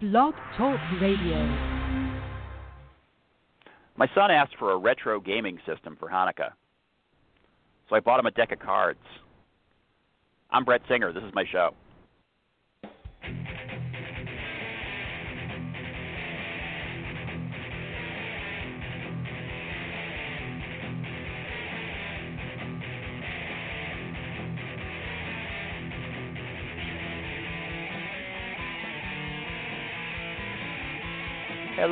Blog 0.00 0.32
Talk 0.56 0.80
Radio. 0.98 1.44
My 3.98 4.06
son 4.14 4.30
asked 4.30 4.56
for 4.58 4.72
a 4.72 4.78
retro 4.78 5.20
gaming 5.20 5.58
system 5.66 5.94
for 6.00 6.08
Hanukkah. 6.08 6.52
So 7.90 7.96
I 7.96 8.00
bought 8.00 8.18
him 8.18 8.24
a 8.24 8.30
deck 8.30 8.50
of 8.50 8.60
cards. 8.60 9.04
I'm 10.50 10.64
Brett 10.64 10.80
Singer. 10.88 11.12
This 11.12 11.22
is 11.22 11.34
my 11.34 11.44
show. 11.52 11.74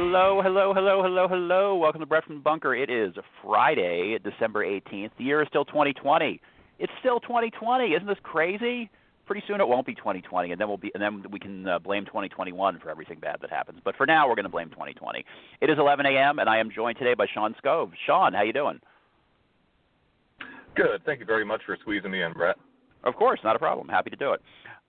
Hello, 0.01 0.41
hello, 0.41 0.73
hello, 0.73 1.02
hello, 1.02 1.27
hello. 1.27 1.75
Welcome 1.75 2.01
to 2.01 2.07
Brett 2.07 2.25
from 2.25 2.37
the 2.37 2.41
Bunker. 2.41 2.73
It 2.73 2.88
is 2.88 3.12
Friday, 3.43 4.16
December 4.23 4.65
18th. 4.65 5.11
The 5.19 5.24
year 5.24 5.43
is 5.43 5.48
still 5.48 5.65
2020. 5.65 6.41
It's 6.79 6.93
still 7.01 7.19
2020. 7.19 7.95
Isn't 7.95 8.07
this 8.07 8.16
crazy? 8.23 8.88
Pretty 9.27 9.43
soon 9.48 9.61
it 9.61 9.66
won't 9.66 9.84
be 9.84 9.97
2020, 9.97 10.52
and 10.52 10.61
then 10.61 10.69
we'll 10.69 10.77
be, 10.77 10.93
and 10.95 11.02
then 11.02 11.24
we 11.33 11.41
can 11.41 11.66
uh, 11.66 11.80
blame 11.80 12.05
2021 12.07 12.79
for 12.79 12.91
everything 12.91 13.19
bad 13.19 13.38
that 13.41 13.51
happens. 13.51 13.80
But 13.84 13.97
for 13.97 14.07
now, 14.07 14.29
we're 14.29 14.37
going 14.37 14.45
to 14.45 14.51
blame 14.51 14.71
2020. 14.71 15.24
It 15.61 15.69
is 15.69 15.77
11 15.80 16.07
a.m., 16.07 16.38
and 16.38 16.49
I 16.49 16.59
am 16.59 16.71
joined 16.71 16.96
today 16.96 17.15
by 17.15 17.27
Sean 17.35 17.57
Skove. 17.62 17.91
Sean, 18.07 18.33
how 18.35 18.43
you 18.43 18.52
doing? 18.52 18.79
Good. 20.77 21.02
Thank 21.07 21.19
you 21.19 21.27
very 21.27 21.45
much 21.45 21.62
for 21.66 21.77
squeezing 21.80 22.12
me 22.12 22.23
in, 22.23 22.35
Brett. 22.35 22.57
Of 23.02 23.16
course, 23.16 23.41
not 23.43 23.57
a 23.57 23.59
problem. 23.59 23.88
Happy 23.88 24.10
to 24.10 24.16
do 24.16 24.33
it. 24.33 24.43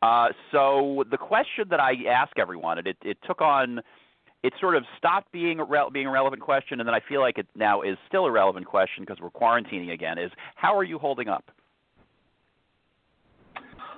Uh, 0.03 0.27
so 0.51 1.03
the 1.09 1.17
question 1.17 1.65
that 1.71 1.79
I 1.79 1.93
ask 2.07 2.37
everyone, 2.37 2.77
and 2.77 2.85
it, 2.85 2.97
it 3.01 3.17
took 3.25 3.41
on 3.41 3.81
it 4.43 4.53
sort 4.59 4.75
of 4.75 4.83
stopped 4.97 5.31
being 5.31 5.59
a 5.59 5.63
re- 5.63 5.89
being 5.91 6.07
a 6.07 6.11
relevant 6.11 6.41
question, 6.41 6.79
and 6.79 6.87
then 6.87 6.95
I 6.95 7.01
feel 7.07 7.21
like 7.21 7.37
it 7.37 7.47
now 7.55 7.81
is 7.81 7.97
still 8.07 8.25
a 8.25 8.31
relevant 8.31 8.65
question 8.65 9.03
because 9.03 9.17
we're 9.21 9.29
quarantining 9.29 9.91
again. 9.91 10.17
Is 10.17 10.31
how 10.55 10.75
are 10.77 10.83
you 10.83 10.97
holding 10.97 11.27
up? 11.27 11.51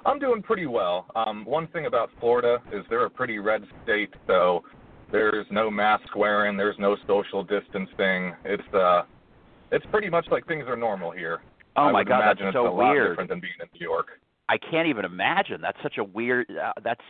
I'm 0.05 0.17
doing 0.17 0.41
pretty 0.41 0.65
well. 0.65 1.05
Um, 1.15 1.45
one 1.45 1.67
thing 1.67 1.85
about 1.85 2.09
Florida 2.19 2.57
is 2.73 2.83
they're 2.89 3.05
a 3.05 3.09
pretty 3.09 3.37
red 3.37 3.63
state, 3.83 4.09
so 4.25 4.63
there's 5.11 5.45
no 5.51 5.69
mask 5.69 6.15
wearing, 6.15 6.57
there's 6.57 6.79
no 6.79 6.95
social 7.05 7.43
distancing. 7.43 8.33
It's 8.43 8.73
uh, 8.73 9.03
it's 9.71 9.85
pretty 9.91 10.09
much 10.09 10.25
like 10.31 10.47
things 10.47 10.65
are 10.67 10.75
normal 10.75 11.11
here. 11.11 11.41
Oh 11.75 11.83
I 11.83 11.91
my 11.91 12.03
God, 12.03 12.21
imagine 12.21 12.45
that's 12.45 12.55
it's 12.55 12.65
so 12.65 12.67
a 12.67 12.73
lot 12.73 12.91
weird. 12.91 13.11
different 13.11 13.29
than 13.29 13.39
being 13.39 13.53
in 13.61 13.67
New 13.79 13.85
York. 13.87 14.07
I 14.49 14.57
can't 14.57 14.87
even 14.87 15.05
imagine. 15.05 15.61
That's 15.61 15.77
such 15.83 15.97
a 15.97 16.03
weird. 16.03 16.47
Uh, 16.49 16.73
that's 16.83 17.01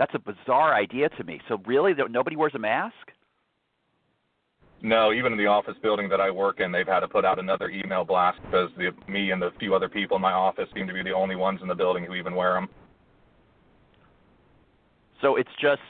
that's 0.00 0.14
a 0.14 0.18
bizarre 0.18 0.74
idea 0.74 1.10
to 1.10 1.24
me. 1.24 1.42
So 1.46 1.60
really, 1.66 1.92
nobody 2.08 2.34
wears 2.34 2.54
a 2.54 2.58
mask? 2.58 2.94
No, 4.80 5.12
even 5.12 5.32
in 5.32 5.38
the 5.38 5.44
office 5.44 5.74
building 5.82 6.08
that 6.08 6.22
I 6.22 6.30
work 6.30 6.58
in, 6.60 6.72
they've 6.72 6.86
had 6.86 7.00
to 7.00 7.08
put 7.08 7.26
out 7.26 7.38
another 7.38 7.68
email 7.68 8.02
blast 8.02 8.40
because 8.46 8.70
the, 8.78 8.92
me 9.12 9.30
and 9.30 9.42
the 9.42 9.50
few 9.60 9.74
other 9.74 9.90
people 9.90 10.16
in 10.16 10.22
my 10.22 10.32
office 10.32 10.70
seem 10.74 10.86
to 10.86 10.94
be 10.94 11.02
the 11.02 11.12
only 11.12 11.36
ones 11.36 11.60
in 11.60 11.68
the 11.68 11.74
building 11.74 12.02
who 12.02 12.14
even 12.14 12.34
wear 12.34 12.54
them. 12.54 12.66
So 15.20 15.36
it's 15.36 15.50
just 15.60 15.82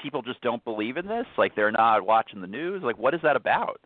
people 0.00 0.20
just 0.20 0.40
don't 0.40 0.64
believe 0.64 0.96
in 0.96 1.06
this. 1.06 1.26
Like 1.38 1.54
they're 1.54 1.70
not 1.70 2.04
watching 2.04 2.40
the 2.40 2.48
news. 2.48 2.82
Like 2.82 2.98
what 2.98 3.14
is 3.14 3.20
that 3.22 3.36
about? 3.36 3.80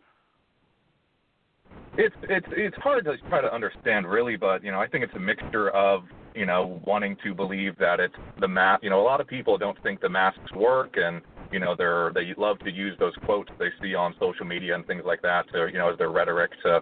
It's 1.99 2.15
it's 2.23 2.47
it's 2.49 2.77
hard 2.77 3.05
to 3.05 3.15
try 3.29 3.41
to 3.41 3.53
understand 3.53 4.07
really, 4.07 4.37
but 4.37 4.63
you 4.63 4.71
know 4.71 4.79
I 4.79 4.87
think 4.87 5.03
it's 5.03 5.13
a 5.15 5.19
mixture 5.19 5.69
of 5.69 6.05
you 6.39 6.45
know 6.45 6.81
wanting 6.85 7.17
to 7.21 7.33
believe 7.33 7.77
that 7.79 7.99
it's 7.99 8.15
the 8.39 8.47
mask. 8.47 8.81
You 8.81 8.89
know 8.89 9.01
a 9.01 9.03
lot 9.03 9.19
of 9.19 9.27
people 9.27 9.57
don't 9.57 9.81
think 9.83 9.99
the 9.99 10.07
masks 10.07 10.51
work, 10.55 10.95
and 10.95 11.21
you 11.51 11.59
know 11.59 11.75
they're 11.77 12.11
they 12.15 12.33
love 12.37 12.57
to 12.59 12.71
use 12.71 12.95
those 12.97 13.13
quotes 13.25 13.51
they 13.59 13.67
see 13.81 13.93
on 13.93 14.15
social 14.19 14.45
media 14.45 14.73
and 14.73 14.87
things 14.87 15.03
like 15.05 15.21
that 15.21 15.51
to 15.51 15.67
you 15.67 15.77
know 15.77 15.91
as 15.91 15.97
their 15.97 16.11
rhetoric 16.11 16.51
to 16.63 16.79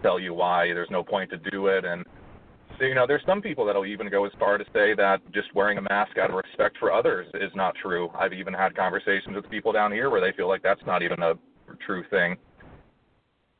tell 0.00 0.20
you 0.20 0.32
why 0.32 0.68
there's 0.68 0.90
no 0.90 1.02
point 1.02 1.28
to 1.30 1.50
do 1.50 1.66
it 1.66 1.84
and 1.84 2.04
you 2.80 2.94
know 2.94 3.06
there's 3.06 3.22
some 3.26 3.42
people 3.42 3.66
that'll 3.66 3.84
even 3.84 4.08
go 4.08 4.24
as 4.24 4.32
far 4.38 4.56
to 4.56 4.64
say 4.72 4.94
that 4.94 5.18
just 5.32 5.54
wearing 5.54 5.76
a 5.78 5.82
mask 5.82 6.16
out 6.16 6.30
of 6.30 6.36
respect 6.36 6.76
for 6.78 6.92
others 6.92 7.26
is 7.34 7.50
not 7.54 7.74
true 7.82 8.08
i've 8.18 8.32
even 8.32 8.54
had 8.54 8.74
conversations 8.74 9.34
with 9.34 9.48
people 9.50 9.72
down 9.72 9.92
here 9.92 10.08
where 10.08 10.20
they 10.20 10.34
feel 10.36 10.48
like 10.48 10.62
that's 10.62 10.80
not 10.86 11.02
even 11.02 11.20
a 11.22 11.34
true 11.84 12.04
thing 12.10 12.36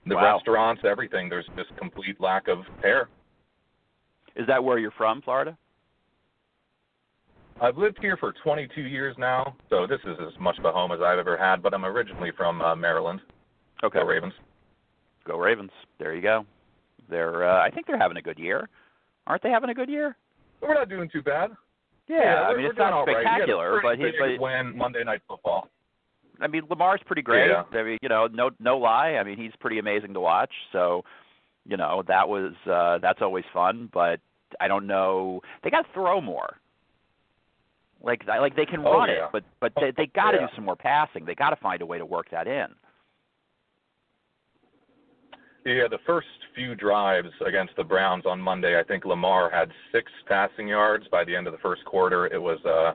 the 0.06 0.15
wow. 0.15 0.37
restaurants 0.37 0.82
everything 0.84 1.28
there's 1.28 1.49
just 1.56 1.75
complete 1.77 2.19
lack 2.21 2.49
of 2.49 2.59
care 2.81 3.09
is 4.37 4.47
that 4.47 4.63
where 4.63 4.79
you're 4.79 4.93
from 4.93 5.23
florida 5.23 5.57
I've 7.63 7.77
lived 7.77 7.99
here 8.01 8.17
for 8.17 8.33
22 8.43 8.81
years 8.81 9.15
now, 9.19 9.55
so 9.69 9.87
this 9.87 10.01
is 10.07 10.17
as 10.27 10.33
much 10.41 10.59
of 10.59 10.65
a 10.65 10.73
home 10.73 10.93
as 10.93 11.01
I've 11.05 11.19
ever 11.19 11.37
had. 11.37 11.63
But 11.63 11.75
I'm 11.75 11.85
originally 11.85 12.31
from 12.35 12.63
uh, 12.63 12.75
Maryland. 12.75 13.21
Okay. 13.85 13.99
Go 13.99 14.07
Ravens. 14.07 14.33
Go 15.27 15.37
Ravens. 15.37 15.71
There 15.99 16.15
you 16.15 16.23
go. 16.23 16.47
They're. 17.11 17.47
Uh, 17.47 17.63
I 17.63 17.71
think 17.71 17.87
they're 17.87 17.99
having 17.99 18.17
a 18.17 18.23
good 18.23 18.39
year. 18.39 18.67
Aren't 19.27 19.43
they 19.43 19.51
having 19.51 19.69
a 19.69 19.75
good 19.75 19.91
year? 19.91 20.17
We're 20.62 20.75
not 20.75 20.89
doing 20.89 21.09
too 21.11 21.23
bad. 21.23 21.51
Yeah, 22.09 22.17
yeah 22.23 22.41
I 22.43 22.57
mean 22.57 22.67
it's 22.67 22.79
not 22.79 23.07
spectacular, 23.09 23.75
right. 23.75 23.83
but 23.83 23.99
he 23.99 24.11
but 24.19 24.43
win 24.43 24.77
Monday 24.77 25.05
Night 25.05 25.21
Football. 25.29 25.69
I 26.41 26.49
mean 26.49 26.62
Lamar's 26.69 27.01
pretty 27.07 27.23
great. 27.23 27.49
Yeah. 27.49 27.62
I 27.79 27.83
mean 27.85 27.99
you 28.03 28.09
know 28.09 28.27
no 28.33 28.51
no 28.59 28.79
lie. 28.79 29.17
I 29.21 29.23
mean 29.23 29.39
he's 29.39 29.53
pretty 29.61 29.79
amazing 29.79 30.15
to 30.15 30.21
watch. 30.21 30.51
So 30.73 31.05
you 31.66 31.76
know 31.76 32.03
that 32.09 32.28
was 32.28 32.53
uh, 32.71 32.98
that's 32.98 33.22
always 33.22 33.44
fun. 33.53 33.88
But 33.93 34.21
I 34.60 34.69
don't 34.69 34.87
know. 34.87 35.41
They 35.62 35.71
got 35.71 35.82
to 35.82 35.93
throw 35.93 36.21
more. 36.21 36.56
Like 38.03 38.26
like 38.26 38.56
they 38.56 38.66
can 38.66 38.81
Oh, 38.87 38.93
run 38.98 39.09
yeah. 39.09 39.26
it, 39.26 39.31
but 39.32 39.44
but 39.60 39.72
they 39.76 39.93
they 39.97 40.06
got 40.06 40.31
to 40.32 40.38
Yeah. 40.38 40.47
do 40.47 40.53
some 40.54 40.65
more 40.65 40.76
passing. 40.76 41.25
They 41.25 41.34
got 41.34 41.50
to 41.50 41.56
find 41.56 41.82
a 41.82 41.87
way 41.87 41.99
to 41.99 42.06
work 42.06 42.31
that 42.31 42.47
in. 42.47 42.69
Yeah, 45.66 45.88
the 45.91 45.99
first 46.06 46.26
few 46.54 46.75
drives 46.75 47.28
against 47.47 47.76
the 47.76 47.84
Browns 47.84 48.25
on 48.25 48.41
Monday, 48.41 48.81
I 48.81 48.82
think 48.82 49.04
Lamar 49.04 49.50
had 49.50 49.70
six 49.93 50.10
passing 50.26 50.66
yards 50.69 51.06
by 51.09 51.22
the 51.22 51.37
end 51.37 51.47
of 51.47 51.53
the 51.53 51.59
first 51.59 51.84
quarter. 51.84 52.26
It 52.26 52.41
was 52.41 52.59
uh 52.65 52.93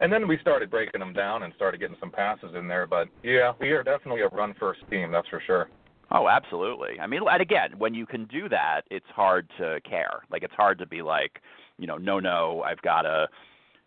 and 0.00 0.12
then 0.12 0.28
we 0.28 0.36
started 0.38 0.70
breaking 0.70 0.98
them 0.98 1.12
down 1.14 1.44
and 1.44 1.54
started 1.54 1.80
getting 1.80 1.96
some 2.00 2.10
passes 2.10 2.54
in 2.56 2.68
there, 2.68 2.86
but 2.86 3.08
yeah, 3.22 3.52
we 3.60 3.70
are 3.70 3.82
definitely 3.82 4.20
a 4.22 4.28
run 4.28 4.52
first 4.60 4.80
team, 4.90 5.10
that's 5.12 5.28
for 5.28 5.40
sure. 5.46 5.70
Oh, 6.10 6.28
absolutely. 6.28 7.00
I 7.00 7.06
mean, 7.06 7.20
and 7.28 7.42
again, 7.42 7.70
when 7.78 7.94
you 7.94 8.06
can 8.06 8.26
do 8.26 8.48
that, 8.48 8.82
it's 8.90 9.06
hard 9.14 9.48
to 9.58 9.80
care. 9.88 10.22
Like 10.30 10.42
it's 10.42 10.54
hard 10.54 10.78
to 10.78 10.86
be 10.86 11.02
like, 11.02 11.40
you 11.78 11.86
know, 11.86 11.96
no, 11.96 12.20
no, 12.20 12.62
I've 12.64 12.82
got 12.82 13.02
to, 13.02 13.26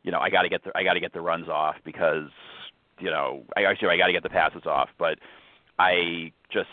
you 0.03 0.11
know, 0.11 0.19
I 0.19 0.29
got 0.29 0.41
to 0.43 0.49
get 0.49 0.63
the 0.63 0.71
I 0.75 0.83
got 0.83 0.93
to 0.93 0.99
get 0.99 1.13
the 1.13 1.21
runs 1.21 1.47
off 1.47 1.75
because, 1.85 2.29
you 2.99 3.09
know, 3.09 3.43
I 3.55 3.63
actually 3.63 3.89
I 3.89 3.97
got 3.97 4.07
to 4.07 4.13
get 4.13 4.23
the 4.23 4.29
passes 4.29 4.63
off. 4.65 4.89
But 4.97 5.19
I 5.79 6.31
just 6.51 6.69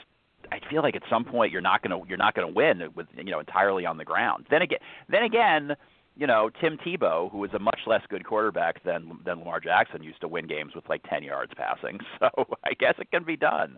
I 0.51 0.59
feel 0.71 0.83
like 0.83 0.97
at 0.97 1.03
some 1.11 1.25
point 1.25 1.53
you're 1.53 1.61
not 1.61 1.83
gonna 1.83 2.01
you're 2.09 2.19
not 2.19 2.35
gonna 2.35 2.49
win 2.49 2.83
with 2.95 3.07
you 3.17 3.31
know 3.31 3.41
entirely 3.41 3.87
on 3.87 3.99
the 3.99 4.05
ground. 4.05 4.47
Then 4.51 4.63
again, 4.63 4.79
then 5.09 5.23
again, 5.23 5.77
you 6.17 6.27
know, 6.27 6.51
Tim 6.61 6.79
Tebow, 6.79 7.31
who 7.31 7.43
is 7.45 7.51
a 7.55 7.59
much 7.59 7.81
less 7.87 8.03
good 8.09 8.25
quarterback 8.25 8.83
than 8.85 9.19
than 9.25 9.41
Lamar 9.41 9.61
Jackson, 9.61 10.03
used 10.03 10.21
to 10.23 10.29
win 10.29 10.47
games 10.47 10.73
with 10.75 10.89
like 10.89 11.03
10 11.09 11.23
yards 11.23 11.53
passing. 11.57 11.99
So 12.21 12.47
I 12.65 12.75
guess 12.79 12.95
it 12.99 13.11
can 13.11 13.25
be 13.25 13.37
done. 13.37 13.77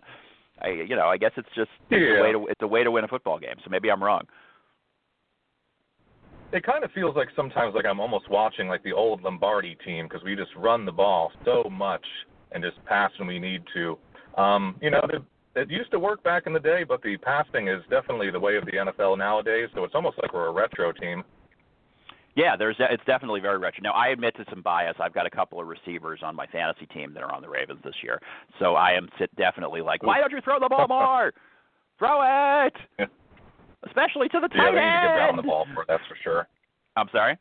I 0.61 0.69
you 0.69 0.95
know 0.95 1.07
I 1.07 1.17
guess 1.17 1.31
it's 1.37 1.49
just 1.55 1.69
it's 1.89 2.01
Yeah. 2.01 2.19
a 2.19 2.23
way 2.23 2.31
to 2.31 2.47
it's 2.47 2.61
a 2.61 2.67
way 2.67 2.83
to 2.83 2.91
win 2.91 3.03
a 3.03 3.07
football 3.07 3.39
game. 3.39 3.55
So 3.63 3.69
maybe 3.69 3.89
I'm 3.89 4.03
wrong. 4.03 4.23
It 6.53 6.63
kind 6.63 6.83
of 6.83 6.91
feels 6.91 7.15
like 7.15 7.27
sometimes 7.35 7.75
like 7.75 7.85
I'm 7.85 7.99
almost 7.99 8.29
watching 8.29 8.67
like 8.67 8.83
the 8.83 8.93
old 8.93 9.21
Lombardi 9.21 9.75
team 9.85 10.07
because 10.07 10.23
we 10.23 10.35
just 10.35 10.51
run 10.55 10.85
the 10.85 10.91
ball 10.91 11.31
so 11.43 11.69
much 11.69 12.05
and 12.53 12.63
just 12.63 12.83
pass 12.85 13.11
when 13.19 13.27
we 13.27 13.37
need 13.39 13.63
to. 13.73 13.97
Um, 14.37 14.75
you 14.81 14.89
know, 14.89 15.01
it, 15.11 15.21
it 15.55 15.69
used 15.69 15.91
to 15.91 15.99
work 15.99 16.23
back 16.23 16.47
in 16.47 16.53
the 16.53 16.59
day, 16.59 16.85
but 16.87 17.01
the 17.01 17.17
passing 17.17 17.67
is 17.67 17.81
definitely 17.89 18.31
the 18.31 18.39
way 18.39 18.55
of 18.55 18.65
the 18.65 18.71
NFL 18.71 19.17
nowadays. 19.17 19.67
So 19.75 19.83
it's 19.83 19.95
almost 19.95 20.17
like 20.21 20.33
we're 20.33 20.47
a 20.47 20.51
retro 20.51 20.93
team. 20.93 21.23
Yeah, 22.37 22.55
there's 22.55 22.75
it's 22.79 23.03
definitely 23.05 23.39
very 23.39 23.57
retro. 23.57 23.81
Now 23.81 23.93
I 23.93 24.09
admit 24.09 24.35
to 24.37 24.45
some 24.51 24.61
bias. 24.61 24.95
I've 24.99 25.13
got 25.13 25.25
a 25.25 25.29
couple 25.29 25.59
of 25.59 25.65
receivers 25.67 26.19
on 26.23 26.35
my 26.35 26.45
fantasy 26.45 26.85
team 26.85 27.11
that 27.15 27.23
are 27.23 27.33
on 27.33 27.41
the 27.41 27.49
Ravens 27.49 27.79
this 27.83 27.95
year, 28.03 28.21
so 28.59 28.75
I 28.75 28.91
am 28.91 29.09
sit 29.17 29.35
definitely 29.35 29.81
like, 29.81 30.03
why 30.03 30.19
don't 30.19 30.31
you 30.31 30.39
throw 30.41 30.59
the 30.59 30.69
ball 30.69 30.87
more? 30.87 31.33
throw 31.99 32.21
it, 32.67 32.73
Yeah. 32.99 33.05
especially 33.87 34.29
to 34.29 34.39
the 34.39 34.49
Yeah, 34.53 34.61
tight 34.65 34.73
we 34.73 34.79
need 34.79 34.85
to 34.85 35.01
get 35.07 35.15
Brown 35.15 35.29
end. 35.29 35.37
the 35.39 35.43
ball 35.43 35.65
for 35.73 35.83
that's 35.87 36.03
for 36.07 36.15
sure. 36.23 36.47
I'm 36.95 37.09
sorry. 37.11 37.37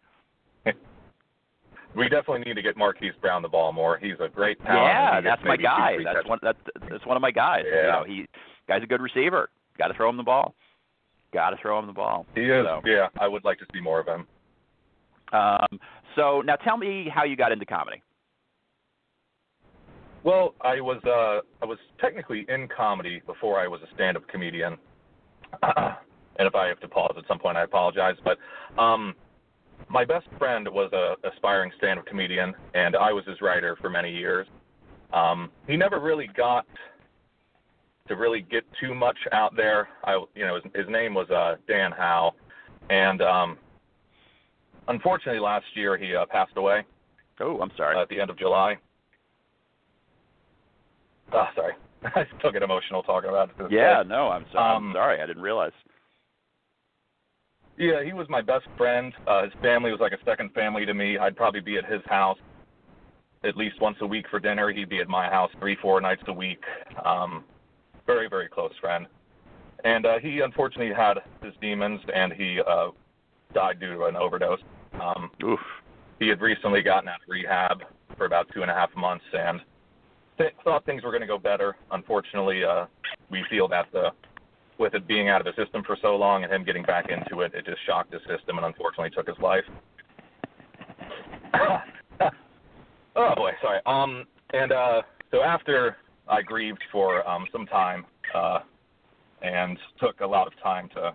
We 1.95 2.09
definitely 2.11 2.41
need 2.47 2.55
to 2.55 2.63
get 2.63 2.77
Marquise 2.77 3.15
Brown 3.23 3.41
the 3.43 3.49
ball 3.49 3.73
more. 3.73 3.99
He's 3.99 4.17
a 4.21 4.29
great 4.29 4.59
talent. 4.63 4.83
Yeah, 4.85 5.17
and 5.17 5.25
he 5.27 5.31
gets 5.31 5.41
that's 5.43 5.49
my 5.49 5.57
guy. 5.57 5.97
That's 6.05 6.17
touchdowns. 6.17 6.29
one. 6.29 6.39
That's 6.43 6.59
that's 6.91 7.07
one 7.07 7.17
of 7.17 7.23
my 7.23 7.31
guys. 7.31 7.65
You 7.67 7.75
Yeah. 7.75 7.87
know, 7.93 8.05
he 8.07 8.27
guy's 8.69 8.83
a 8.83 8.87
good 8.87 9.01
receiver. 9.01 9.49
Got 9.79 9.89
to 9.89 9.95
throw 9.95 10.09
him 10.11 10.17
the 10.19 10.23
ball. 10.23 10.55
Got 11.35 11.51
to 11.51 11.57
throw 11.61 11.79
him 11.79 11.87
the 11.87 11.93
ball. 11.95 12.27
He 12.35 12.43
is. 12.43 12.65
So, 12.67 12.81
Yeah, 12.85 13.09
I 13.19 13.29
would 13.29 13.45
like 13.45 13.59
to 13.61 13.67
see 13.75 13.81
more 13.81 14.01
of 14.01 14.07
him. 14.07 14.27
Um, 15.33 15.81
so 16.15 16.41
now 16.43 16.57
tell 16.57 16.77
me 16.77 17.11
how 17.13 17.25
you 17.25 17.37
got 17.37 17.53
into 17.53 17.67
comedy. 17.67 18.03
Well, 20.25 20.55
I 20.61 20.81
was 20.81 21.01
uh 21.05 21.41
I 21.63 21.67
was 21.67 21.79
technically 22.01 22.47
in 22.49 22.69
comedy 22.69 23.23
before 23.27 23.61
I 23.61 23.69
was 23.69 23.81
a 23.83 23.95
stand-up 23.95 24.27
comedian. 24.29 24.77
and 25.63 26.49
if 26.49 26.55
I 26.55 26.67
have 26.67 26.81
to 26.81 26.89
pause 26.89 27.15
at 27.17 27.25
some 27.29 27.39
point, 27.39 27.57
I 27.57 27.63
apologize. 27.63 28.17
But 28.25 28.39
um, 28.81 29.15
my 29.89 30.05
best 30.05 30.27
friend 30.39 30.67
was 30.69 30.91
a 30.93 31.15
aspiring 31.29 31.71
stand-up 31.79 32.07
comedian, 32.07 32.55
and 32.75 32.97
I 32.97 33.13
was 33.13 33.25
his 33.25 33.41
writer 33.41 33.77
for 33.81 33.89
many 33.89 34.11
years. 34.11 34.47
Um, 35.13 35.51
he 35.69 35.77
never 35.77 36.01
really 36.01 36.29
got 36.37 36.67
to 38.09 38.17
really 38.17 38.43
get 38.43 38.65
too 38.81 38.95
much 38.95 39.19
out 39.33 39.57
there. 39.57 39.89
I, 40.05 40.23
you 40.35 40.45
know, 40.45 40.57
his, 40.57 40.65
his 40.75 40.89
name 40.89 41.15
was 41.15 41.31
uh, 41.31 41.57
Dan 41.69 41.93
Howe, 41.93 42.35
and 42.91 43.23
um, 43.23 43.59
unfortunately, 44.89 45.41
last 45.41 45.67
year 45.75 45.97
he 45.97 46.15
uh, 46.15 46.27
passed 46.27 46.57
away. 46.57 46.85
Oh, 47.41 47.61
I'm 47.61 47.71
sorry. 47.77 47.97
Uh, 47.97 48.03
at 48.03 48.09
the 48.09 48.21
end 48.21 48.31
of 48.31 48.39
July. 48.39 48.77
Oh, 51.33 51.47
sorry. 51.55 51.75
I 52.05 52.25
still 52.39 52.53
get 52.53 52.63
emotional 52.63 53.03
talking 53.03 53.31
about 53.31 53.51
it. 53.59 53.71
Yeah, 53.71 54.03
no, 54.07 54.29
I'm, 54.29 54.47
so, 54.53 54.59
um, 54.59 54.89
I'm 54.89 54.95
sorry. 54.95 55.21
I 55.21 55.27
didn't 55.27 55.43
realize. 55.43 55.73
Yeah, 57.79 58.03
he 58.05 58.13
was 58.13 58.27
my 58.29 58.41
best 58.41 58.67
friend. 58.77 59.13
Uh, 59.27 59.45
his 59.45 59.53
family 59.61 59.91
was 59.91 60.01
like 60.01 60.13
a 60.13 60.25
second 60.25 60.53
family 60.55 60.87
to 60.87 60.95
me. 60.95 61.19
I'd 61.19 61.37
probably 61.37 61.61
be 61.61 61.77
at 61.77 61.85
his 61.85 62.01
house 62.07 62.39
at 63.45 63.57
least 63.57 63.81
once 63.81 63.99
a 64.01 64.07
week 64.07 64.27
for 64.31 64.41
dinner. 64.41 64.73
He'd 64.73 64.89
be 64.89 65.01
at 65.01 65.09
my 65.09 65.29
house 65.29 65.51
three, 65.59 65.77
four 65.83 66.01
nights 66.01 66.23
a 66.27 66.33
week. 66.33 66.63
Um, 67.05 67.45
very, 68.07 68.29
very 68.29 68.49
close 68.49 68.73
friend. 68.81 69.07
And 69.85 70.07
uh, 70.07 70.19
he 70.21 70.41
unfortunately 70.41 70.95
had 70.95 71.19
his 71.43 71.53
demons, 71.61 72.01
and 72.15 72.33
he 72.33 72.61
uh, 72.67 72.89
died 73.53 73.79
due 73.79 73.95
to 73.95 74.05
an 74.05 74.17
overdose. 74.17 74.61
Um, 75.07 75.31
Oof. 75.45 75.61
He 76.19 76.29
had 76.29 76.41
recently 76.41 76.83
gotten 76.83 77.09
out 77.09 77.17
of 77.23 77.29
rehab 77.29 77.83
for 78.17 78.25
about 78.25 78.47
two 78.55 78.63
and 78.63 78.71
a 78.71 78.75
half 78.75 78.95
months, 78.97 79.25
and 79.33 79.61
th- 80.39 80.55
thought 80.65 80.85
things 80.87 81.03
were 81.03 81.11
going 81.11 81.21
to 81.21 81.27
go 81.27 81.39
better. 81.39 81.77
Unfortunately, 81.91 82.65
uh, 82.65 82.87
we 83.31 83.45
feel 83.51 83.69
that 83.69 83.87
the 83.93 84.11
with 84.79 84.95
it 84.95 85.07
being 85.07 85.29
out 85.31 85.47
of 85.47 85.47
the 85.47 85.63
system 85.63 85.83
for 85.85 85.97
so 86.03 86.17
long 86.17 86.45
and 86.45 86.53
him 86.53 86.63
getting 86.63 86.83
back 86.83 87.07
into 87.09 87.41
it, 87.41 87.55
it 87.55 87.65
just 87.65 87.79
shocked 87.87 88.11
the 88.11 88.19
system 88.29 88.59
and 88.59 88.67
unfortunately 88.67 89.09
took 89.11 89.27
his 89.27 89.39
life. 89.39 89.65
oh 93.17 93.35
boy, 93.35 93.53
sorry. 93.63 93.81
Um, 93.87 94.27
and 94.53 94.73
uh, 94.73 95.01
so 95.31 95.41
after 95.43 95.97
I 96.29 96.43
grieved 96.43 96.83
for 96.93 97.27
um, 97.27 97.47
some 97.51 97.65
time 97.67 98.05
uh, 98.35 98.59
and 99.41 99.79
took 99.99 100.21
a 100.21 100.27
lot 100.27 100.47
of 100.47 100.53
time 100.63 100.91
to 100.95 101.15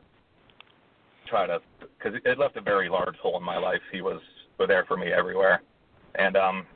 try 1.32 1.48
to, 1.48 1.60
because 1.80 2.20
it 2.24 2.38
left 2.38 2.58
a 2.58 2.62
very 2.62 2.90
large 2.90 3.16
hole 3.18 3.38
in 3.38 3.44
my 3.44 3.58
life. 3.58 3.82
He 3.92 4.02
was, 4.02 4.22
was 4.60 4.68
there 4.68 4.86
for 4.88 4.98
me 4.98 5.08
everywhere, 5.08 5.62
and 6.16 6.36
um, 6.38 6.68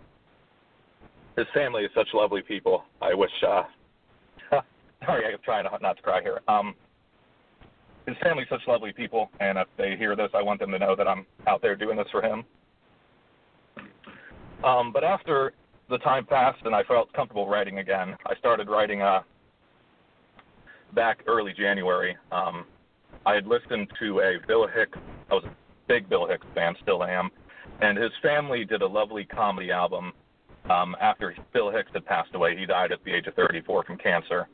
his 1.37 1.45
family 1.53 1.83
is 1.83 1.91
such 1.93 2.07
lovely 2.13 2.41
people. 2.41 2.83
I 3.01 3.13
wish 3.13 3.31
uh, 3.47 3.63
sorry, 5.05 5.25
I'm 5.25 5.39
trying 5.43 5.65
not 5.81 5.97
to 5.97 6.01
cry 6.01 6.21
here. 6.21 6.39
Um, 6.47 6.73
his 8.07 8.15
family's 8.21 8.47
such 8.49 8.61
lovely 8.67 8.93
people, 8.93 9.29
and 9.39 9.57
if 9.57 9.67
they 9.77 9.95
hear 9.97 10.15
this, 10.15 10.29
I 10.33 10.41
want 10.41 10.59
them 10.59 10.71
to 10.71 10.79
know 10.79 10.95
that 10.95 11.07
I'm 11.07 11.25
out 11.47 11.61
there 11.61 11.75
doing 11.75 11.97
this 11.97 12.07
for 12.11 12.21
him. 12.21 12.43
Um, 14.63 14.91
but 14.93 15.03
after 15.03 15.53
the 15.89 15.97
time 15.99 16.25
passed 16.25 16.59
and 16.65 16.73
I 16.73 16.83
felt 16.83 17.11
comfortable 17.13 17.47
writing 17.47 17.79
again, 17.79 18.15
I 18.25 18.35
started 18.35 18.69
writing 18.69 19.01
uh, 19.01 19.21
back 20.93 21.23
early 21.27 21.53
January. 21.53 22.15
Um, 22.31 22.65
I 23.25 23.35
had 23.35 23.47
listened 23.47 23.87
to 23.99 24.19
a 24.19 24.37
Bill 24.47 24.67
Hicks. 24.67 24.97
I 25.29 25.33
was 25.33 25.43
a 25.45 25.55
big 25.87 26.09
Bill 26.09 26.27
Hicks 26.27 26.45
fan, 26.53 26.75
still 26.81 27.03
am, 27.03 27.29
and 27.81 27.97
his 27.97 28.11
family 28.21 28.65
did 28.65 28.81
a 28.81 28.87
lovely 28.87 29.25
comedy 29.25 29.71
album 29.71 30.13
um, 30.69 30.95
after 31.01 31.35
Bill 31.53 31.71
Hicks 31.71 31.91
had 31.93 32.05
passed 32.05 32.33
away. 32.33 32.57
He 32.57 32.65
died 32.65 32.91
at 32.91 33.03
the 33.03 33.11
age 33.11 33.27
of 33.27 33.35
34 33.35 33.83
from 33.83 33.97
cancer 33.97 34.47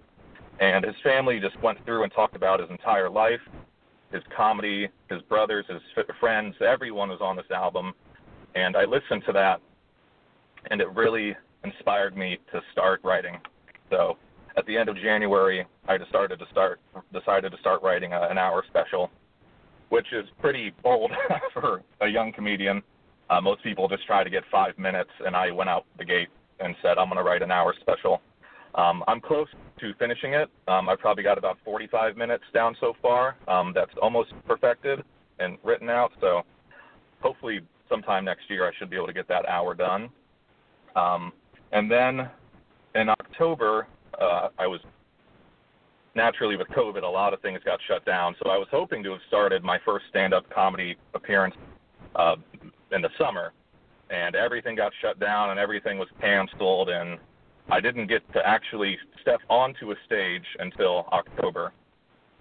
and 0.61 0.85
his 0.85 0.95
family 1.03 1.39
just 1.39 1.59
went 1.61 1.83
through 1.85 2.03
and 2.03 2.13
talked 2.13 2.35
about 2.35 2.59
his 2.59 2.69
entire 2.69 3.09
life, 3.09 3.41
his 4.11 4.21
comedy, 4.35 4.87
his 5.09 5.21
brothers, 5.23 5.65
his 5.67 5.81
friends, 6.19 6.55
everyone 6.61 7.09
was 7.09 7.19
on 7.19 7.35
this 7.35 7.49
album, 7.53 7.93
and 8.53 8.77
I 8.77 8.85
listened 8.85 9.23
to 9.25 9.33
that, 9.33 9.59
and 10.69 10.79
it 10.79 10.89
really 10.93 11.35
inspired 11.63 12.15
me 12.15 12.37
to 12.51 12.61
start 12.71 13.01
writing. 13.03 13.39
So 13.89 14.17
at 14.57 14.65
the 14.65 14.77
end 14.77 14.89
of 14.89 14.95
January, 14.97 15.65
I 15.87 15.97
decided 15.97 16.39
to 16.39 16.45
start 16.51 16.79
decided 17.13 17.51
to 17.51 17.57
start 17.59 17.81
writing 17.81 18.13
a, 18.13 18.21
an 18.29 18.37
hour 18.37 18.63
special, 18.67 19.09
which 19.89 20.07
is 20.11 20.25
pretty 20.39 20.73
bold 20.83 21.11
for 21.53 21.81
a 22.01 22.07
young 22.07 22.31
comedian. 22.33 22.81
Uh, 23.29 23.39
most 23.39 23.63
people 23.63 23.87
just 23.87 24.05
try 24.05 24.23
to 24.23 24.29
get 24.29 24.43
five 24.51 24.77
minutes, 24.77 25.11
and 25.25 25.35
I 25.35 25.51
went 25.51 25.69
out 25.69 25.85
the 25.97 26.05
gate 26.05 26.27
and 26.59 26.75
said 26.81 26.97
I'm 26.97 27.07
going 27.07 27.17
to 27.17 27.23
write 27.23 27.41
an 27.41 27.51
hour 27.51 27.73
special. 27.79 28.21
Um, 28.75 29.03
I'm 29.07 29.19
close 29.19 29.47
to 29.79 29.93
finishing 29.99 30.33
it. 30.33 30.49
Um, 30.67 30.87
I've 30.87 30.99
probably 30.99 31.23
got 31.23 31.37
about 31.37 31.57
45 31.65 32.15
minutes 32.15 32.43
down 32.53 32.75
so 32.79 32.93
far. 33.01 33.35
Um, 33.47 33.73
that's 33.75 33.91
almost 34.01 34.33
perfected 34.47 35.03
and 35.39 35.57
written 35.63 35.89
out. 35.89 36.11
So 36.21 36.43
hopefully 37.19 37.59
sometime 37.89 38.25
next 38.25 38.49
year 38.49 38.67
I 38.67 38.71
should 38.77 38.89
be 38.89 38.95
able 38.95 39.07
to 39.07 39.13
get 39.13 39.27
that 39.27 39.45
hour 39.47 39.73
done. 39.73 40.09
Um, 40.95 41.33
and 41.71 41.91
then 41.91 42.29
in 42.95 43.09
October, 43.09 43.87
uh, 44.19 44.49
I 44.57 44.67
was 44.67 44.81
naturally 46.15 46.57
with 46.57 46.67
COVID, 46.69 47.03
a 47.03 47.07
lot 47.07 47.33
of 47.33 47.41
things 47.41 47.59
got 47.63 47.79
shut 47.87 48.05
down. 48.05 48.35
So 48.43 48.49
I 48.49 48.57
was 48.57 48.67
hoping 48.71 49.03
to 49.03 49.11
have 49.11 49.21
started 49.27 49.63
my 49.63 49.79
first 49.85 50.05
stand-up 50.09 50.49
comedy 50.49 50.97
appearance 51.13 51.55
uh, 52.15 52.35
in 52.91 53.01
the 53.01 53.09
summer, 53.17 53.53
and 54.09 54.35
everything 54.35 54.75
got 54.75 54.91
shut 55.01 55.19
down 55.19 55.51
and 55.51 55.59
everything 55.59 55.97
was 55.97 56.09
canceled 56.19 56.89
and 56.89 57.17
I 57.69 57.79
didn't 57.79 58.07
get 58.07 58.21
to 58.33 58.45
actually 58.45 58.97
step 59.21 59.39
onto 59.49 59.91
a 59.91 59.95
stage 60.05 60.43
until 60.59 61.05
October. 61.11 61.71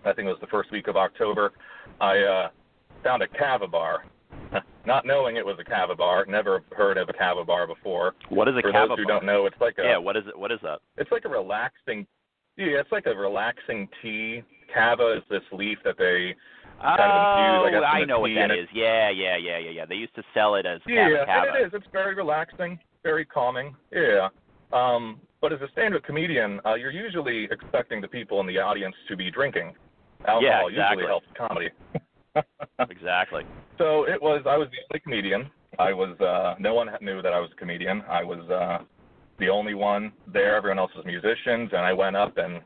I 0.04 0.12
think 0.12 0.26
it 0.26 0.30
was 0.30 0.40
the 0.40 0.48
first 0.48 0.72
week 0.72 0.88
of 0.88 0.96
October. 0.96 1.52
I 2.00 2.18
uh, 2.18 2.48
found 3.04 3.22
a 3.22 3.28
kava 3.28 3.68
bar, 3.68 4.06
not 4.86 5.06
knowing 5.06 5.36
it 5.36 5.44
was 5.44 5.56
a 5.60 5.64
kava 5.64 5.94
bar. 5.94 6.24
Never 6.26 6.62
heard 6.76 6.98
of 6.98 7.08
a 7.08 7.12
kava 7.12 7.44
bar 7.44 7.66
before. 7.66 8.14
What 8.28 8.48
is 8.48 8.54
a 8.56 8.62
For 8.62 8.72
kava 8.72 8.88
those 8.88 8.98
who 8.98 9.04
bar? 9.04 9.20
don't 9.20 9.26
know, 9.26 9.46
it's 9.46 9.60
like 9.60 9.76
a 9.78 9.82
yeah, 9.82 9.98
what 9.98 10.16
is 10.16 10.24
it? 10.26 10.38
What 10.38 10.52
is 10.52 10.58
that? 10.62 10.80
it's 10.96 11.10
like 11.12 11.24
a 11.24 11.28
relaxing. 11.28 12.06
Yeah, 12.56 12.80
it's 12.80 12.92
like 12.92 13.06
a 13.06 13.14
relaxing 13.14 13.88
tea. 14.02 14.42
Kava 14.72 15.16
is 15.16 15.22
this 15.28 15.42
leaf 15.52 15.78
that 15.84 15.96
they 15.98 16.34
kind 16.80 17.00
of 17.00 17.10
oh, 17.10 17.64
I 17.66 17.70
guess, 17.70 17.78
in 17.78 17.84
I 17.84 18.04
know 18.04 18.20
what 18.20 18.30
that 18.34 18.50
is. 18.52 18.68
Yeah, 18.72 19.10
yeah, 19.10 19.36
yeah, 19.36 19.58
yeah, 19.58 19.70
yeah. 19.70 19.84
They 19.86 19.96
used 19.96 20.14
to 20.14 20.22
sell 20.34 20.54
it 20.54 20.66
as 20.66 20.80
Yeah, 20.86 21.24
kava 21.26 21.48
and 21.48 21.56
it 21.56 21.66
is. 21.66 21.72
It's 21.74 21.86
very 21.92 22.14
relaxing, 22.14 22.78
very 23.02 23.24
calming. 23.24 23.74
Yeah. 23.92 24.28
Um, 24.72 25.20
but 25.40 25.52
as 25.52 25.60
a 25.62 25.68
stand-up 25.72 26.04
comedian, 26.04 26.60
uh, 26.64 26.74
you're 26.74 26.92
usually 26.92 27.48
expecting 27.50 28.00
the 28.00 28.08
people 28.08 28.40
in 28.40 28.46
the 28.46 28.58
audience 28.58 28.94
to 29.08 29.16
be 29.16 29.30
drinking. 29.30 29.72
Alcohol 30.28 30.42
Yeah, 30.42 30.66
exactly. 30.68 30.98
usually 30.98 31.06
helps 31.06 31.26
comedy. 31.36 31.70
Exactly. 32.88 33.44
So 33.78 34.04
it 34.04 34.20
was. 34.20 34.42
I 34.46 34.56
was 34.56 34.68
the 34.70 34.78
only 34.90 35.00
comedian. 35.00 35.50
I 35.78 35.92
was. 35.92 36.18
Uh, 36.20 36.54
no 36.58 36.74
one 36.74 36.88
knew 37.00 37.22
that 37.22 37.32
I 37.32 37.40
was 37.40 37.50
a 37.52 37.56
comedian. 37.56 38.02
I 38.08 38.24
was 38.24 38.48
uh, 38.50 38.84
the 39.38 39.48
only 39.48 39.74
one 39.74 40.12
there. 40.32 40.56
Everyone 40.56 40.78
else 40.78 40.92
was 40.96 41.04
musicians, 41.04 41.70
and 41.72 41.80
I 41.80 41.92
went 41.92 42.16
up 42.16 42.36
and 42.36 42.60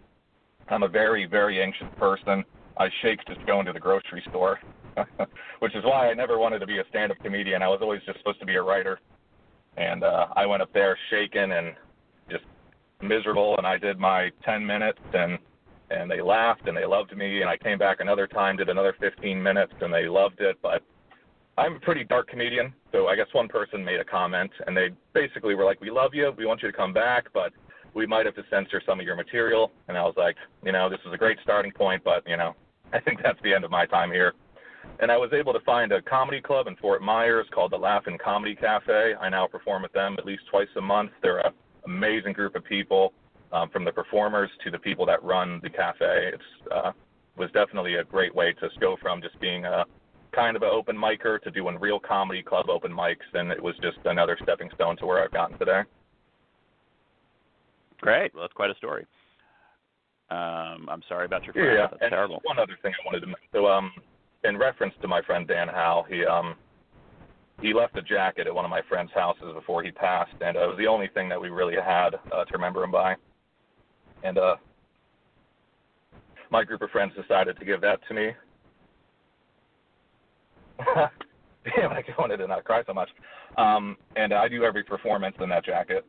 I'm 0.69 0.83
a 0.83 0.89
very, 0.89 1.27
very 1.27 1.63
anxious 1.63 1.87
person. 1.99 2.45
I 2.79 2.89
shake 3.03 3.21
just 3.27 3.45
going 3.47 3.67
to 3.67 3.73
the 3.73 3.81
grocery 3.81 4.23
store, 4.31 4.59
which 5.61 5.75
is 5.75 5.85
why 5.85 6.11
I 6.11 6.15
never 6.15 6.39
wanted 6.39 6.61
to 6.61 6.67
be 6.67 6.79
a 6.79 6.85
stand-up 6.89 7.19
comedian. 7.23 7.63
I 7.63 7.69
was 7.69 7.81
always 7.83 8.01
just 8.07 8.19
supposed 8.19 8.41
to 8.41 8.47
be 8.47 8.57
a 8.57 8.63
writer. 8.63 8.99
And 9.77 10.03
uh, 10.03 10.29
I 10.37 10.47
went 10.47 10.63
up 10.63 10.73
there 10.73 10.97
shaking 11.11 11.53
and 11.53 11.75
just 12.31 12.45
miserable, 13.03 13.57
and 13.59 13.67
I 13.67 13.77
did 13.77 13.99
my 13.99 14.31
10 14.45 14.65
minutes, 14.65 15.01
and 15.13 15.39
and 15.91 16.11
they 16.11 16.21
laughed 16.21 16.67
and 16.67 16.77
they 16.77 16.87
loved 16.87 17.17
me. 17.17 17.41
And 17.41 17.51
I 17.51 17.57
came 17.57 17.79
back 17.79 18.01
another 18.01 18.27
time, 18.27 18.57
did 18.57 18.69
another 18.69 18.95
15 19.01 19.43
minutes, 19.43 19.73
and 19.81 19.93
they 19.93 20.07
loved 20.07 20.41
it. 20.41 20.59
But 20.63 20.83
I'm 21.57 21.77
a 21.77 21.81
pretty 21.81 22.05
dark 22.05 22.29
comedian, 22.29 22.73
so 22.91 23.07
I 23.07 23.17
guess 23.17 23.27
one 23.33 23.49
person 23.49 23.85
made 23.85 24.01
a 24.01 24.05
comment, 24.05 24.51
and 24.67 24.77
they 24.77 24.91
basically 25.13 25.55
were 25.55 25.65
like, 25.65 25.81
"We 25.81 25.91
love 25.91 26.13
you, 26.15 26.33
we 26.37 26.47
want 26.47 26.63
you 26.63 26.71
to 26.71 26.77
come 26.77 26.93
back, 26.93 27.27
but 27.33 27.53
we 27.95 28.07
might 28.07 28.27
have 28.27 28.35
to 28.35 28.45
censor 28.51 28.83
some 28.85 28.99
of 28.99 29.07
your 29.07 29.15
material." 29.15 29.71
And 29.87 29.97
I 29.97 30.03
was 30.03 30.15
like, 30.17 30.37
you 30.65 30.73
know, 30.73 30.91
this 30.91 30.99
is 31.07 31.13
a 31.13 31.17
great 31.17 31.39
starting 31.43 31.71
point, 31.71 32.03
but 32.03 32.27
you 32.27 32.37
know, 32.37 32.55
I 32.93 33.01
think 33.01 33.23
that's 33.23 33.41
the 33.43 33.55
end 33.55 33.65
of 33.65 33.71
my 33.71 33.87
time 33.87 34.11
here. 34.11 34.35
And 35.01 35.11
I 35.11 35.17
was 35.17 35.33
able 35.33 35.53
to 35.53 35.61
find 35.61 35.93
a 35.93 36.03
comedy 36.03 36.41
club 36.41 36.67
in 36.67 36.77
Fort 36.77 37.03
Myers 37.03 37.47
called 37.53 37.73
the 37.73 37.79
Laughing 37.79 38.19
Comedy 38.23 38.55
Cafe. 38.55 39.15
I 39.21 39.29
now 39.29 39.47
perform 39.47 39.83
with 39.83 39.93
them 39.93 40.17
at 40.19 40.27
least 40.27 40.43
twice 40.51 40.69
a 40.77 40.81
month. 40.81 41.11
They're 41.23 41.39
an 41.39 41.53
amazing 41.87 42.33
group 42.33 42.55
of 42.55 42.65
people, 42.65 43.13
um, 43.55 43.71
from 43.71 43.85
the 43.85 43.93
performers 43.93 44.51
to 44.65 44.71
the 44.71 44.79
people 44.79 45.07
that 45.07 45.23
run 45.23 45.61
the 45.63 45.71
cafe. 45.71 46.31
It's 46.35 46.73
uh, 46.75 46.93
was 47.37 47.51
definitely 47.53 47.95
a 47.95 48.05
great 48.05 48.35
way 48.35 48.53
to 48.53 48.69
go 48.81 48.97
from 49.01 49.23
just 49.23 49.41
being 49.41 49.65
a 49.65 49.85
kind 50.33 50.57
of 50.57 50.63
an 50.63 50.71
open 50.73 50.97
micer 50.97 51.41
to 51.43 51.51
doing 51.51 51.79
real 51.81 51.99
comedy 52.01 52.43
club 52.43 52.69
open 52.69 52.93
mics, 52.93 53.27
and 53.33 53.51
it 53.51 53.63
was 53.63 53.75
just 53.81 53.99
another 54.05 54.37
stepping 54.43 54.69
stone 54.75 54.97
to 54.99 55.07
where 55.07 55.23
I've 55.23 55.33
gotten 55.33 55.59
today. 55.59 55.83
Great. 58.01 58.35
Well, 58.35 58.43
that's 58.43 58.53
quite 58.53 58.71
a 58.71 58.75
story. 58.75 59.07
Um, 60.31 60.89
I'm 60.91 61.03
sorry 61.09 61.27
about 61.27 61.45
your 61.45 61.53
friend. 61.53 61.71
Yeah, 61.75 61.87
That's 61.91 62.03
and 62.03 62.11
terrible. 62.11 62.41
one 62.45 62.59
other 62.59 62.77
thing 62.83 62.93
I 62.93 63.07
wanted 63.07 63.21
to 63.21 63.27
mention. 63.27 63.49
So, 63.53 63.67
um, 63.67 63.93
in 64.43 64.59
reference 64.59 64.95
to 65.01 65.09
my 65.09 65.23
friend 65.23 65.47
Dan 65.47 65.69
Howe, 65.69 66.05
he 66.09 66.25
um, 66.25 66.55
he 67.61 67.73
left 67.73 67.97
a 67.97 68.03
jacket 68.03 68.47
at 68.47 68.55
one 68.55 68.65
of 68.65 68.71
my 68.71 68.83
friend's 68.89 69.13
houses 69.13 69.53
before 69.55 69.83
he 69.83 69.91
passed, 69.91 70.35
and 70.41 70.57
uh, 70.57 70.65
it 70.65 70.67
was 70.67 70.79
the 70.79 70.87
only 70.87 71.09
thing 71.15 71.29
that 71.29 71.41
we 71.41 71.51
really 71.51 71.77
had 71.77 72.17
uh, 72.33 72.45
to 72.45 72.53
remember 72.53 72.83
him 72.83 72.91
by. 72.91 73.15
And 74.25 74.39
uh, 74.39 74.57
my 76.51 76.65
group 76.65 76.83
of 76.83 76.91
friends 76.91 77.13
decided 77.21 77.59
to 77.59 77.65
give 77.65 77.81
that 77.83 78.01
to 78.09 78.15
me. 78.15 78.31
Damn, 81.77 81.93
I 81.93 82.03
it 82.33 82.41
and 82.41 82.53
I 82.53 82.61
cry 82.61 82.83
so 82.87 82.93
much. 82.93 83.09
Um, 83.57 83.97
and 84.17 84.33
I 84.33 84.49
do 84.49 84.65
every 84.65 84.83
performance 84.83 85.37
in 85.41 85.49
that 85.51 85.65
jacket. 85.65 86.05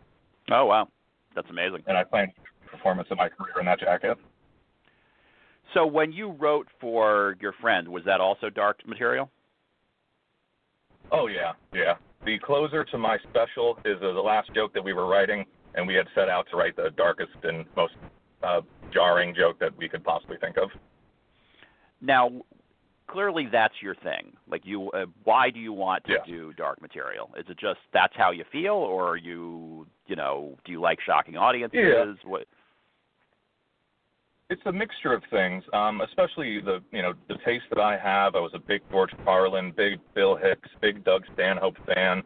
Oh 0.52 0.66
wow, 0.66 0.88
that's 1.36 1.50
amazing. 1.50 1.84
And 1.88 1.98
I 1.98 2.04
plan 2.04 2.32
performance 2.70 3.08
of 3.12 3.18
my 3.18 3.30
career 3.30 3.60
in 3.60 3.66
that 3.66 3.80
jacket. 3.80 4.18
So 5.74 5.86
when 5.86 6.12
you 6.12 6.32
wrote 6.32 6.68
for 6.80 7.36
your 7.42 7.54
friend, 7.62 7.88
was 7.88 8.04
that 8.06 8.22
also 8.22 8.50
dark 8.50 8.86
material? 8.88 9.30
Oh 11.12 11.28
yeah, 11.28 11.54
yeah. 11.74 11.96
The 12.26 12.38
closer 12.40 12.84
to 12.84 12.98
my 12.98 13.18
special 13.30 13.78
is 13.86 13.98
uh, 14.02 14.14
the 14.14 14.22
last 14.22 14.54
joke 14.54 14.74
that 14.74 14.84
we 14.84 14.94
were 14.94 15.08
writing, 15.08 15.46
and 15.76 15.88
we 15.88 15.94
had 15.94 16.08
set 16.16 16.30
out 16.30 16.48
to 16.52 16.58
write 16.58 16.76
the 16.76 16.90
darkest 16.98 17.32
and 17.44 17.66
most 17.76 17.94
uh, 18.44 18.62
jarring 18.94 19.36
joke 19.36 19.60
that 19.60 19.76
we 19.78 19.88
could 19.90 20.04
possibly 20.04 20.38
think 20.38 20.58
of. 20.58 20.70
Now, 22.02 22.30
clearly 23.08 23.48
that's 23.52 23.76
your 23.82 23.96
thing. 23.96 24.34
Like 24.50 24.62
you, 24.66 24.90
uh, 24.92 25.06
why 25.24 25.50
do 25.50 25.60
you 25.60 25.74
want 25.74 26.04
to 26.06 26.14
yeah. 26.14 26.18
do 26.26 26.54
dark 26.54 26.82
material? 26.82 27.30
Is 27.38 27.46
it 27.50 27.58
just 27.60 27.80
that's 27.94 28.14
how 28.16 28.32
you 28.32 28.44
feel, 28.52 28.74
or 28.74 29.10
are 29.10 29.18
you, 29.18 29.88
you 30.08 30.16
know, 30.16 30.58
do 30.66 30.72
you 30.72 30.82
like 30.82 31.00
shocking 31.06 31.38
audiences? 31.38 31.80
Yeah. 31.82 32.14
What? 32.30 32.48
It's 34.50 34.62
a 34.66 34.72
mixture 34.72 35.12
of 35.12 35.24
things, 35.32 35.64
um, 35.74 36.02
especially 36.02 36.62
the 36.62 36.80
you 36.92 37.02
know 37.02 37.14
the 37.28 37.38
taste 37.44 37.66
that 37.70 37.80
I 37.80 37.98
have. 37.98 38.36
I 38.36 38.40
was 38.40 38.52
a 38.54 38.60
big 38.60 38.82
George 38.92 39.12
Carlin, 39.24 39.74
big 39.76 40.00
Bill 40.14 40.36
Hicks, 40.36 40.70
big 40.82 41.04
Doug 41.04 41.24
Stanhope 41.34 41.78
fan, 41.88 42.22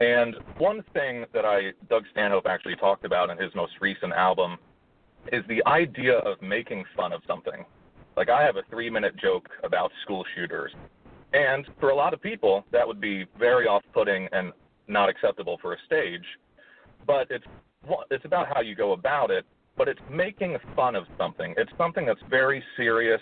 and 0.00 0.36
one 0.58 0.82
thing 0.92 1.24
that 1.32 1.44
I 1.44 1.72
Doug 1.88 2.04
Stanhope 2.12 2.46
actually 2.46 2.76
talked 2.76 3.04
about 3.04 3.30
in 3.30 3.38
his 3.38 3.54
most 3.54 3.72
recent 3.80 4.12
album 4.12 4.58
is 5.32 5.44
the 5.48 5.62
idea 5.66 6.18
of 6.18 6.40
making 6.40 6.84
fun 6.96 7.12
of 7.12 7.22
something. 7.26 7.64
Like 8.16 8.28
I 8.28 8.42
have 8.42 8.56
a 8.56 8.62
three-minute 8.70 9.16
joke 9.16 9.48
about 9.62 9.92
school 10.02 10.24
shooters, 10.34 10.72
and 11.32 11.66
for 11.78 11.90
a 11.90 11.94
lot 11.94 12.14
of 12.14 12.20
people 12.20 12.64
that 12.72 12.86
would 12.86 13.00
be 13.00 13.26
very 13.38 13.66
off-putting 13.66 14.28
and 14.32 14.52
not 14.88 15.08
acceptable 15.08 15.58
for 15.62 15.74
a 15.74 15.76
stage. 15.86 16.24
But 17.06 17.30
it's 17.30 17.46
it's 18.10 18.24
about 18.24 18.48
how 18.52 18.60
you 18.60 18.74
go 18.74 18.92
about 18.92 19.30
it 19.30 19.46
but 19.80 19.88
it's 19.88 20.00
making 20.10 20.58
fun 20.76 20.94
of 20.94 21.04
something. 21.16 21.54
It's 21.56 21.72
something 21.78 22.04
that's 22.04 22.20
very 22.28 22.62
serious 22.76 23.18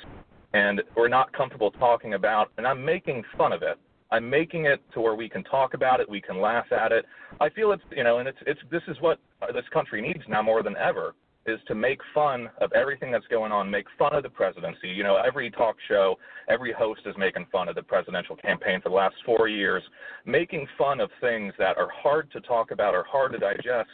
and 0.55 0.83
we're 0.97 1.07
not 1.07 1.33
comfortable 1.33 1.71
talking 1.71 2.15
about, 2.15 2.51
and 2.57 2.67
I'm 2.67 2.85
making 2.85 3.23
fun 3.37 3.53
of 3.53 3.63
it. 3.63 3.79
I'm 4.11 4.29
making 4.29 4.67
it 4.67 4.81
to 4.95 5.01
where 5.01 5.15
we 5.15 5.29
can 5.29 5.45
talk 5.45 5.75
about 5.75 6.01
it, 6.01 6.09
we 6.09 6.21
can 6.21 6.41
laugh 6.41 6.73
at 6.73 6.93
it. 6.93 7.05
I 7.41 7.49
feel 7.51 7.73
it's 7.73 7.83
you 7.95 8.05
know, 8.05 8.19
and 8.19 8.29
it's 8.29 8.39
it's 8.47 8.61
this 8.71 8.83
is 8.89 8.97
what 9.01 9.19
this 9.53 9.65
country 9.73 10.01
needs 10.01 10.23
now 10.29 10.43
more 10.43 10.63
than 10.63 10.77
ever 10.77 11.15
is 11.49 11.59
to 11.67 11.75
make 11.75 12.01
fun 12.15 12.49
of 12.61 12.71
everything 12.73 13.11
that's 13.11 13.27
going 13.29 13.51
on, 13.51 13.71
make 13.71 13.87
fun 13.99 14.15
of 14.15 14.23
the 14.23 14.29
presidency. 14.29 14.89
You 14.89 15.03
know, 15.03 15.17
every 15.17 15.51
talk 15.51 15.77
show, 15.89 16.19
every 16.49 16.73
host 16.73 17.01
is 17.07 17.15
making 17.17 17.47
fun 17.51 17.69
of 17.69 17.75
the 17.75 17.83
presidential 17.83 18.37
campaign 18.37 18.81
for 18.83 18.91
the 18.91 18.95
last 18.95 19.17
four 19.25 19.49
years, 19.49 19.83
making 20.27 20.67
fun 20.77 21.01
of 21.01 21.11
things 21.21 21.55
that 21.59 21.79
are 21.79 21.89
hard 21.91 22.31
to 22.33 22.41
talk 22.41 22.71
about 22.71 22.95
or 22.95 23.05
hard 23.05 23.33
to 23.33 23.39
digest. 23.39 23.89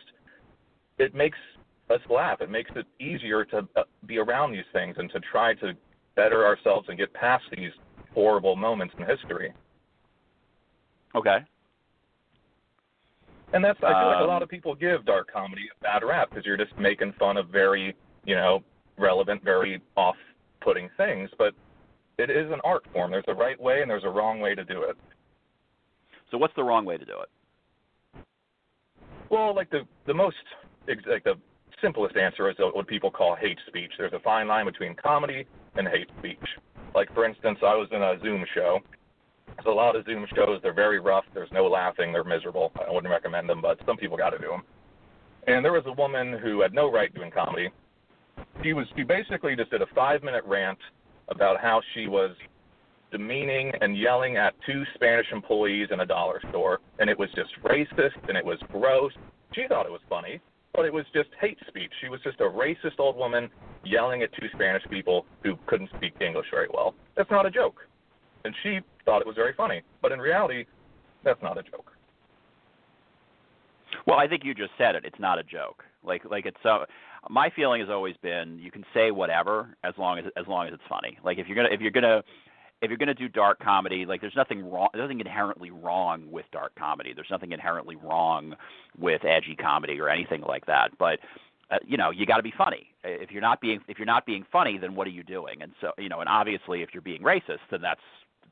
It 0.99 1.15
makes 1.15 1.39
us 1.91 2.01
laugh. 2.11 2.41
It 2.41 2.51
makes 2.51 2.71
it 2.75 2.87
easier 3.01 3.45
to 3.47 3.69
uh, 3.77 3.83
be 4.07 4.19
around 4.19 4.53
these 4.53 4.65
things 4.73 4.97
and 4.99 5.11
to 5.11 5.21
try 5.21 5.55
to 5.55 5.75
better 6.17 6.45
ourselves 6.45 6.89
and 6.89 6.99
get 6.99 7.13
past 7.15 7.45
these 7.57 7.73
horrible 8.15 8.57
moments 8.57 8.95
in 8.99 9.05
history. 9.05 9.53
Okay. 11.15 11.39
And 13.53 13.65
that's 13.65 13.79
I 13.83 13.89
feel 13.89 14.07
like 14.09 14.17
a 14.17 14.23
Um, 14.23 14.29
lot 14.29 14.43
of 14.43 14.49
people 14.49 14.75
give 14.75 15.05
dark 15.05 15.31
comedy 15.31 15.69
a 15.71 15.83
bad 15.83 16.03
rap 16.03 16.31
because 16.31 16.45
you're 16.45 16.57
just 16.57 16.77
making 16.77 17.13
fun 17.13 17.37
of 17.37 17.49
very, 17.49 17.95
you 18.25 18.35
know, 18.35 18.65
relevant, 18.99 19.45
very 19.45 19.81
off-putting 19.97 20.89
things, 20.97 21.31
but 21.39 21.55
it 22.19 22.31
is 22.31 22.51
an 22.51 22.61
art 22.65 22.85
form. 22.93 23.13
There's 23.13 23.25
a 23.29 23.35
right 23.35 23.61
way 23.61 23.83
and 23.83 23.91
there's 23.91 24.05
a 24.05 24.11
wrong 24.11 24.41
way 24.41 24.55
to 24.55 24.65
do 24.65 24.83
it. 24.83 24.97
So 26.31 26.39
what's 26.39 26.55
the 26.57 26.65
wrong 26.65 26.85
way 26.85 26.97
to 26.97 27.05
do 27.05 27.17
it? 27.21 28.25
Well, 29.31 29.55
like 29.55 29.71
the 29.71 29.83
the 30.07 30.15
most 30.15 30.37
like 31.07 31.25
the 31.25 31.35
simplest 31.81 32.17
answer 32.17 32.51
is 32.51 32.57
what 32.59 32.87
people 32.87 33.11
call 33.11 33.37
hate 33.37 33.59
speech. 33.69 33.93
There's 33.99 34.13
a 34.13 34.21
fine 34.21 34.49
line 34.49 34.67
between 34.67 34.95
comedy 34.95 35.47
and 35.77 35.87
hate 35.87 36.09
speech. 36.19 36.39
Like 36.95 37.13
for 37.15 37.25
instance, 37.25 37.59
I 37.63 37.75
was 37.75 37.89
in 37.93 38.03
a 38.03 38.19
Zoom 38.21 38.45
show. 38.55 38.81
There's 39.57 39.67
a 39.67 39.71
lot 39.71 39.97
of 39.97 40.05
Zoom 40.05 40.27
shows. 40.35 40.61
They're 40.63 40.75
very 40.75 41.01
rough. 41.01 41.25
There's 41.33 41.51
no 41.53 41.67
laughing. 41.67 42.13
They're 42.13 42.25
miserable. 42.25 42.73
I 42.87 42.91
wouldn't 42.91 43.11
recommend 43.11 43.49
them, 43.49 43.61
but 43.61 43.79
some 43.87 43.97
people 43.97 44.17
got 44.17 44.31
to 44.31 44.39
do 44.39 44.49
them. 44.49 44.63
And 45.47 45.65
there 45.65 45.73
was 45.73 45.85
a 45.87 45.93
woman 45.93 46.39
who 46.43 46.63
had 46.63 46.73
no 46.73 46.91
right 46.91 47.15
doing 47.15 47.31
comedy. 47.31 47.71
She 48.63 48.73
was 48.73 48.87
she 48.97 49.03
basically 49.05 49.55
just 49.57 49.71
did 49.71 49.83
a 49.83 49.87
five 49.95 50.23
minute 50.23 50.45
rant 50.47 50.79
about 51.29 51.61
how 51.61 51.81
she 51.95 52.09
was 52.09 52.35
demeaning 53.13 53.73
and 53.81 53.97
yelling 53.97 54.37
at 54.37 54.55
two 54.67 54.83
Spanish 54.95 55.27
employees 55.33 55.89
in 55.93 56.01
a 56.01 56.07
dollar 56.07 56.41
store, 56.49 56.81
and 56.99 57.09
it 57.09 57.19
was 57.19 57.29
just 57.37 57.51
racist 57.63 58.29
and 58.29 58.37
it 58.37 58.45
was 58.45 58.59
gross. 58.73 59.13
She 59.55 59.67
thought 59.69 59.87
it 59.87 59.93
was 59.93 60.01
funny, 60.09 60.41
but 60.75 60.85
it 60.85 60.93
was 60.93 61.05
just 61.15 61.29
hate 61.41 61.59
speech. 61.69 61.93
She 62.01 62.09
was 62.09 62.21
just 62.25 62.41
a 62.41 62.45
racist 62.45 62.99
old 62.99 63.17
woman 63.17 63.49
yelling 63.85 64.23
at 64.23 64.33
two 64.33 64.49
Spanish 64.55 64.83
people 64.91 65.27
who 65.45 65.57
couldn't 65.67 65.91
speak 65.97 66.15
English 66.21 66.47
very 66.51 66.69
well. 66.73 66.95
That's 67.17 67.31
not 67.31 67.47
a 67.47 67.51
joke. 67.51 67.87
And 68.45 68.55
she 68.63 68.81
thought 69.05 69.21
it 69.21 69.27
was 69.27 69.37
very 69.37 69.55
funny, 69.55 69.83
but 70.03 70.13
in 70.13 70.19
reality, 70.19 70.67
that's 71.25 71.43
not 71.43 71.59
a 71.59 71.63
joke. 71.63 71.93
Well, 74.07 74.19
I 74.19 74.29
think 74.29 74.45
you 74.45 74.55
just 74.55 74.73
said 74.77 74.95
it. 74.95 75.05
It's 75.05 75.19
not 75.19 75.39
a 75.39 75.43
joke. 75.43 75.85
Like 76.03 76.25
like 76.31 76.47
it's 76.47 76.57
so. 76.63 76.85
My 77.31 77.51
feeling 77.57 77.81
has 77.81 77.89
always 77.89 78.17
been 78.23 78.59
you 78.59 78.71
can 78.71 78.85
say 78.93 79.11
whatever 79.11 79.77
as 79.83 79.95
long 79.97 80.19
as 80.19 80.27
as 80.37 80.47
long 80.47 80.67
as 80.67 80.75
it's 80.75 80.83
funny. 80.89 81.19
Like 81.25 81.39
if 81.39 81.47
you're 81.47 81.57
gonna 81.57 81.71
if 81.73 81.81
you're 81.81 81.91
gonna 81.91 82.23
if 82.83 82.91
you're 82.91 82.99
gonna 82.99 83.15
do 83.15 83.29
dark 83.29 83.59
comedy, 83.61 84.05
like 84.05 84.21
there's 84.21 84.37
nothing 84.37 84.71
wrong. 84.71 84.89
There's 84.93 85.05
nothing 85.05 85.21
inherently 85.21 85.71
wrong 85.71 86.31
with 86.31 86.45
dark 86.53 86.75
comedy. 86.79 87.13
There's 87.15 87.31
nothing 87.31 87.53
inherently 87.53 87.97
wrong 87.97 88.55
with 88.99 89.25
edgy 89.25 89.57
comedy 89.57 89.99
or 90.01 90.11
anything 90.11 90.43
like 90.43 90.67
that. 90.67 90.91
But 90.99 91.21
uh, 91.71 91.79
you 91.87 91.97
know 91.97 92.11
you 92.11 92.27
got 92.27 92.37
to 92.37 92.43
be 92.43 92.53
funny. 92.57 92.89
If 93.05 93.31
you're 93.31 93.41
not 93.41 93.63
being 93.63 93.81
if 93.89 93.99
you're 93.99 94.07
not 94.07 94.27
being 94.27 94.45
funny, 94.53 94.77
then 94.77 94.95
what 94.95 95.07
are 95.07 95.11
you 95.11 95.23
doing? 95.23 95.63
And 95.63 95.73
so 95.81 95.93
you 95.97 96.11
know, 96.11 96.21
and 96.21 96.29
obviously 96.29 96.83
if 96.83 96.91
you're 96.93 97.03
being 97.03 97.23
racist, 97.23 97.61
then 97.71 97.81
that's 97.81 98.01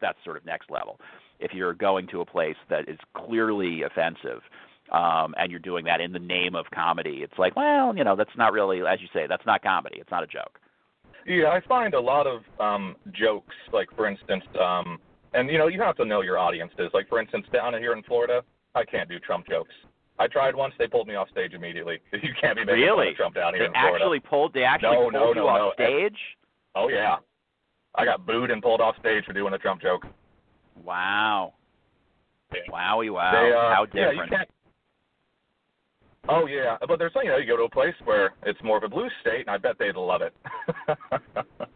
that's 0.02 0.18
sort 0.24 0.36
of 0.36 0.44
next 0.44 0.70
level. 0.70 1.00
If 1.40 1.52
you're 1.54 1.72
going 1.74 2.06
to 2.08 2.20
a 2.20 2.26
place 2.26 2.56
that 2.68 2.88
is 2.88 2.98
clearly 3.16 3.82
offensive, 3.82 4.42
um, 4.92 5.34
and 5.38 5.50
you're 5.50 5.60
doing 5.60 5.84
that 5.86 6.00
in 6.02 6.12
the 6.12 6.18
name 6.18 6.54
of 6.54 6.66
comedy, 6.74 7.20
it's 7.22 7.38
like, 7.38 7.56
well, 7.56 7.96
you 7.96 8.04
know, 8.04 8.14
that's 8.14 8.36
not 8.36 8.52
really, 8.52 8.80
as 8.86 9.00
you 9.00 9.08
say, 9.14 9.26
that's 9.26 9.46
not 9.46 9.62
comedy. 9.62 9.96
It's 9.98 10.10
not 10.10 10.22
a 10.22 10.26
joke. 10.26 10.58
Yeah, 11.26 11.48
I 11.50 11.60
find 11.66 11.94
a 11.94 12.00
lot 12.00 12.26
of 12.26 12.42
um, 12.60 12.96
jokes, 13.12 13.54
like 13.72 13.88
for 13.96 14.08
instance, 14.08 14.44
um, 14.60 14.98
and 15.34 15.48
you 15.48 15.56
know, 15.56 15.68
you 15.68 15.80
have 15.80 15.96
to 15.96 16.04
know 16.04 16.20
your 16.20 16.36
audiences. 16.36 16.90
Like 16.92 17.08
for 17.08 17.20
instance, 17.20 17.46
down 17.52 17.72
here 17.74 17.92
in 17.92 18.02
Florida, 18.02 18.42
I 18.74 18.84
can't 18.84 19.08
do 19.08 19.18
Trump 19.20 19.46
jokes. 19.48 19.72
I 20.18 20.26
tried 20.26 20.54
once; 20.54 20.74
they 20.78 20.88
pulled 20.88 21.06
me 21.06 21.14
off 21.14 21.28
stage 21.30 21.52
immediately. 21.54 21.98
You 22.12 22.30
can't 22.40 22.56
be 22.58 22.64
making 22.64 22.88
fun 22.88 23.08
of 23.08 23.14
Trump 23.16 23.34
down 23.36 23.54
here 23.54 23.62
They 23.62 23.66
in 23.66 23.72
Florida. 23.72 24.04
actually 24.04 24.20
pulled. 24.20 24.52
They 24.52 24.64
actually 24.64 24.96
No, 24.96 25.02
pulled 25.02 25.12
no, 25.14 25.28
you 25.28 25.34
no, 25.36 25.46
off 25.48 25.74
no. 25.78 25.84
stage. 25.84 26.18
Oh 26.74 26.88
yeah, 26.88 27.16
I 27.94 28.04
got 28.04 28.24
booed 28.26 28.50
and 28.50 28.62
pulled 28.62 28.80
off 28.80 28.96
stage 29.00 29.24
for 29.24 29.32
doing 29.32 29.52
a 29.54 29.58
Trump 29.58 29.82
joke. 29.82 30.06
Wow. 30.82 31.54
Yeah. 32.52 32.60
Wowie 32.72 33.12
wow. 33.12 33.32
They, 33.32 33.52
uh, 33.52 33.74
How 33.74 33.86
yeah, 33.94 34.10
different. 34.10 34.30
can't. 34.30 34.48
Oh 36.28 36.46
yeah, 36.46 36.76
but 36.86 36.98
there's 37.00 37.12
you 37.16 37.30
know 37.30 37.36
you 37.38 37.46
go 37.46 37.56
to 37.56 37.64
a 37.64 37.68
place 37.70 37.94
where 38.04 38.30
it's 38.44 38.62
more 38.62 38.76
of 38.76 38.84
a 38.84 38.88
blue 38.88 39.08
state, 39.22 39.40
and 39.40 39.50
I 39.50 39.58
bet 39.58 39.76
they'd 39.78 39.96
love 39.96 40.22
it. 40.22 40.32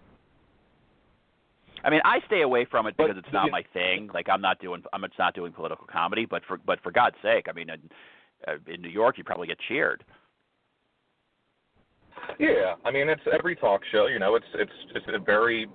I 1.84 1.90
mean, 1.90 2.00
I 2.04 2.18
stay 2.26 2.42
away 2.42 2.64
from 2.70 2.86
it 2.86 2.94
But 2.96 3.08
because 3.08 3.22
it's 3.24 3.32
not 3.32 3.46
you- 3.46 3.52
my 3.52 3.64
thing. 3.72 4.08
Like 4.14 4.28
I'm 4.28 4.40
not 4.40 4.60
doing 4.60 4.82
I'm 4.92 5.02
not 5.18 5.34
doing 5.34 5.52
political 5.52 5.86
comedy, 5.86 6.26
but 6.26 6.42
for 6.46 6.58
but 6.64 6.80
for 6.82 6.92
God's 6.92 7.16
sake, 7.22 7.46
I 7.48 7.52
mean, 7.52 7.70
in, 7.70 7.80
uh, 8.46 8.52
in 8.72 8.80
New 8.82 8.88
York, 8.88 9.18
you 9.18 9.24
probably 9.24 9.46
get 9.48 9.58
cheered. 9.68 10.04
yeah, 12.38 12.74
I 12.84 12.90
mean 12.90 13.08
it's 13.08 13.22
every 13.32 13.56
talk 13.56 13.80
show. 13.92 14.06
You 14.06 14.18
know, 14.18 14.36
it's 14.36 14.46
it's 14.54 14.72
just 14.94 15.06
a 15.08 15.18
very, 15.18 15.66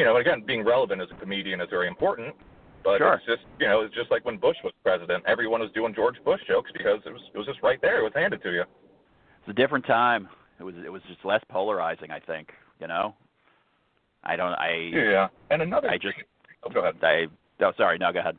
you 0.00 0.06
know, 0.06 0.16
again 0.16 0.42
being 0.46 0.64
relevant 0.64 1.02
as 1.02 1.08
a 1.14 1.20
comedian 1.20 1.60
is 1.60 1.68
very 1.68 1.86
important. 1.86 2.34
But 2.82 2.98
Sure. 2.98 3.12
it's 3.12 3.26
just 3.26 3.42
you 3.60 3.68
know 3.68 3.82
it's 3.82 3.94
just 3.94 4.10
like 4.10 4.24
when 4.24 4.38
Bush 4.38 4.56
was 4.64 4.72
president, 4.82 5.22
everyone 5.26 5.60
was 5.60 5.70
doing 5.72 5.94
George 5.94 6.16
Bush 6.24 6.40
jokes 6.48 6.70
because 6.72 7.00
it 7.04 7.12
was 7.12 7.20
it 7.34 7.36
was 7.36 7.46
just 7.46 7.62
right 7.62 7.78
there, 7.82 8.00
it 8.00 8.02
was 8.02 8.12
handed 8.14 8.42
to 8.42 8.50
you. 8.50 8.62
It's 8.62 9.48
a 9.48 9.52
different 9.52 9.84
time. 9.84 10.26
It 10.58 10.62
was 10.62 10.74
it 10.82 10.90
was 10.90 11.02
just 11.06 11.22
less 11.22 11.42
polarizing, 11.50 12.10
I 12.10 12.18
think. 12.18 12.48
You 12.80 12.88
know, 12.88 13.14
I 14.24 14.36
don't 14.36 14.54
I 14.54 14.90
Yeah, 14.90 15.28
and 15.50 15.60
another. 15.60 15.90
I 15.90 15.98
just 15.98 16.16
oh, 16.64 16.70
go 16.70 16.80
ahead. 16.80 16.94
I 17.02 17.26
oh 17.62 17.72
sorry 17.76 17.98
no 17.98 18.10
go 18.10 18.20
ahead. 18.20 18.38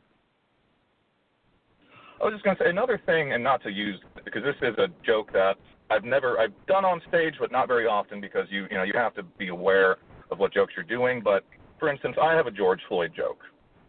I 2.20 2.24
was 2.24 2.34
just 2.34 2.44
going 2.44 2.56
to 2.56 2.62
say 2.64 2.70
another 2.70 3.00
thing, 3.06 3.32
and 3.32 3.42
not 3.42 3.62
to 3.62 3.70
use 3.70 4.00
because 4.24 4.42
this 4.42 4.54
is 4.62 4.76
a 4.78 4.88
joke 5.06 5.32
that 5.32 5.54
I've 5.90 6.04
never 6.04 6.40
I've 6.40 6.54
done 6.66 6.84
on 6.84 7.00
stage, 7.08 7.34
but 7.38 7.52
not 7.52 7.68
very 7.68 7.86
often 7.86 8.20
because 8.20 8.46
you 8.50 8.66
you 8.68 8.76
know 8.76 8.82
you 8.82 8.94
have 8.96 9.14
to 9.14 9.22
be 9.22 9.48
aware 9.48 9.98
of 10.32 10.38
what 10.40 10.52
jokes 10.52 10.72
you're 10.76 10.84
doing. 10.84 11.20
But 11.22 11.44
for 11.78 11.88
instance, 11.88 12.16
I 12.20 12.32
have 12.34 12.46
a 12.46 12.50
George 12.50 12.80
Floyd 12.88 13.12
joke. 13.16 13.38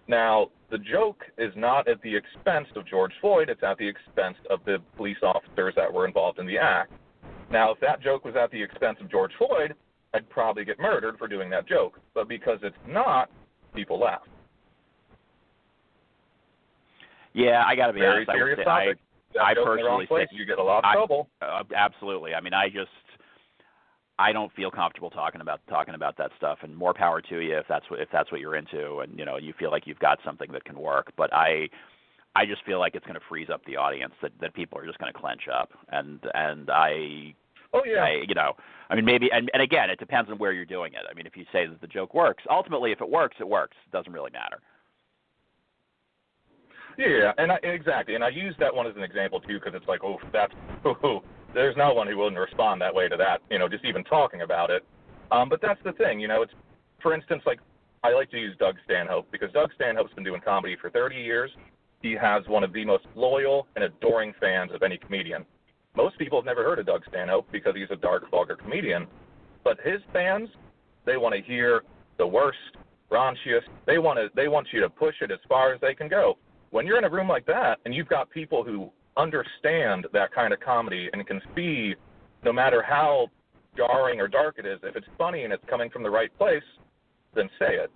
Now 0.08 0.50
the 0.70 0.78
joke 0.78 1.24
is 1.38 1.54
not 1.56 1.88
at 1.88 2.02
the 2.02 2.14
expense 2.16 2.68
of 2.76 2.86
George 2.86 3.14
Floyd; 3.22 3.50
it's 3.50 3.64
at 3.64 3.78
the 3.78 3.88
expense 3.88 4.38
of 4.50 4.60
the 4.66 4.78
police 4.98 5.18
officers 5.24 5.74
that 5.76 5.92
were 5.92 6.06
involved 6.06 6.40
in 6.40 6.46
the 6.46 6.58
act. 6.58 6.92
Now, 7.52 7.72
if 7.72 7.80
that 7.82 8.02
joke 8.02 8.26
was 8.26 8.36
at 8.36 8.50
the 8.52 8.62
expense 8.62 8.98
of 9.00 9.12
George 9.12 9.32
Floyd, 9.38 9.76
I'd 10.14 10.28
probably 10.30 10.66
get 10.66 10.80
murdered 10.80 11.18
for 11.20 11.28
doing 11.28 11.50
that 11.52 11.68
joke. 11.68 12.00
But 12.16 12.28
because 12.28 12.58
it's 12.64 12.76
not, 12.88 13.30
people 13.76 14.00
laugh. 14.00 14.22
Yeah, 17.34 17.64
I 17.66 17.76
got 17.76 17.88
to 17.88 17.94
be 17.94 18.00
Very 18.00 18.18
honest. 18.18 18.30
I 18.30 18.34
serious 18.34 18.58
say 18.60 18.64
topic. 18.64 18.98
I 19.42 19.54
joke 19.54 19.68
in 19.70 19.78
the 19.78 19.84
wrong 19.84 20.00
personally 20.02 20.26
think- 20.28 20.40
you 20.40 20.46
get 20.46 20.60
a 20.60 20.64
lot 20.64 20.80
of 20.80 20.86
I- 20.86 20.94
trouble. 20.94 21.30
Uh, 21.42 21.64
absolutely. 21.76 22.34
I 22.36 22.42
mean, 22.42 22.54
I 22.54 22.70
just 22.70 22.92
I 24.20 24.32
don't 24.32 24.54
feel 24.54 24.70
comfortable 24.70 25.10
talking 25.10 25.42
about 25.42 25.62
talking 25.68 25.96
about 25.96 26.18
that 26.18 26.32
stuff. 26.38 26.60
And 26.62 26.76
more 26.76 26.94
power 26.94 27.22
to 27.22 27.40
you 27.40 27.58
if 27.58 27.66
that's 27.68 27.90
what 27.90 28.00
if 28.00 28.10
that's 28.12 28.32
what 28.32 28.42
you're 28.42 28.56
into, 28.56 29.00
and 29.00 29.18
you 29.18 29.26
know 29.26 29.38
you 29.38 29.54
feel 29.58 29.72
like 29.72 29.88
you've 29.88 30.00
got 30.00 30.20
something 30.24 30.52
that 30.52 30.66
can 30.66 30.80
work. 30.80 31.12
But 31.18 31.34
I 31.34 31.70
I 32.36 32.46
just 32.46 32.64
feel 32.66 32.80
like 32.80 32.96
it's 32.96 33.06
going 33.06 33.20
to 33.20 33.26
freeze 33.28 33.50
up 33.52 33.66
the 33.66 33.78
audience. 33.78 34.14
That 34.22 34.32
that 34.42 34.54
people 34.54 34.78
are 34.78 34.86
just 34.86 35.00
going 35.00 35.12
to 35.12 35.20
clench 35.20 35.44
up, 35.52 35.72
and 35.92 36.20
and 36.34 36.70
I 36.70 37.34
Oh 37.74 37.82
yeah. 37.86 38.04
I, 38.04 38.24
you 38.28 38.36
know, 38.36 38.54
I 38.90 38.96
mean, 38.96 39.06
maybe, 39.06 39.32
and, 39.32 39.50
and 39.54 39.62
again, 39.62 39.90
it 39.90 39.98
depends 39.98 40.30
on 40.30 40.38
where 40.38 40.52
you're 40.52 40.66
doing 40.66 40.94
it. 40.94 41.02
I 41.10 41.14
mean, 41.16 41.26
if 41.26 41.36
you 41.36 41.46
say 41.52 41.66
that 41.66 41.82
the 41.82 41.88
joke 41.88 42.14
works, 42.14 42.44
ultimately, 42.50 42.92
if 42.92 43.02
it 43.02 43.10
works, 43.10 43.38
it 43.40 43.48
works. 43.48 43.76
It 43.86 43.92
doesn't 43.92 44.14
really 44.14 44.32
matter. 44.32 44.60
Yeah, 46.98 47.32
and 47.40 47.52
I, 47.52 47.56
exactly, 47.64 48.14
and 48.14 48.24
I 48.24 48.30
use 48.30 48.54
that 48.60 48.74
one 48.74 48.86
as 48.86 48.96
an 48.96 49.02
example 49.02 49.40
too, 49.40 49.56
because 49.60 49.74
it's 49.74 49.88
like, 49.88 50.04
oh, 50.04 50.20
that's, 50.32 50.54
oh, 50.86 51.24
there's 51.54 51.76
no 51.78 51.94
one 51.94 52.08
who 52.08 52.18
wouldn't 52.18 52.40
respond 52.40 52.82
that 52.82 52.94
way 52.94 53.08
to 53.08 53.18
that, 53.18 53.42
you 53.50 53.60
know, 53.60 53.70
just 53.70 53.86
even 53.86 54.04
talking 54.04 54.42
about 54.42 54.70
it. 54.70 54.84
Um, 55.32 55.50
but 55.50 55.62
that's 55.62 55.80
the 55.84 55.94
thing, 55.94 56.20
you 56.20 56.28
know, 56.28 56.42
it's, 56.42 56.54
for 57.02 57.14
instance, 57.14 57.44
like 57.46 57.60
I 58.04 58.14
like 58.14 58.30
to 58.32 58.38
use 58.38 58.56
Doug 58.60 58.76
Stanhope 58.86 59.28
because 59.32 59.52
Doug 59.52 59.72
Stanhope's 59.76 60.14
been 60.14 60.24
doing 60.24 60.42
comedy 60.42 60.76
for 60.80 60.90
30 60.90 61.16
years. 61.16 61.52
He 62.02 62.14
has 62.14 62.44
one 62.48 62.64
of 62.64 62.74
the 62.74 62.84
most 62.86 63.06
loyal 63.16 63.68
and 63.76 63.86
adoring 63.86 64.34
fans 64.40 64.72
of 64.74 64.84
any 64.84 64.98
comedian. 64.98 65.46
Most 65.96 66.18
people 66.18 66.38
have 66.38 66.46
never 66.46 66.64
heard 66.64 66.80
of 66.80 66.86
Doug 66.86 67.04
Stanhope 67.08 67.48
because 67.52 67.76
he's 67.76 67.92
a 67.92 67.96
dark, 67.96 68.30
vulgar 68.30 68.56
comedian, 68.56 69.08
but 69.64 69.78
his 69.84 70.02
fans, 70.12 70.50
they 71.06 71.18
want 71.18 71.36
to 71.36 71.42
hear 71.42 71.84
the 72.18 72.28
worst, 72.28 72.58
raunchiest. 73.12 73.68
They 73.86 74.00
want 74.00 74.18
to, 74.18 74.30
they 74.36 74.48
want 74.48 74.68
you 74.72 74.82
to 74.82 74.90
push 74.90 75.16
it 75.22 75.32
as 75.32 75.40
far 75.48 75.74
as 75.74 75.80
they 75.82 75.94
can 75.94 76.10
go 76.10 76.38
when 76.74 76.88
you're 76.88 76.98
in 76.98 77.04
a 77.04 77.10
room 77.10 77.28
like 77.28 77.46
that 77.46 77.78
and 77.86 77.94
you've 77.94 78.08
got 78.08 78.28
people 78.32 78.64
who 78.64 78.92
understand 79.18 80.08
that 80.14 80.34
kind 80.34 80.54
of 80.54 80.60
comedy 80.60 81.10
and 81.14 81.26
can 81.28 81.42
see 81.56 81.96
no 82.44 82.52
matter 82.52 82.82
how 82.82 83.28
jarring 83.76 84.20
or 84.20 84.28
dark 84.28 84.56
it 84.58 84.66
is, 84.66 84.80
if 84.84 84.96
it's 84.96 85.08
funny 85.18 85.44
and 85.44 85.54
it's 85.54 85.64
coming 85.70 85.90
from 85.90 86.04
the 86.04 86.10
right 86.10 86.36
place, 86.38 86.64
then 87.36 87.50
say 87.60 87.76
it. 87.76 87.92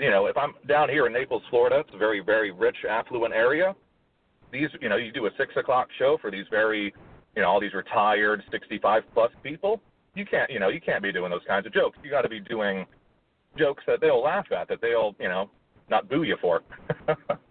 You 0.00 0.10
know, 0.10 0.26
if 0.26 0.36
I'm 0.36 0.54
down 0.68 0.88
here 0.88 1.06
in 1.06 1.12
Naples, 1.12 1.42
Florida, 1.50 1.80
it's 1.80 1.94
a 1.94 1.98
very, 1.98 2.20
very 2.20 2.50
rich, 2.50 2.76
affluent 2.88 3.32
area. 3.32 3.74
These, 4.52 4.68
you 4.80 4.88
know, 4.88 4.96
you 4.96 5.12
do 5.12 5.26
a 5.26 5.30
six 5.38 5.54
o'clock 5.56 5.88
show 5.98 6.18
for 6.20 6.30
these 6.30 6.46
very, 6.50 6.92
you 7.36 7.42
know, 7.42 7.48
all 7.48 7.60
these 7.60 7.74
retired 7.74 8.42
65 8.50 9.04
plus 9.12 9.30
people. 9.42 9.80
You 10.14 10.24
can't, 10.24 10.50
you 10.50 10.58
know, 10.58 10.68
you 10.68 10.80
can't 10.80 11.02
be 11.02 11.12
doing 11.12 11.30
those 11.30 11.42
kinds 11.46 11.66
of 11.66 11.72
jokes. 11.72 11.98
You 12.02 12.10
got 12.10 12.22
to 12.22 12.28
be 12.28 12.40
doing 12.40 12.86
jokes 13.56 13.84
that 13.86 14.00
they'll 14.00 14.22
laugh 14.22 14.46
at, 14.52 14.68
that 14.68 14.80
they'll, 14.80 15.14
you 15.20 15.28
know, 15.28 15.50
not 15.88 16.08
boo 16.08 16.22
you 16.24 16.36
for. 16.40 16.62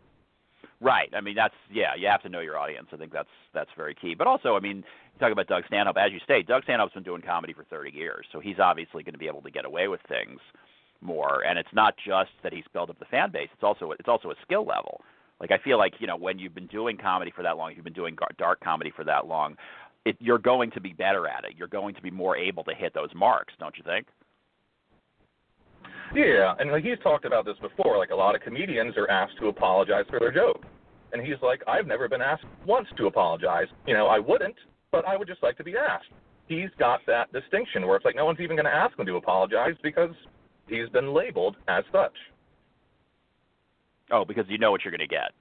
Right. 0.83 1.09
I 1.15 1.21
mean, 1.21 1.35
that's 1.35 1.53
yeah. 1.71 1.95
You 1.97 2.07
have 2.07 2.21
to 2.23 2.29
know 2.29 2.41
your 2.41 2.57
audience. 2.57 2.87
I 2.91 2.97
think 2.97 3.13
that's 3.13 3.29
that's 3.53 3.69
very 3.77 3.95
key. 3.95 4.15
But 4.15 4.27
also, 4.27 4.57
I 4.57 4.59
mean, 4.59 4.83
talk 5.17 5.31
about 5.31 5.47
Doug 5.47 5.63
Stanhope. 5.67 5.95
As 5.97 6.11
you 6.11 6.19
state, 6.19 6.45
Doug 6.45 6.63
Stanhope's 6.63 6.93
been 6.93 7.03
doing 7.03 7.21
comedy 7.21 7.53
for 7.53 7.63
30 7.63 7.91
years, 7.91 8.25
so 8.33 8.41
he's 8.41 8.59
obviously 8.59 9.01
going 9.01 9.13
to 9.13 9.19
be 9.19 9.27
able 9.27 9.41
to 9.43 9.51
get 9.51 9.63
away 9.63 9.87
with 9.87 10.01
things 10.09 10.39
more. 10.99 11.45
And 11.45 11.57
it's 11.57 11.73
not 11.73 11.95
just 12.05 12.31
that 12.43 12.51
he's 12.51 12.65
built 12.73 12.89
up 12.89 12.99
the 12.99 13.05
fan 13.05 13.31
base. 13.31 13.47
It's 13.53 13.63
also 13.63 13.91
it's 13.91 14.09
also 14.09 14.31
a 14.31 14.35
skill 14.43 14.65
level. 14.65 15.01
Like 15.39 15.51
I 15.51 15.57
feel 15.63 15.77
like 15.77 15.93
you 15.99 16.07
know 16.07 16.17
when 16.17 16.37
you've 16.37 16.55
been 16.55 16.67
doing 16.67 16.97
comedy 16.97 17.31
for 17.33 17.43
that 17.43 17.55
long, 17.55 17.71
if 17.71 17.77
you've 17.77 17.85
been 17.85 17.93
doing 17.93 18.17
dark 18.37 18.59
comedy 18.59 18.91
for 18.93 19.05
that 19.05 19.25
long, 19.25 19.55
it, 20.03 20.17
you're 20.19 20.37
going 20.37 20.69
to 20.71 20.81
be 20.81 20.91
better 20.91 21.29
at 21.29 21.45
it. 21.45 21.53
You're 21.57 21.69
going 21.69 21.95
to 21.95 22.01
be 22.01 22.11
more 22.11 22.35
able 22.35 22.65
to 22.65 22.73
hit 22.73 22.93
those 22.93 23.09
marks, 23.15 23.53
don't 23.57 23.77
you 23.77 23.83
think? 23.83 24.05
Yeah, 26.13 26.53
and 26.59 26.71
like 26.71 26.83
he's 26.83 26.99
talked 27.01 27.25
about 27.25 27.45
this 27.45 27.57
before. 27.61 27.97
Like 27.97 28.11
a 28.11 28.15
lot 28.15 28.35
of 28.35 28.41
comedians 28.41 28.95
are 28.97 29.09
asked 29.09 29.37
to 29.39 29.47
apologize 29.47 30.05
for 30.09 30.19
their 30.19 30.31
joke, 30.31 30.63
and 31.13 31.21
he's 31.25 31.41
like, 31.41 31.61
I've 31.67 31.87
never 31.87 32.09
been 32.09 32.21
asked 32.21 32.45
once 32.65 32.87
to 32.97 33.07
apologize. 33.07 33.67
You 33.87 33.93
know, 33.93 34.07
I 34.07 34.19
wouldn't, 34.19 34.55
but 34.91 35.07
I 35.07 35.15
would 35.15 35.27
just 35.27 35.43
like 35.43 35.57
to 35.57 35.63
be 35.63 35.75
asked. 35.77 36.07
He's 36.47 36.69
got 36.77 36.99
that 37.07 37.31
distinction 37.31 37.87
where 37.87 37.95
it's 37.95 38.05
like 38.05 38.15
no 38.15 38.25
one's 38.25 38.39
even 38.39 38.55
going 38.55 38.65
to 38.65 38.75
ask 38.75 38.97
him 38.99 39.05
to 39.05 39.15
apologize 39.15 39.75
because 39.81 40.11
he's 40.67 40.89
been 40.89 41.13
labeled 41.13 41.55
as 41.67 41.83
such. 41.91 42.13
Oh, 44.11 44.25
because 44.25 44.45
you 44.49 44.57
know 44.57 44.71
what 44.71 44.83
you're 44.83 44.91
going 44.91 45.07
to 45.07 45.07
get. 45.07 45.31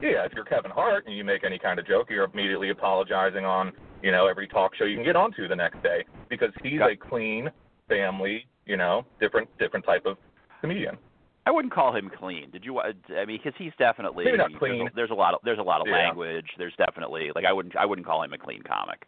Yeah, 0.00 0.24
if 0.24 0.32
you're 0.34 0.44
Kevin 0.44 0.70
Hart 0.70 1.06
and 1.06 1.16
you 1.16 1.24
make 1.24 1.44
any 1.44 1.58
kind 1.58 1.78
of 1.78 1.86
joke, 1.86 2.08
you're 2.10 2.24
immediately 2.24 2.70
apologizing 2.70 3.44
on, 3.44 3.72
you 4.02 4.10
know, 4.10 4.26
every 4.26 4.48
talk 4.48 4.74
show 4.74 4.84
you 4.84 4.96
can 4.96 5.04
get 5.04 5.16
onto 5.16 5.46
the 5.48 5.54
next 5.54 5.82
day 5.82 6.04
because 6.28 6.50
he's 6.62 6.78
Got- 6.78 6.90
a 6.90 6.96
clean 6.96 7.50
family, 7.88 8.46
you 8.66 8.76
know, 8.76 9.04
different 9.20 9.48
different 9.58 9.84
type 9.84 10.06
of 10.06 10.16
comedian. 10.60 10.96
I 11.44 11.50
wouldn't 11.50 11.74
call 11.74 11.94
him 11.94 12.08
clean. 12.16 12.50
Did 12.50 12.64
you? 12.64 12.78
I 12.80 12.92
mean, 13.26 13.38
because 13.42 13.54
he's 13.58 13.72
definitely 13.78 14.24
Maybe 14.24 14.36
not 14.38 14.50
there's 14.50 14.56
a- 14.56 14.58
clean. 14.58 14.90
There's 14.94 15.10
a, 15.10 15.14
lot 15.14 15.34
of 15.34 15.40
there's 15.44 15.58
a 15.58 15.62
lot 15.62 15.80
of 15.80 15.88
Yeah. 15.88 15.94
language. 15.94 16.46
There's 16.56 16.74
definitely 16.78 17.30
like 17.34 17.44
I 17.44 17.52
wouldn't 17.52 17.74
I 17.76 17.84
wouldn't 17.84 18.06
call 18.06 18.22
him 18.22 18.32
a 18.32 18.38
clean 18.38 18.62
comic. 18.62 19.06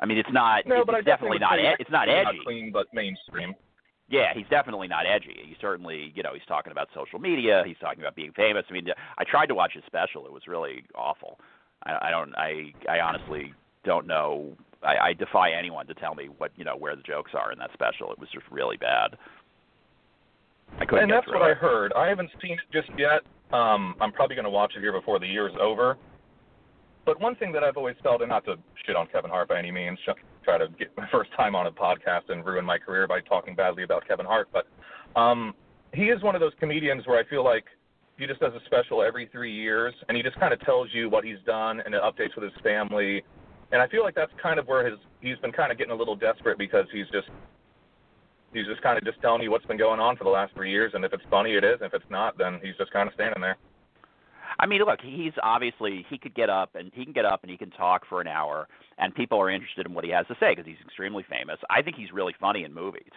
I 0.00 0.06
mean, 0.06 0.18
it's 0.18 0.32
not. 0.32 0.66
No, 0.66 0.76
it's, 0.78 0.86
but 0.86 0.94
I 0.94 0.98
it's 0.98 1.06
definitely 1.06 1.38
not. 1.38 1.58
ed- 1.58 1.76
It's 1.78 1.90
not 1.90 2.08
edgy. 2.08 2.24
Not 2.36 2.44
clean, 2.44 2.72
but 2.72 2.86
mainstream. 2.92 3.54
Yeah, 4.08 4.34
he's 4.34 4.46
definitely 4.50 4.88
not 4.88 5.06
edgy. 5.06 5.36
He's 5.46 5.56
certainly, 5.60 6.12
you 6.14 6.22
know, 6.22 6.34
he's 6.34 6.44
talking 6.46 6.72
about 6.72 6.88
social 6.94 7.18
media. 7.18 7.62
He's 7.66 7.78
talking 7.80 8.00
about 8.00 8.14
being 8.14 8.32
famous. 8.32 8.64
I 8.68 8.72
mean, 8.72 8.88
I 9.16 9.24
tried 9.24 9.46
to 9.46 9.54
watch 9.54 9.72
his 9.74 9.82
special. 9.86 10.26
It 10.26 10.32
was 10.32 10.46
really 10.46 10.84
awful. 10.94 11.38
I, 11.84 12.08
I 12.08 12.10
don't. 12.10 12.34
I 12.36 12.72
I 12.90 13.00
honestly 13.00 13.52
don't 13.84 14.06
know. 14.06 14.52
I, 14.82 14.96
I 15.08 15.12
defy 15.14 15.52
anyone 15.52 15.86
to 15.86 15.94
tell 15.94 16.14
me 16.14 16.28
what 16.38 16.50
you 16.56 16.64
know 16.64 16.76
where 16.76 16.96
the 16.96 17.02
jokes 17.02 17.32
are 17.34 17.52
in 17.52 17.58
that 17.60 17.72
special. 17.72 18.10
It 18.12 18.18
was 18.18 18.28
just 18.32 18.46
really 18.50 18.76
bad. 18.76 19.16
I 20.78 20.84
couldn't 20.84 21.04
and 21.04 21.12
that's 21.12 21.26
what 21.26 21.42
I 21.42 21.54
heard. 21.54 21.92
I 21.92 22.08
haven't 22.08 22.30
seen 22.42 22.52
it 22.52 22.72
just 22.72 22.88
yet. 22.98 23.22
Um, 23.52 23.94
I'm 24.00 24.12
probably 24.12 24.34
going 24.36 24.44
to 24.44 24.50
watch 24.50 24.72
it 24.76 24.80
here 24.80 24.92
before 24.92 25.18
the 25.18 25.26
year's 25.26 25.52
over. 25.60 25.96
But 27.06 27.20
one 27.20 27.36
thing 27.36 27.52
that 27.52 27.62
I've 27.62 27.76
always 27.76 27.96
felt, 28.02 28.22
and 28.22 28.30
not 28.30 28.44
to 28.46 28.56
shit 28.86 28.96
on 28.96 29.06
Kevin 29.08 29.30
Hart 29.30 29.48
by 29.48 29.58
any 29.58 29.70
means, 29.70 29.98
try 30.44 30.58
to 30.58 30.68
get 30.78 30.88
my 30.96 31.06
first 31.12 31.30
time 31.36 31.54
on 31.54 31.66
a 31.66 31.70
podcast 31.70 32.28
and 32.28 32.44
ruin 32.44 32.64
my 32.64 32.78
career 32.78 33.06
by 33.06 33.20
talking 33.20 33.54
badly 33.54 33.82
about 33.82 34.06
Kevin 34.08 34.26
Hart, 34.26 34.48
but 34.52 34.66
um, 35.18 35.54
he 35.92 36.04
is 36.04 36.22
one 36.22 36.34
of 36.34 36.40
those 36.40 36.52
comedians 36.58 37.06
where 37.06 37.18
I 37.18 37.28
feel 37.28 37.44
like 37.44 37.64
he 38.18 38.26
just 38.26 38.40
does 38.40 38.52
a 38.54 38.64
special 38.66 39.02
every 39.02 39.28
three 39.32 39.52
years, 39.52 39.94
and 40.08 40.16
he 40.16 40.22
just 40.22 40.38
kind 40.38 40.52
of 40.52 40.60
tells 40.60 40.88
you 40.92 41.08
what 41.08 41.24
he's 41.24 41.38
done 41.46 41.80
and 41.84 41.94
it 41.94 42.02
updates 42.02 42.34
with 42.36 42.44
his 42.44 42.62
family. 42.62 43.22
And 43.72 43.82
I 43.82 43.88
feel 43.88 44.02
like 44.02 44.14
that's 44.14 44.32
kind 44.40 44.58
of 44.58 44.66
where 44.68 44.88
his 44.88 44.98
he's 45.20 45.38
been 45.38 45.52
kind 45.52 45.72
of 45.72 45.78
getting 45.78 45.92
a 45.92 45.96
little 45.96 46.14
desperate 46.14 46.58
because 46.58 46.86
he's 46.92 47.06
just 47.12 47.28
he's 48.54 48.66
just 48.66 48.82
kind 48.82 48.96
of 48.96 49.04
just 49.04 49.20
telling 49.20 49.42
you 49.42 49.50
what's 49.50 49.66
been 49.66 49.76
going 49.76 50.00
on 50.00 50.16
for 50.16 50.24
the 50.24 50.30
last 50.30 50.54
three 50.54 50.70
years, 50.70 50.92
and 50.94 51.04
if 51.04 51.12
it's 51.12 51.24
funny, 51.30 51.54
it 51.54 51.64
is. 51.64 51.78
If 51.80 51.92
it's 51.92 52.08
not, 52.10 52.38
then 52.38 52.60
he's 52.62 52.76
just 52.76 52.92
kind 52.92 53.08
of 53.08 53.14
standing 53.14 53.42
there. 53.42 53.56
I 54.58 54.66
mean, 54.66 54.80
look, 54.82 55.00
he's 55.02 55.32
obviously 55.42 56.06
he 56.08 56.16
could 56.16 56.34
get 56.34 56.48
up 56.48 56.76
and 56.76 56.92
he 56.94 57.04
can 57.04 57.12
get 57.12 57.24
up 57.24 57.42
and 57.42 57.50
he 57.50 57.56
can 57.56 57.70
talk 57.70 58.02
for 58.08 58.20
an 58.20 58.28
hour, 58.28 58.68
and 58.98 59.14
people 59.14 59.38
are 59.40 59.50
interested 59.50 59.86
in 59.86 59.94
what 59.94 60.04
he 60.04 60.10
has 60.10 60.26
to 60.28 60.36
say 60.38 60.52
because 60.52 60.66
he's 60.66 60.80
extremely 60.84 61.24
famous. 61.28 61.58
I 61.70 61.82
think 61.82 61.96
he's 61.96 62.12
really 62.12 62.34
funny 62.40 62.64
in 62.64 62.72
movies. 62.72 63.12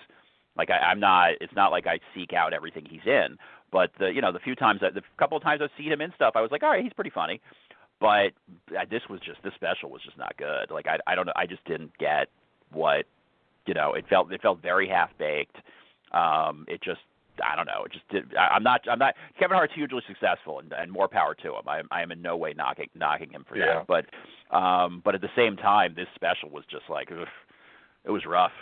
Like 0.58 0.69
I, 0.71 0.78
I'm 0.78 1.00
not. 1.00 1.34
It's 1.39 1.54
not 1.56 1.71
like 1.71 1.86
I 1.86 2.00
seek 2.15 2.34
out 2.34 2.54
everything 2.54 2.86
he's 2.89 3.06
in, 3.06 3.38
but 3.71 3.91
the 4.00 4.08
you 4.08 4.21
know 4.21 4.32
the 4.32 4.39
few 4.39 4.56
times 4.56 4.82
that 4.82 4.95
the 4.95 5.02
couple 5.19 5.38
of 5.38 5.43
times 5.43 5.62
I've 5.63 5.69
seen 5.78 5.91
him 5.91 6.02
in 6.02 6.12
stuff, 6.15 6.34
I 6.36 6.41
was 6.41 6.52
like, 6.52 6.63
all 6.63 6.69
right, 6.71 6.84
he's 6.84 6.93
pretty 6.93 7.12
funny. 7.12 7.39
But 8.00 8.34
uh, 8.76 8.86
this 8.89 9.02
was 9.10 9.19
just 9.19 9.41
this 9.43 9.54
special 9.54 9.89
was 9.89 10.02
just 10.04 10.17
not 10.17 10.36
good. 10.38 10.71
Like 10.71 10.88
I 10.88 10.97
I 11.06 11.15
don't 11.15 11.28
know. 11.28 11.34
I 11.36 11.45
just 11.45 11.63
didn't 11.65 11.95
get 12.00 12.30
what 12.71 13.06
you 13.68 13.74
know. 13.74 13.94
It 13.94 14.06
felt 14.10 14.32
it 14.32 14.42
felt 14.42 14.62
very 14.62 14.88
half 14.88 15.10
baked. 15.20 15.58
Um, 16.12 16.66
it 16.68 16.82
just 16.82 17.02
I 17.44 17.56
don't 17.56 17.68
know. 17.68 17.84
It 17.86 17.92
just 17.92 18.08
did. 18.10 18.36
I, 18.36 18.56
I'm 18.56 18.64
not. 18.64 18.82
I'm 18.90 18.98
not. 19.00 19.14
Kevin 19.38 19.56
Hart's 19.56 19.74
hugely 19.76 20.02
successful, 20.08 20.60
and, 20.60 20.74
and 20.74 20.92
more 20.92 21.08
power 21.08 21.36
to 21.36 21.50
him. 21.56 21.62
I, 21.68 21.80
am- 21.80 21.88
I 21.92 22.02
am 22.02 22.12
in 22.12 22.22
no 22.22 22.36
way 22.36 22.54
knocking 22.58 22.90
knocking 22.96 23.30
him 23.30 23.46
for 23.48 23.58
Yeah. 23.58 23.84
that. 23.86 23.88
But 23.88 24.56
um, 24.56 25.02
but 25.06 25.14
at 25.14 25.22
the 25.22 25.30
same 25.36 25.56
time, 25.58 25.94
this 25.96 26.08
special 26.16 26.50
was 26.50 26.64
just 26.72 26.86
like 26.90 27.10
ugh, 27.12 27.28
it 28.06 28.12
was 28.12 28.26
rough. 28.26 28.54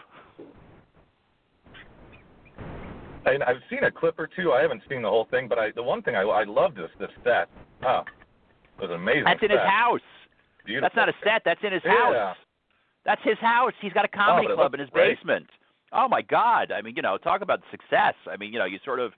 And 3.28 3.44
I've 3.44 3.62
seen 3.70 3.84
a 3.84 3.92
clip 3.92 4.20
or 4.20 4.28
two. 4.28 4.52
I 4.52 4.62
haven't 4.62 4.84
seen 4.88 5.02
the 5.02 5.10
whole 5.10 5.26
thing, 5.32 5.48
but 5.48 5.58
I 5.58 5.72
the 5.72 5.82
one 5.84 6.02
thing 6.02 6.16
I 6.16 6.22
I 6.22 6.44
loved 6.44 6.78
is 6.80 6.90
this 7.00 7.10
set. 7.24 7.48
Oh, 7.84 8.04
it 8.78 8.82
was 8.82 8.92
amazing. 8.92 9.24
That's 9.26 9.42
in 9.42 9.52
his 9.52 9.60
house. 9.62 10.02
Beautiful. 10.66 10.86
That's 10.86 10.96
not 10.96 11.10
a 11.10 11.14
set. 11.24 11.42
That's 11.46 11.60
in 11.64 11.74
his 11.74 11.82
Yeah. 11.86 11.92
house. 12.14 12.38
That's 13.06 13.22
his 13.24 13.38
house. 13.40 13.74
He's 13.82 13.94
got 13.94 14.06
a 14.06 14.08
comedy 14.08 14.48
oh, 14.50 14.54
it 14.54 14.56
club 14.56 14.74
in 14.74 14.80
his 14.80 14.90
great. 14.90 15.18
basement. 15.18 15.48
Oh 15.94 16.08
my 16.08 16.22
God! 16.22 16.72
I 16.72 16.82
mean, 16.82 16.96
you 16.96 17.02
know, 17.02 17.18
talk 17.18 17.42
about 17.42 17.62
success. 17.72 18.16
I 18.30 18.38
mean, 18.38 18.52
you 18.52 18.60
know, 18.60 18.66
you 18.66 18.80
sort 18.84 19.00
of, 19.00 19.14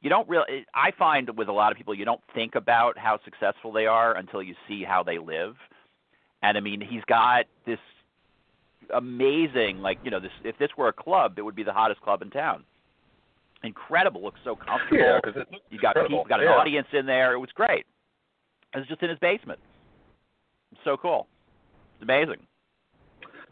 you 0.00 0.08
don't 0.10 0.28
really. 0.28 0.66
I 0.74 0.90
find 0.98 1.28
with 1.36 1.48
a 1.48 1.52
lot 1.52 1.70
of 1.70 1.78
people, 1.78 1.94
you 1.94 2.04
don't 2.04 2.22
think 2.34 2.54
about 2.54 2.96
how 2.98 3.20
successful 3.24 3.70
they 3.72 3.86
are 3.86 4.16
until 4.16 4.42
you 4.42 4.54
see 4.66 4.82
how 4.82 5.02
they 5.02 5.18
live. 5.18 5.54
And 6.42 6.56
I 6.56 6.60
mean, 6.60 6.80
he's 6.80 7.02
got 7.06 7.44
this 7.66 7.78
amazing, 8.94 9.80
like, 9.80 9.98
you 10.02 10.10
know, 10.10 10.20
this. 10.20 10.32
If 10.44 10.56
this 10.58 10.70
were 10.76 10.88
a 10.88 10.92
club, 10.92 11.34
it 11.38 11.42
would 11.42 11.56
be 11.56 11.64
the 11.64 11.72
hottest 11.72 12.00
club 12.00 12.22
in 12.22 12.30
town. 12.30 12.64
Incredible. 13.62 14.22
Looks 14.22 14.40
so 14.44 14.56
comfortable. 14.56 14.98
Yeah, 14.98 15.20
because 15.22 15.42
You 15.70 15.78
got 15.78 15.90
incredible. 15.96 16.24
people, 16.24 16.28
got 16.28 16.40
an 16.40 16.46
yeah. 16.46 16.52
audience 16.54 16.86
in 16.92 17.06
there. 17.06 17.34
It 17.34 17.38
was 17.38 17.50
great. 17.54 17.84
It 18.74 18.78
was 18.78 18.86
just 18.88 19.02
in 19.02 19.10
his 19.10 19.18
basement. 19.18 19.58
So 20.84 20.96
cool. 20.96 21.26
It's 21.94 22.02
amazing. 22.02 22.46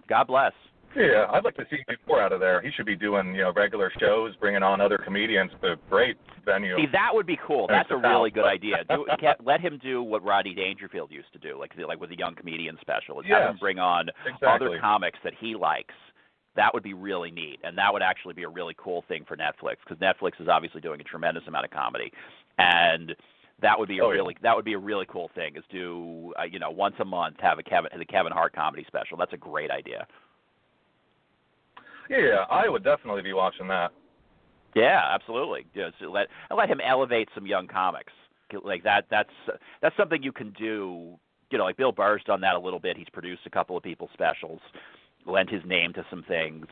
God 0.09 0.27
bless. 0.27 0.53
Yeah, 0.97 1.27
I'd 1.31 1.45
like 1.45 1.57
to 1.57 1.67
see 1.71 1.77
more 2.09 2.23
out 2.23 2.33
of 2.33 2.41
there. 2.41 2.63
He 2.63 2.71
should 2.71 2.87
be 2.87 2.97
doing 2.97 3.35
you 3.35 3.43
know 3.43 3.53
regular 3.53 3.93
shows, 4.01 4.35
bringing 4.37 4.63
on 4.63 4.81
other 4.81 4.97
comedians. 4.97 5.51
The 5.61 5.77
great 5.91 6.17
venue. 6.45 6.77
See, 6.77 6.87
that 6.93 7.11
would 7.13 7.27
be 7.27 7.39
cool. 7.47 7.67
That's 7.69 7.91
a 7.91 7.97
really 7.97 8.31
good 8.31 8.47
idea. 8.47 8.85
Do, 8.89 9.07
let 9.45 9.61
him 9.61 9.79
do 9.83 10.03
what 10.03 10.25
Rodney 10.25 10.55
Dangerfield 10.55 11.11
used 11.11 11.33
to 11.35 11.39
do, 11.39 11.59
like 11.59 11.73
like 11.77 12.01
with 12.01 12.11
the 12.11 12.17
young 12.17 12.35
comedian 12.35 12.79
special. 12.81 13.21
Is 13.21 13.27
have 13.29 13.51
him 13.51 13.59
bring 13.61 13.79
on 13.79 14.09
exactly. 14.27 14.69
other 14.69 14.81
comics 14.81 15.19
that 15.23 15.35
he 15.39 15.55
likes. 15.55 15.95
That 16.55 16.73
would 16.73 16.83
be 16.83 16.95
really 16.95 17.31
neat, 17.31 17.59
and 17.63 17.77
that 17.77 17.93
would 17.93 18.03
actually 18.03 18.33
be 18.33 18.45
a 18.45 18.49
really 18.49 18.75
cool 18.79 19.05
thing 19.09 19.27
for 19.29 19.37
Netflix 19.37 19.77
because 19.87 19.99
Netflix 19.99 20.41
is 20.41 20.49
obviously 20.49 20.81
doing 20.81 20.99
a 21.01 21.05
tremendous 21.05 21.43
amount 21.47 21.67
of 21.67 21.71
comedy, 21.71 22.11
and 22.57 23.15
that 23.63 23.79
would 23.79 23.89
be 23.89 23.99
a 23.99 24.05
Oh, 24.05 24.11
yeah. 24.11 24.17
really 24.17 24.37
that 24.43 24.55
would 24.57 24.65
be 24.65 24.75
a 24.75 24.79
really 24.79 25.07
cool 25.09 25.31
thing. 25.35 25.57
Is 25.57 25.65
do 25.71 26.33
uh, 26.39 26.45
you 26.45 26.59
know 26.59 26.71
once 26.71 26.97
a 27.01 27.05
month 27.05 27.37
have 27.41 27.59
a 27.59 27.63
Kevin 27.63 27.91
the 27.99 28.05
Kevin 28.05 28.33
Hart 28.33 28.55
comedy 28.55 28.85
special. 28.87 29.17
That's 29.17 29.33
a 29.33 29.39
great 29.39 29.71
idea. 29.71 30.07
Yeah, 32.09 32.45
I 32.51 32.69
would 32.69 32.85
definitely 32.85 33.23
be 33.23 33.33
watching 33.33 33.69
that. 33.69 33.91
Yeah, 34.75 35.01
absolutely. 35.13 35.67
Just 35.75 35.95
let 36.03 36.29
and 36.51 36.57
let 36.57 36.69
him 36.69 36.81
elevate 36.81 37.29
some 37.35 37.47
young 37.47 37.67
comics. 37.67 38.13
Like 38.63 38.85
that. 38.85 39.07
That's 39.11 39.31
that's 39.83 39.97
something 39.97 40.23
you 40.23 40.33
can 40.33 40.53
do. 40.53 41.19
You 41.51 41.59
know, 41.59 41.65
like 41.65 41.77
Bill 41.77 41.93
Burr's 41.93 42.23
done 42.27 42.41
that 42.43 42.55
a 42.55 42.59
little 42.59 42.79
bit. 42.79 42.97
He's 42.97 43.09
produced 43.13 43.43
a 43.47 43.51
couple 43.51 43.77
of 43.77 43.83
people's 43.83 44.11
specials, 44.13 44.61
lent 45.27 45.49
his 45.51 45.63
name 45.65 45.93
to 45.95 46.05
some 46.11 46.23
things, 46.25 46.67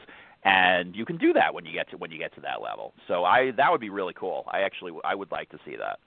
and 0.44 0.94
you 0.94 1.04
can 1.04 1.16
do 1.16 1.32
that 1.32 1.54
when 1.54 1.64
you 1.64 1.72
get 1.72 1.88
to 1.90 1.96
when 1.96 2.10
you 2.10 2.18
get 2.18 2.34
to 2.34 2.40
that 2.42 2.60
level. 2.62 2.92
So 3.08 3.24
I 3.24 3.52
that 3.56 3.72
would 3.72 3.80
be 3.80 3.90
really 3.90 4.14
cool. 4.14 4.44
I 4.52 4.60
actually 4.60 4.92
I 5.04 5.14
would 5.14 5.32
like 5.32 5.48
to 5.50 5.58
see 5.64 5.76
that. 5.76 5.98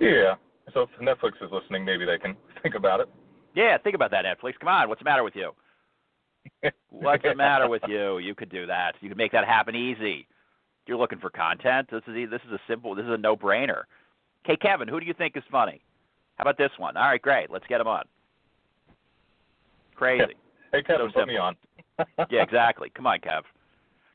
Yeah. 0.00 0.34
So 0.74 0.82
if 0.82 0.90
Netflix 1.00 1.42
is 1.44 1.50
listening, 1.52 1.84
maybe 1.84 2.04
they 2.04 2.18
can 2.18 2.36
think 2.62 2.74
about 2.74 3.00
it. 3.00 3.08
Yeah, 3.54 3.78
think 3.78 3.94
about 3.94 4.10
that, 4.10 4.24
Netflix. 4.24 4.58
Come 4.58 4.68
on, 4.68 4.88
what's 4.88 5.00
the 5.00 5.04
matter 5.04 5.24
with 5.24 5.34
you? 5.36 5.52
What's 6.90 7.24
the 7.24 7.34
matter 7.34 7.68
with 7.68 7.82
you? 7.88 8.18
You 8.18 8.34
could 8.34 8.50
do 8.50 8.66
that. 8.66 8.92
You 9.00 9.08
could 9.08 9.18
make 9.18 9.32
that 9.32 9.44
happen 9.44 9.74
easy. 9.74 10.28
You're 10.86 10.96
looking 10.96 11.18
for 11.18 11.28
content. 11.28 11.88
This 11.90 12.02
is 12.06 12.30
this 12.30 12.40
is 12.46 12.52
a 12.52 12.60
simple. 12.68 12.94
This 12.94 13.04
is 13.04 13.10
a 13.10 13.16
no-brainer. 13.18 13.82
Okay, 14.44 14.56
Kevin, 14.56 14.86
who 14.86 15.00
do 15.00 15.06
you 15.06 15.12
think 15.12 15.36
is 15.36 15.42
funny? 15.50 15.80
How 16.36 16.42
about 16.42 16.56
this 16.56 16.70
one? 16.78 16.96
All 16.96 17.02
right, 17.08 17.20
great. 17.20 17.50
Let's 17.50 17.66
get 17.66 17.80
him 17.80 17.88
on. 17.88 18.04
Crazy. 19.94 20.24
Hey 20.72 20.82
Kevin, 20.82 21.10
So 21.14 21.20
put 21.20 21.28
me 21.28 21.36
on. 21.36 21.56
yeah, 22.28 22.42
exactly. 22.42 22.90
Come 22.90 23.06
on, 23.06 23.20
Kev. 23.20 23.42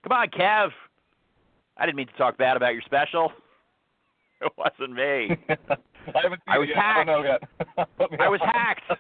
Come 0.04 0.12
on, 0.12 0.28
Kev. 0.28 0.70
I 1.78 1.86
didn't 1.86 1.96
mean 1.96 2.08
to 2.08 2.14
talk 2.14 2.38
bad 2.38 2.58
about 2.58 2.74
your 2.74 2.82
special. 2.84 3.32
It 4.46 4.52
wasn't 4.58 4.94
me. 4.96 5.38
I 6.16 6.22
I 6.48 6.58
was 6.58 6.68
yet. 6.68 6.78
I 6.78 7.04
don't 7.04 7.06
know 7.06 7.24
yet. 7.24 7.88
I 8.20 8.28
was 8.28 8.40
hacked. 8.44 8.92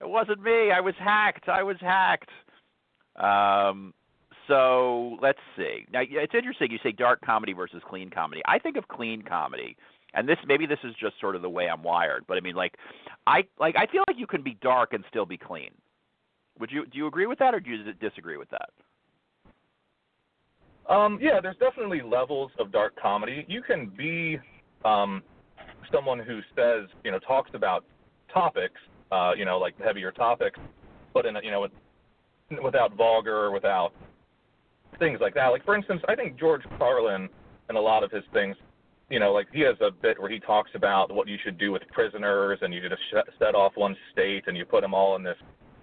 It 0.00 0.08
wasn't 0.08 0.42
me. 0.42 0.70
I 0.70 0.80
was 0.80 0.94
hacked. 0.98 1.48
I 1.48 1.62
was 1.62 1.76
hacked. 1.80 2.30
Um, 3.16 3.92
so 4.48 5.18
let's 5.20 5.38
see. 5.56 5.84
Now 5.92 6.00
it's 6.02 6.34
interesting. 6.34 6.70
You 6.70 6.78
say 6.82 6.92
dark 6.92 7.20
comedy 7.20 7.52
versus 7.52 7.82
clean 7.88 8.10
comedy. 8.10 8.40
I 8.48 8.58
think 8.58 8.76
of 8.76 8.88
clean 8.88 9.22
comedy, 9.22 9.76
and 10.14 10.28
this 10.28 10.38
maybe 10.46 10.66
this 10.66 10.78
is 10.84 10.94
just 10.98 11.20
sort 11.20 11.36
of 11.36 11.42
the 11.42 11.50
way 11.50 11.68
I'm 11.68 11.82
wired. 11.82 12.24
But 12.26 12.38
I 12.38 12.40
mean, 12.40 12.54
like, 12.54 12.74
I 13.26 13.44
like 13.58 13.76
I 13.76 13.86
feel 13.86 14.04
like 14.08 14.18
you 14.18 14.26
can 14.26 14.42
be 14.42 14.56
dark 14.62 14.92
and 14.92 15.04
still 15.08 15.26
be 15.26 15.36
clean. 15.36 15.70
Would 16.58 16.70
you 16.72 16.86
do 16.86 16.96
you 16.98 17.06
agree 17.06 17.26
with 17.26 17.38
that, 17.40 17.54
or 17.54 17.60
do 17.60 17.70
you 17.70 17.92
disagree 17.92 18.38
with 18.38 18.50
that? 18.50 18.70
Um, 20.90 21.20
yeah, 21.22 21.38
there's 21.40 21.56
definitely 21.58 22.02
levels 22.02 22.50
of 22.58 22.72
dark 22.72 23.00
comedy. 23.00 23.44
You 23.48 23.62
can 23.62 23.92
be 23.96 24.38
um, 24.84 25.22
someone 25.92 26.18
who 26.18 26.40
says, 26.56 26.88
you 27.04 27.12
know, 27.12 27.20
talks 27.20 27.50
about 27.54 27.84
topics, 28.34 28.80
uh, 29.12 29.32
you 29.36 29.44
know, 29.44 29.58
like 29.58 29.74
heavier 29.78 30.10
topics, 30.10 30.58
but 31.14 31.26
in 31.26 31.36
a, 31.36 31.40
you 31.44 31.52
know, 31.52 31.60
with, 31.60 31.70
without 32.62 32.96
vulgar, 32.96 33.52
without 33.52 33.92
things 34.98 35.20
like 35.20 35.34
that. 35.34 35.48
Like 35.48 35.64
for 35.64 35.76
instance, 35.76 36.02
I 36.08 36.16
think 36.16 36.38
George 36.38 36.62
Carlin 36.76 37.28
and 37.68 37.78
a 37.78 37.80
lot 37.80 38.02
of 38.02 38.10
his 38.10 38.24
things, 38.32 38.56
you 39.10 39.20
know, 39.20 39.32
like 39.32 39.46
he 39.52 39.60
has 39.60 39.76
a 39.80 39.92
bit 39.92 40.20
where 40.20 40.30
he 40.30 40.40
talks 40.40 40.70
about 40.74 41.14
what 41.14 41.28
you 41.28 41.36
should 41.44 41.56
do 41.56 41.70
with 41.70 41.82
prisoners, 41.92 42.58
and 42.62 42.74
you 42.74 42.80
just 42.88 43.02
set 43.38 43.54
off 43.54 43.72
one 43.76 43.96
state 44.12 44.44
and 44.48 44.56
you 44.56 44.64
put 44.64 44.80
them 44.80 44.94
all 44.94 45.14
in 45.14 45.22
this 45.22 45.36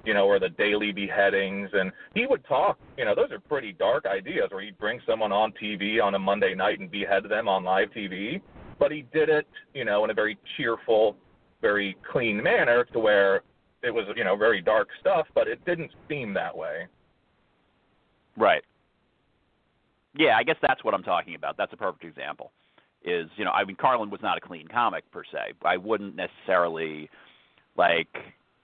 you 0.08 0.14
know, 0.14 0.26
or 0.26 0.40
the 0.40 0.50
daily 0.50 0.94
beheadings. 0.94 1.70
And 1.74 1.92
he 2.16 2.26
would 2.26 2.46
talk, 2.46 2.80
you 2.98 3.04
know, 3.04 3.14
those 3.14 3.30
are 3.32 3.40
pretty 3.40 3.74
dark 3.74 4.06
ideas 4.06 4.48
where 4.50 4.64
he'd 4.64 4.78
bring 4.78 5.02
someone 5.06 5.34
on 5.34 5.52
TV 5.62 6.02
on 6.02 6.16
a 6.16 6.20
Monday 6.20 6.56
night 6.56 6.80
and 6.80 6.90
behead 6.90 7.26
them 7.30 7.50
on 7.50 7.66
live 7.66 7.90
TV. 7.92 8.42
But 8.80 8.92
he 8.92 9.06
did 9.14 9.28
it, 9.28 9.48
you 9.74 9.84
know, 9.84 10.06
in 10.06 10.10
a 10.10 10.14
very 10.14 10.38
cheerful, 10.56 11.18
very 11.62 11.98
clean 12.10 12.42
manner 12.42 12.86
to 12.94 13.00
where 13.00 13.42
it 13.84 13.94
was, 13.94 14.06
you 14.16 14.24
know, 14.24 14.38
very 14.38 14.62
dark 14.62 14.88
stuff, 15.02 15.28
but 15.36 15.50
it 15.50 15.64
didn't 15.66 15.92
seem 16.08 16.34
that 16.36 16.56
way. 16.56 16.88
Right. 18.38 18.64
Yeah, 20.16 20.38
I 20.38 20.44
guess 20.44 20.56
that's 20.62 20.84
what 20.86 20.94
I'm 20.94 21.04
talking 21.04 21.36
about. 21.36 21.58
That's 21.58 21.74
a 21.74 21.78
perfect 21.78 22.06
example. 22.06 22.52
Is 23.04 23.30
you 23.36 23.46
know, 23.46 23.52
I 23.52 23.64
mean, 23.64 23.76
Carlin 23.76 24.10
was 24.10 24.22
not 24.22 24.38
a 24.38 24.42
clean 24.42 24.68
comic 24.68 25.10
per 25.12 25.24
se. 25.24 25.54
I 25.64 25.78
wouldn't 25.78 26.16
necessarily 26.16 27.10
like 27.78 28.16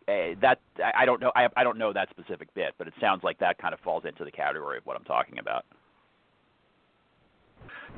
eh, 0.07 0.35
that. 0.41 0.59
I 0.95 1.05
don't 1.05 1.21
know. 1.21 1.31
I 1.35 1.47
I 1.55 1.63
don't 1.63 1.77
know 1.77 1.93
that 1.93 2.09
specific 2.09 2.53
bit, 2.53 2.73
but 2.77 2.87
it 2.87 2.93
sounds 2.99 3.23
like 3.23 3.39
that 3.39 3.57
kind 3.57 3.73
of 3.73 3.79
falls 3.81 4.03
into 4.05 4.23
the 4.23 4.31
category 4.31 4.77
of 4.77 4.85
what 4.85 4.97
I'm 4.97 5.03
talking 5.03 5.39
about. 5.39 5.65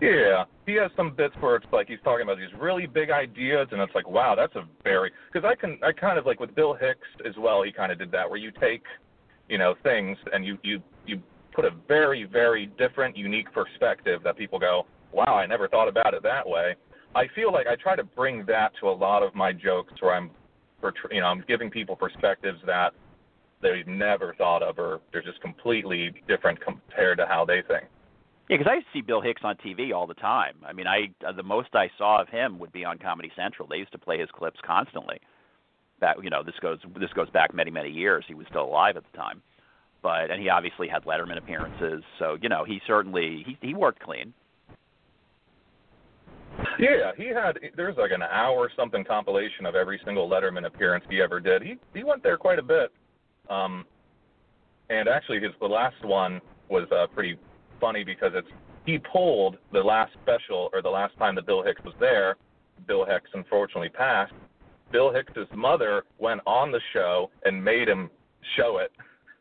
Yeah, 0.01 0.43
he 0.65 0.73
has 0.73 0.91
some 0.97 1.15
bits 1.15 1.33
where 1.39 1.55
it's 1.55 1.65
like 1.71 1.87
he's 1.87 1.99
talking 2.03 2.23
about 2.23 2.37
these 2.37 2.53
really 2.59 2.85
big 2.85 3.09
ideas, 3.11 3.67
and 3.71 3.81
it's 3.81 3.95
like, 3.95 4.09
wow, 4.09 4.35
that's 4.35 4.55
a 4.55 4.67
very 4.83 5.11
because 5.31 5.47
I 5.49 5.55
can 5.55 5.79
I 5.83 5.91
kind 5.91 6.19
of 6.19 6.25
like 6.25 6.39
with 6.39 6.53
Bill 6.53 6.73
Hicks 6.73 7.07
as 7.25 7.33
well. 7.37 7.63
He 7.63 7.71
kind 7.71 7.91
of 7.91 7.97
did 7.97 8.11
that 8.11 8.29
where 8.29 8.39
you 8.39 8.51
take, 8.59 8.83
you 9.47 9.57
know, 9.57 9.75
things 9.83 10.17
and 10.33 10.45
you 10.45 10.57
you 10.63 10.81
you 11.07 11.21
put 11.53 11.65
a 11.65 11.71
very 11.87 12.25
very 12.25 12.67
different, 12.77 13.15
unique 13.15 13.51
perspective 13.53 14.21
that 14.23 14.37
people 14.37 14.59
go, 14.59 14.85
wow, 15.13 15.35
I 15.35 15.45
never 15.45 15.67
thought 15.69 15.87
about 15.87 16.13
it 16.13 16.21
that 16.23 16.47
way. 16.47 16.75
I 17.15 17.27
feel 17.33 17.53
like 17.53 17.65
I 17.65 17.75
try 17.75 17.95
to 17.95 18.03
bring 18.03 18.45
that 18.47 18.73
to 18.81 18.89
a 18.89 18.91
lot 18.91 19.23
of 19.23 19.33
my 19.33 19.53
jokes 19.53 19.93
where 20.01 20.13
I'm, 20.13 20.29
you 21.11 21.21
know, 21.21 21.27
I'm 21.27 21.43
giving 21.47 21.69
people 21.69 21.95
perspectives 21.95 22.59
that 22.65 22.93
they've 23.61 23.87
never 23.87 24.35
thought 24.37 24.61
of 24.61 24.77
or 24.77 25.01
they're 25.11 25.21
just 25.21 25.41
completely 25.41 26.13
different 26.27 26.59
compared 26.61 27.17
to 27.17 27.25
how 27.25 27.45
they 27.45 27.61
think. 27.67 27.85
Yeah, 28.49 28.57
because 28.57 28.69
I 28.71 28.75
used 28.75 28.87
to 28.87 28.99
see 28.99 29.01
Bill 29.01 29.21
Hicks 29.21 29.41
on 29.43 29.55
TV 29.57 29.91
all 29.91 30.05
the 30.05 30.13
time. 30.13 30.55
I 30.65 30.71
mean, 30.71 30.85
I 30.85 31.09
uh, 31.27 31.31
the 31.31 31.43
most 31.43 31.69
I 31.73 31.89
saw 31.97 32.21
of 32.21 32.29
him 32.29 32.59
would 32.59 32.71
be 32.71 32.85
on 32.85 32.99
Comedy 32.99 33.31
Central. 33.35 33.67
They 33.67 33.77
used 33.77 33.91
to 33.93 33.97
play 33.97 34.19
his 34.19 34.29
clips 34.31 34.59
constantly. 34.63 35.19
That 35.99 36.23
you 36.23 36.29
know, 36.29 36.43
this 36.43 36.53
goes 36.61 36.77
this 36.99 37.11
goes 37.13 37.29
back 37.31 37.55
many 37.55 37.71
many 37.71 37.89
years. 37.89 38.23
He 38.27 38.35
was 38.35 38.45
still 38.49 38.65
alive 38.65 38.97
at 38.97 39.03
the 39.11 39.17
time, 39.17 39.41
but 40.03 40.29
and 40.29 40.39
he 40.39 40.49
obviously 40.49 40.87
had 40.87 41.05
Letterman 41.05 41.37
appearances. 41.37 42.03
So 42.19 42.37
you 42.39 42.49
know, 42.49 42.63
he 42.65 42.81
certainly 42.85 43.43
he 43.47 43.67
he 43.67 43.73
worked 43.73 44.03
clean. 44.03 44.31
Yeah, 46.79 47.11
he 47.17 47.27
had. 47.27 47.57
There's 47.75 47.97
like 47.97 48.11
an 48.11 48.21
hour 48.21 48.69
something 48.75 49.03
compilation 49.03 49.65
of 49.65 49.75
every 49.75 49.99
single 50.05 50.29
Letterman 50.29 50.65
appearance 50.65 51.05
he 51.09 51.21
ever 51.21 51.39
did. 51.39 51.61
He 51.61 51.77
he 51.93 52.03
went 52.03 52.23
there 52.23 52.37
quite 52.37 52.59
a 52.59 52.63
bit, 52.63 52.91
um, 53.49 53.85
and 54.89 55.07
actually 55.07 55.39
his 55.39 55.51
the 55.59 55.67
last 55.67 56.03
one 56.03 56.41
was 56.69 56.87
uh, 56.91 57.07
pretty 57.13 57.37
funny 57.79 58.03
because 58.03 58.31
it's 58.33 58.47
he 58.85 58.99
pulled 58.99 59.57
the 59.73 59.79
last 59.79 60.13
special 60.21 60.69
or 60.73 60.81
the 60.81 60.89
last 60.89 61.17
time 61.17 61.35
that 61.35 61.45
Bill 61.45 61.63
Hicks 61.63 61.81
was 61.83 61.93
there. 61.99 62.35
Bill 62.87 63.05
Hicks 63.05 63.29
unfortunately 63.33 63.89
passed. 63.89 64.33
Bill 64.91 65.11
Hicks's 65.11 65.47
mother 65.55 66.03
went 66.19 66.41
on 66.45 66.71
the 66.71 66.81
show 66.93 67.31
and 67.43 67.63
made 67.63 67.87
him 67.87 68.09
show 68.55 68.79
it, 68.79 68.91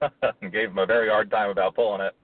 and 0.43 0.53
gave 0.53 0.71
him 0.71 0.79
a 0.79 0.87
very 0.87 1.09
hard 1.09 1.31
time 1.31 1.51
about 1.51 1.75
pulling 1.75 2.01
it. 2.01 2.15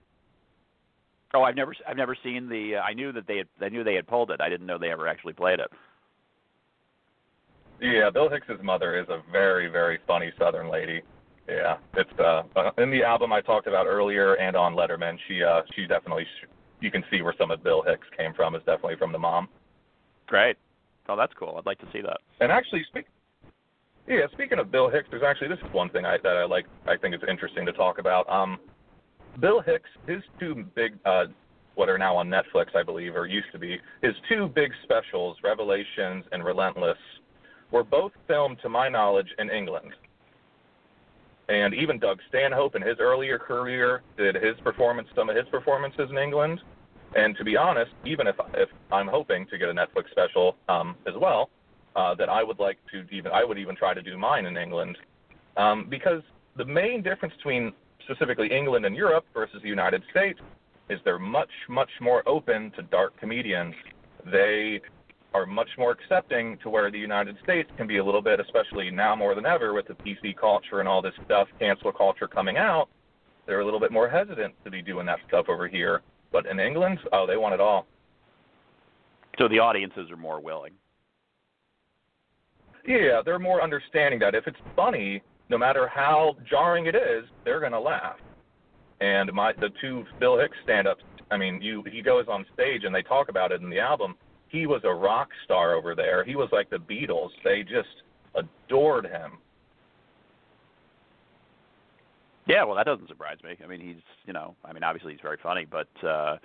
Oh, 1.33 1.43
I've 1.43 1.55
never 1.55 1.75
I've 1.89 1.97
never 1.97 2.17
seen 2.25 2.49
the. 2.49 2.77
Uh, 2.77 2.81
I 2.81 2.93
knew 2.93 3.13
that 3.13 3.27
they 3.27 3.39
had 3.39 3.49
I 3.61 3.69
knew 3.69 3.85
they 3.85 3.95
had 3.95 4.07
pulled 4.07 4.31
it. 4.31 4.41
I 4.41 4.49
didn't 4.49 4.67
know 4.67 4.79
they 4.79 4.91
ever 4.91 5.07
actually 5.07 5.33
played 5.33 5.61
it. 5.61 5.71
Yeah, 7.81 8.11
Bill 8.11 8.29
Hicks's 8.29 8.63
mother 8.63 8.99
is 9.01 9.09
a 9.09 9.23
very, 9.33 9.69
very 9.69 9.99
funny 10.07 10.33
Southern 10.39 10.69
lady. 10.71 11.03
Yeah, 11.49 11.77
it's 11.95 12.11
uh 12.19 12.43
uh, 12.57 12.71
in 12.79 12.91
the 12.91 13.03
album 13.05 13.33
I 13.33 13.41
talked 13.41 13.67
about 13.67 13.87
earlier 13.87 14.35
and 14.35 14.57
on 14.57 14.75
Letterman. 14.75 15.17
She 15.29 15.43
uh 15.43 15.63
she 15.75 15.87
definitely 15.87 16.25
sh- 16.25 16.47
you 16.81 16.91
can 16.91 17.05
see 17.11 17.23
where 17.23 17.35
some 17.39 17.51
of 17.51 17.63
Bill 17.63 17.83
Hicks 17.83 18.07
came 18.17 18.35
from. 18.35 18.55
Is 18.55 18.63
definitely 18.67 18.97
from 18.97 19.13
the 19.13 19.19
mom. 19.19 19.49
Great. 20.27 20.57
Oh, 21.09 21.17
that's 21.17 21.33
cool. 21.39 21.57
I'd 21.59 21.67
like 21.67 21.79
to 21.81 21.89
see 21.93 22.01
that. 22.03 22.19
And 22.41 22.53
actually, 22.53 22.85
speak. 22.89 23.07
Yeah, 24.09 24.27
speaking 24.33 24.59
of 24.59 24.71
Bill 24.71 24.89
Hicks, 24.89 25.09
there's 25.11 25.23
actually 25.23 25.49
this 25.49 25.59
is 25.59 25.73
one 25.73 25.91
thing 25.91 26.05
I 26.05 26.19
that 26.23 26.37
I 26.37 26.45
like. 26.45 26.67
I 26.87 26.97
think 26.97 27.15
it's 27.15 27.25
interesting 27.29 27.67
to 27.67 27.73
talk 27.73 27.99
about. 27.99 28.29
Um, 28.29 28.59
Bill 29.39 29.61
Hicks, 29.61 29.89
his 30.07 30.23
two 30.39 30.67
big, 30.75 30.99
uh, 31.05 31.27
what 31.75 31.89
are 31.89 31.99
now 31.99 32.17
on 32.17 32.29
Netflix, 32.29 32.75
I 32.75 32.83
believe, 32.83 33.15
or 33.17 33.27
used 33.27 33.53
to 33.53 33.59
be, 33.59 33.79
his 34.03 34.15
two 34.29 34.49
big 34.49 34.73
specials, 34.83 35.37
Revelations 35.43 36.25
and 36.33 36.45
Relentless, 36.45 36.99
were 37.71 37.85
both 37.85 38.13
filmed, 38.27 38.59
to 38.63 38.69
my 38.69 38.89
knowledge, 38.89 39.29
in 39.39 39.51
England. 39.51 39.93
And 41.49 41.75
even 41.75 41.99
Doug 41.99 42.19
Stanhope 42.29 42.77
in 42.77 42.83
his 42.83 42.97
earlier 43.01 43.39
career 43.39 44.03
did 44.17 44.37
his 44.37 44.57
performance, 44.63 45.09
some 45.15 45.29
of 45.29 45.37
his 45.37 45.47
performances 45.51 46.09
in 46.11 46.19
England. 46.19 46.61
And 47.17 47.37
to 47.39 47.45
be 47.45 47.57
honest, 47.57 47.91
even 48.05 48.29
if 48.29 48.37
if 48.55 48.69
I'm 48.93 49.09
hoping 49.09 49.45
to 49.47 49.59
get 49.59 49.69
a 49.69 49.73
Netflix 49.73 50.11
special 50.13 50.55
um, 50.69 50.95
as 51.09 51.15
well, 51.21 51.51
uh, 51.97 52.15
that 52.15 52.29
I 52.29 52.45
would 52.45 52.61
like 52.61 52.79
to 52.93 53.05
even 53.11 53.33
I 53.33 53.43
would 53.45 53.59
even 53.59 53.75
try 53.75 53.95
to 53.95 54.03
do 54.03 54.17
mine 54.17 54.47
in 54.47 54.57
England, 54.57 54.97
um, 55.57 55.87
because 55.89 56.23
the 56.57 56.65
main 56.65 57.03
difference 57.03 57.35
between 57.35 57.73
specifically 58.11 58.51
England 58.51 58.85
and 58.85 58.97
Europe 58.97 59.25
versus 59.33 59.61
the 59.63 59.69
United 59.69 60.03
States 60.11 60.41
is 60.89 60.99
they're 61.05 61.19
much 61.19 61.51
much 61.69 61.91
more 62.01 62.29
open 62.29 62.73
to 62.73 62.83
dark 62.83 63.19
comedians. 63.19 63.75
They 64.31 64.81
are 65.33 65.47
much 65.47 65.69
more 65.79 65.93
accepting 65.93 66.59
to 66.59 66.69
where 66.69 66.91
the 66.91 66.99
United 66.99 67.37
States 67.45 67.71
can 67.77 67.87
be 67.87 67.99
a 67.99 68.05
little 68.05 68.23
bit, 68.23 68.41
especially 68.41 68.91
now 68.91 69.15
more 69.15 69.37
than 69.37 69.47
ever 69.47 69.73
with 69.73 69.87
the 69.87 69.95
PC 69.95 70.37
culture 70.37 70.81
and 70.81 70.89
all 70.89 71.01
this 71.01 71.15
stuff, 71.25 71.47
cancel 71.61 71.93
culture 71.93 72.27
coming 72.27 72.57
out. 72.57 72.89
They're 73.47 73.61
a 73.61 73.65
little 73.65 73.79
bit 73.79 73.93
more 73.93 74.09
hesitant 74.09 74.55
to 74.65 74.71
be 74.71 74.83
doing 74.83 75.07
that 75.07 75.21
stuff 75.29 75.47
over 75.49 75.69
here. 75.69 76.03
But 76.33 76.47
in 76.47 76.59
England, 76.59 76.99
oh, 77.13 77.27
they 77.29 77.37
want 77.37 77.55
it 77.55 77.61
all. 77.61 77.87
So 79.39 79.47
the 79.47 79.61
audiences 79.61 80.11
are 80.11 80.17
more 80.17 80.41
willing. 80.41 80.73
Yeah, 82.87 83.23
they're 83.25 83.39
more 83.39 83.63
understanding 83.63 84.19
that 84.21 84.35
if 84.35 84.49
it's 84.49 84.59
funny, 84.75 85.23
no 85.51 85.59
matter 85.59 85.89
how 85.89 86.37
jarring 86.49 86.87
it 86.87 86.95
is, 86.95 87.25
they're 87.45 87.61
gonna 87.61 87.81
laugh. 87.81 88.17
And 89.01 89.33
my 89.33 89.53
the 89.53 89.71
two 89.81 90.05
Bill 90.21 90.39
Hicks 90.39 90.57
stand-ups, 90.65 91.03
I 91.31 91.37
mean, 91.37 91.61
you 91.61 91.83
he 91.91 92.01
goes 92.01 92.27
on 92.29 92.47
stage 92.55 92.85
and 92.85 92.95
they 92.95 93.03
talk 93.03 93.29
about 93.29 93.53
it 93.53 93.61
in 93.61 93.69
the 93.69 93.81
album. 93.81 94.15
He 94.49 94.67
was 94.67 94.81
a 94.85 94.95
rock 94.95 95.29
star 95.45 95.75
over 95.75 95.95
there. 95.95 96.25
He 96.25 96.37
was 96.37 96.49
like 96.53 96.71
the 96.71 96.77
Beatles. 96.77 97.31
They 97.45 97.63
just 97.63 97.89
adored 98.35 99.07
him. 99.07 99.39
Yeah, 102.47 102.65
well, 102.65 102.77
that 102.77 102.87
doesn't 102.87 103.09
surprise 103.09 103.39
me. 103.45 103.57
I 103.63 103.67
mean, 103.67 103.81
he's 103.81 104.03
you 104.27 104.33
know, 104.33 104.55
I 104.65 104.73
mean, 104.73 104.85
obviously 104.85 105.13
he's 105.13 105.21
very 105.21 105.39
funny, 105.43 105.67
but 105.69 105.89
uh 106.07 106.37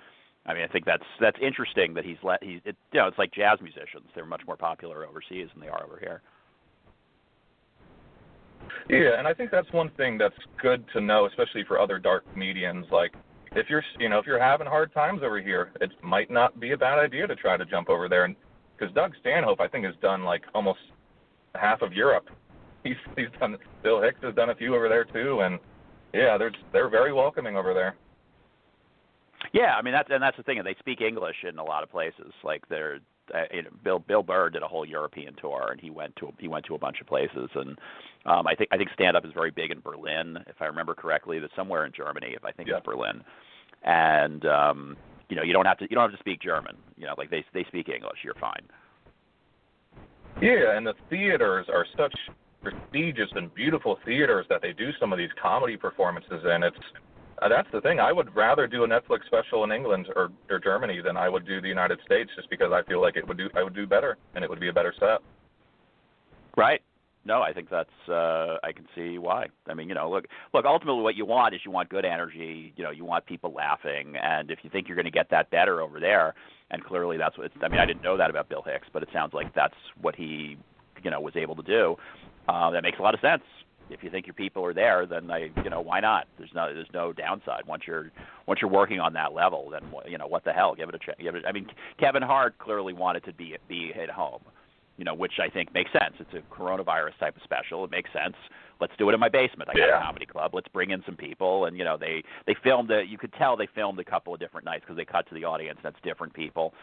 I 0.48 0.54
mean, 0.54 0.62
I 0.62 0.68
think 0.68 0.84
that's 0.84 1.06
that's 1.20 1.38
interesting 1.40 1.94
that 1.94 2.04
he's 2.04 2.18
let 2.24 2.42
he's 2.42 2.60
it, 2.64 2.76
you 2.92 3.00
know, 3.00 3.06
it's 3.06 3.18
like 3.18 3.32
jazz 3.32 3.60
musicians. 3.62 4.06
They're 4.14 4.26
much 4.26 4.42
more 4.46 4.56
popular 4.56 5.06
overseas 5.06 5.48
than 5.52 5.60
they 5.60 5.68
are 5.68 5.84
over 5.84 5.98
here. 5.98 6.22
Yeah, 8.88 9.18
and 9.18 9.26
I 9.26 9.34
think 9.34 9.50
that's 9.50 9.70
one 9.72 9.90
thing 9.96 10.18
that's 10.18 10.34
good 10.60 10.84
to 10.92 11.00
know, 11.00 11.26
especially 11.26 11.64
for 11.66 11.80
other 11.80 11.98
dark 11.98 12.24
comedians. 12.32 12.86
Like, 12.90 13.14
if 13.52 13.68
you're, 13.68 13.82
you 13.98 14.08
know, 14.08 14.18
if 14.18 14.26
you're 14.26 14.42
having 14.42 14.66
hard 14.66 14.92
times 14.92 15.22
over 15.24 15.40
here, 15.40 15.72
it 15.80 15.90
might 16.02 16.30
not 16.30 16.60
be 16.60 16.72
a 16.72 16.76
bad 16.76 16.98
idea 16.98 17.26
to 17.26 17.36
try 17.36 17.56
to 17.56 17.64
jump 17.64 17.88
over 17.88 18.08
there. 18.08 18.24
And 18.24 18.36
because 18.76 18.94
Doug 18.94 19.12
Stanhope, 19.20 19.60
I 19.60 19.68
think, 19.68 19.84
has 19.86 19.94
done 20.02 20.24
like 20.24 20.42
almost 20.54 20.80
half 21.54 21.82
of 21.82 21.92
Europe. 21.92 22.28
He's 22.84 22.94
he's 23.16 23.26
done. 23.40 23.56
Bill 23.82 24.00
Hicks 24.00 24.20
has 24.22 24.32
done 24.36 24.50
a 24.50 24.54
few 24.54 24.76
over 24.76 24.88
there 24.88 25.04
too, 25.04 25.40
and 25.40 25.58
yeah, 26.14 26.38
they're 26.38 26.52
they're 26.72 26.88
very 26.88 27.12
welcoming 27.12 27.56
over 27.56 27.74
there. 27.74 27.96
Yeah, 29.52 29.74
I 29.76 29.82
mean 29.82 29.92
that's 29.92 30.08
and 30.08 30.22
that's 30.22 30.36
the 30.36 30.44
thing. 30.44 30.60
They 30.62 30.76
speak 30.78 31.00
English 31.00 31.34
in 31.48 31.58
a 31.58 31.64
lot 31.64 31.82
of 31.82 31.90
places. 31.90 32.32
Like 32.44 32.62
they're 32.68 33.00
uh, 33.34 33.42
you 33.52 33.62
know, 33.62 33.70
Bill 33.82 33.98
Bill 33.98 34.22
Burr 34.22 34.50
did 34.50 34.62
a 34.62 34.68
whole 34.68 34.84
European 34.84 35.34
tour, 35.40 35.68
and 35.70 35.80
he 35.80 35.90
went 35.90 36.14
to 36.16 36.32
he 36.38 36.48
went 36.48 36.64
to 36.66 36.74
a 36.74 36.78
bunch 36.78 37.00
of 37.00 37.06
places, 37.06 37.50
and 37.54 37.78
um, 38.24 38.46
I 38.46 38.54
think 38.54 38.70
I 38.72 38.76
think 38.76 38.90
stand 38.94 39.16
up 39.16 39.24
is 39.24 39.32
very 39.32 39.50
big 39.50 39.70
in 39.70 39.80
Berlin, 39.80 40.38
if 40.46 40.60
I 40.60 40.66
remember 40.66 40.94
correctly. 40.94 41.38
That's 41.38 41.54
somewhere 41.56 41.86
in 41.86 41.92
Germany, 41.92 42.34
if 42.36 42.44
I 42.44 42.52
think 42.52 42.68
yeah. 42.68 42.76
it's 42.76 42.86
Berlin, 42.86 43.22
and 43.84 44.44
um, 44.46 44.96
you 45.28 45.36
know 45.36 45.42
you 45.42 45.52
don't 45.52 45.66
have 45.66 45.78
to 45.78 45.86
you 45.88 45.94
don't 45.94 46.08
have 46.08 46.16
to 46.16 46.22
speak 46.22 46.40
German. 46.40 46.76
You 46.96 47.06
know, 47.06 47.14
like 47.18 47.30
they 47.30 47.44
they 47.52 47.64
speak 47.64 47.88
English, 47.88 48.18
you're 48.24 48.34
fine. 48.34 48.66
Yeah, 50.40 50.76
and 50.76 50.86
the 50.86 50.94
theaters 51.08 51.66
are 51.72 51.86
such 51.96 52.14
prestigious 52.62 53.30
and 53.34 53.54
beautiful 53.54 53.98
theaters 54.04 54.44
that 54.48 54.60
they 54.60 54.72
do 54.72 54.90
some 55.00 55.12
of 55.12 55.18
these 55.18 55.30
comedy 55.40 55.76
performances 55.76 56.44
in. 56.44 56.62
It's 56.62 56.76
uh, 57.42 57.48
that's 57.48 57.68
the 57.72 57.80
thing. 57.80 58.00
I 58.00 58.12
would 58.12 58.34
rather 58.34 58.66
do 58.66 58.84
a 58.84 58.88
Netflix 58.88 59.26
special 59.26 59.64
in 59.64 59.72
England 59.72 60.08
or, 60.16 60.30
or 60.48 60.58
Germany 60.58 61.00
than 61.04 61.16
I 61.16 61.28
would 61.28 61.46
do 61.46 61.60
the 61.60 61.68
United 61.68 61.98
States, 62.04 62.30
just 62.34 62.48
because 62.48 62.72
I 62.72 62.82
feel 62.88 63.00
like 63.00 63.16
it 63.16 63.26
would 63.28 63.36
do 63.36 63.48
I 63.54 63.62
would 63.62 63.74
do 63.74 63.86
better 63.86 64.16
and 64.34 64.42
it 64.42 64.48
would 64.48 64.60
be 64.60 64.68
a 64.68 64.72
better 64.72 64.94
set. 64.98 65.18
Right. 66.56 66.80
No, 67.26 67.42
I 67.42 67.52
think 67.52 67.68
that's 67.68 68.08
uh 68.08 68.56
I 68.62 68.72
can 68.72 68.86
see 68.94 69.18
why. 69.18 69.46
I 69.68 69.74
mean, 69.74 69.88
you 69.88 69.94
know, 69.94 70.10
look 70.10 70.26
look, 70.54 70.64
ultimately 70.64 71.02
what 71.02 71.16
you 71.16 71.26
want 71.26 71.54
is 71.54 71.60
you 71.64 71.70
want 71.70 71.88
good 71.90 72.04
energy, 72.06 72.72
you 72.76 72.84
know, 72.84 72.90
you 72.90 73.04
want 73.04 73.26
people 73.26 73.52
laughing 73.52 74.14
and 74.16 74.50
if 74.50 74.60
you 74.62 74.70
think 74.70 74.88
you're 74.88 74.96
going 74.96 75.04
to 75.04 75.10
get 75.10 75.28
that 75.30 75.50
better 75.50 75.82
over 75.82 76.00
there, 76.00 76.34
and 76.70 76.82
clearly 76.82 77.16
that's 77.18 77.36
what 77.36 77.46
it's, 77.46 77.54
I 77.62 77.68
mean, 77.68 77.80
I 77.80 77.84
didn't 77.84 78.02
know 78.02 78.16
that 78.16 78.30
about 78.30 78.48
Bill 78.48 78.62
Hicks, 78.62 78.88
but 78.92 79.02
it 79.02 79.08
sounds 79.12 79.34
like 79.34 79.54
that's 79.54 79.74
what 80.00 80.14
he, 80.14 80.56
you 81.02 81.10
know, 81.10 81.20
was 81.20 81.36
able 81.36 81.56
to 81.56 81.62
do. 81.62 81.96
Uh 82.48 82.70
that 82.70 82.82
makes 82.82 82.98
a 82.98 83.02
lot 83.02 83.12
of 83.12 83.20
sense 83.20 83.42
if 83.90 84.02
you 84.02 84.10
think 84.10 84.26
your 84.26 84.34
people 84.34 84.64
are 84.64 84.74
there, 84.74 85.06
then 85.06 85.30
I, 85.30 85.50
you 85.62 85.70
know, 85.70 85.80
why 85.80 86.00
not? 86.00 86.26
There's 86.38 86.50
no 86.54 86.72
there's 86.72 86.90
no 86.92 87.12
downside 87.12 87.62
once 87.66 87.84
you're 87.86 88.10
once 88.46 88.60
you're 88.60 88.70
working 88.70 89.00
on 89.00 89.12
that 89.14 89.32
level. 89.32 89.70
Then 89.70 89.82
you 90.08 90.18
know 90.18 90.26
what 90.26 90.44
the 90.44 90.52
hell? 90.52 90.74
Give 90.74 90.88
it 90.88 90.94
a 90.94 90.98
chance. 90.98 91.18
Give 91.20 91.34
it. 91.34 91.44
I 91.46 91.52
mean, 91.52 91.66
Kevin 91.98 92.22
Hart 92.22 92.58
clearly 92.58 92.92
wanted 92.92 93.24
to 93.24 93.32
be 93.32 93.56
be 93.68 93.92
at 93.94 94.10
home, 94.10 94.42
you 94.96 95.04
know, 95.04 95.14
which 95.14 95.34
I 95.40 95.48
think 95.48 95.72
makes 95.72 95.90
sense. 95.92 96.14
It's 96.18 96.34
a 96.34 96.54
coronavirus 96.54 97.18
type 97.20 97.36
of 97.36 97.42
special. 97.42 97.84
It 97.84 97.90
makes 97.90 98.10
sense. 98.12 98.34
Let's 98.80 98.92
do 98.98 99.08
it 99.08 99.14
in 99.14 99.20
my 99.20 99.28
basement. 99.28 99.70
I 99.70 99.74
got 99.74 99.88
yeah. 99.88 100.00
a 100.00 100.04
comedy 100.04 100.26
club. 100.26 100.52
Let's 100.52 100.68
bring 100.68 100.90
in 100.90 101.02
some 101.06 101.16
people, 101.16 101.66
and 101.66 101.76
you 101.76 101.84
know, 101.84 101.96
they 101.96 102.22
they 102.46 102.56
filmed 102.62 102.90
it. 102.90 103.08
You 103.08 103.18
could 103.18 103.32
tell 103.34 103.56
they 103.56 103.68
filmed 103.74 103.98
a 104.00 104.04
couple 104.04 104.34
of 104.34 104.40
different 104.40 104.64
nights 104.64 104.82
because 104.82 104.96
they 104.96 105.04
cut 105.04 105.28
to 105.28 105.34
the 105.34 105.44
audience. 105.44 105.78
That's 105.82 105.96
different 106.02 106.34
people, 106.34 106.74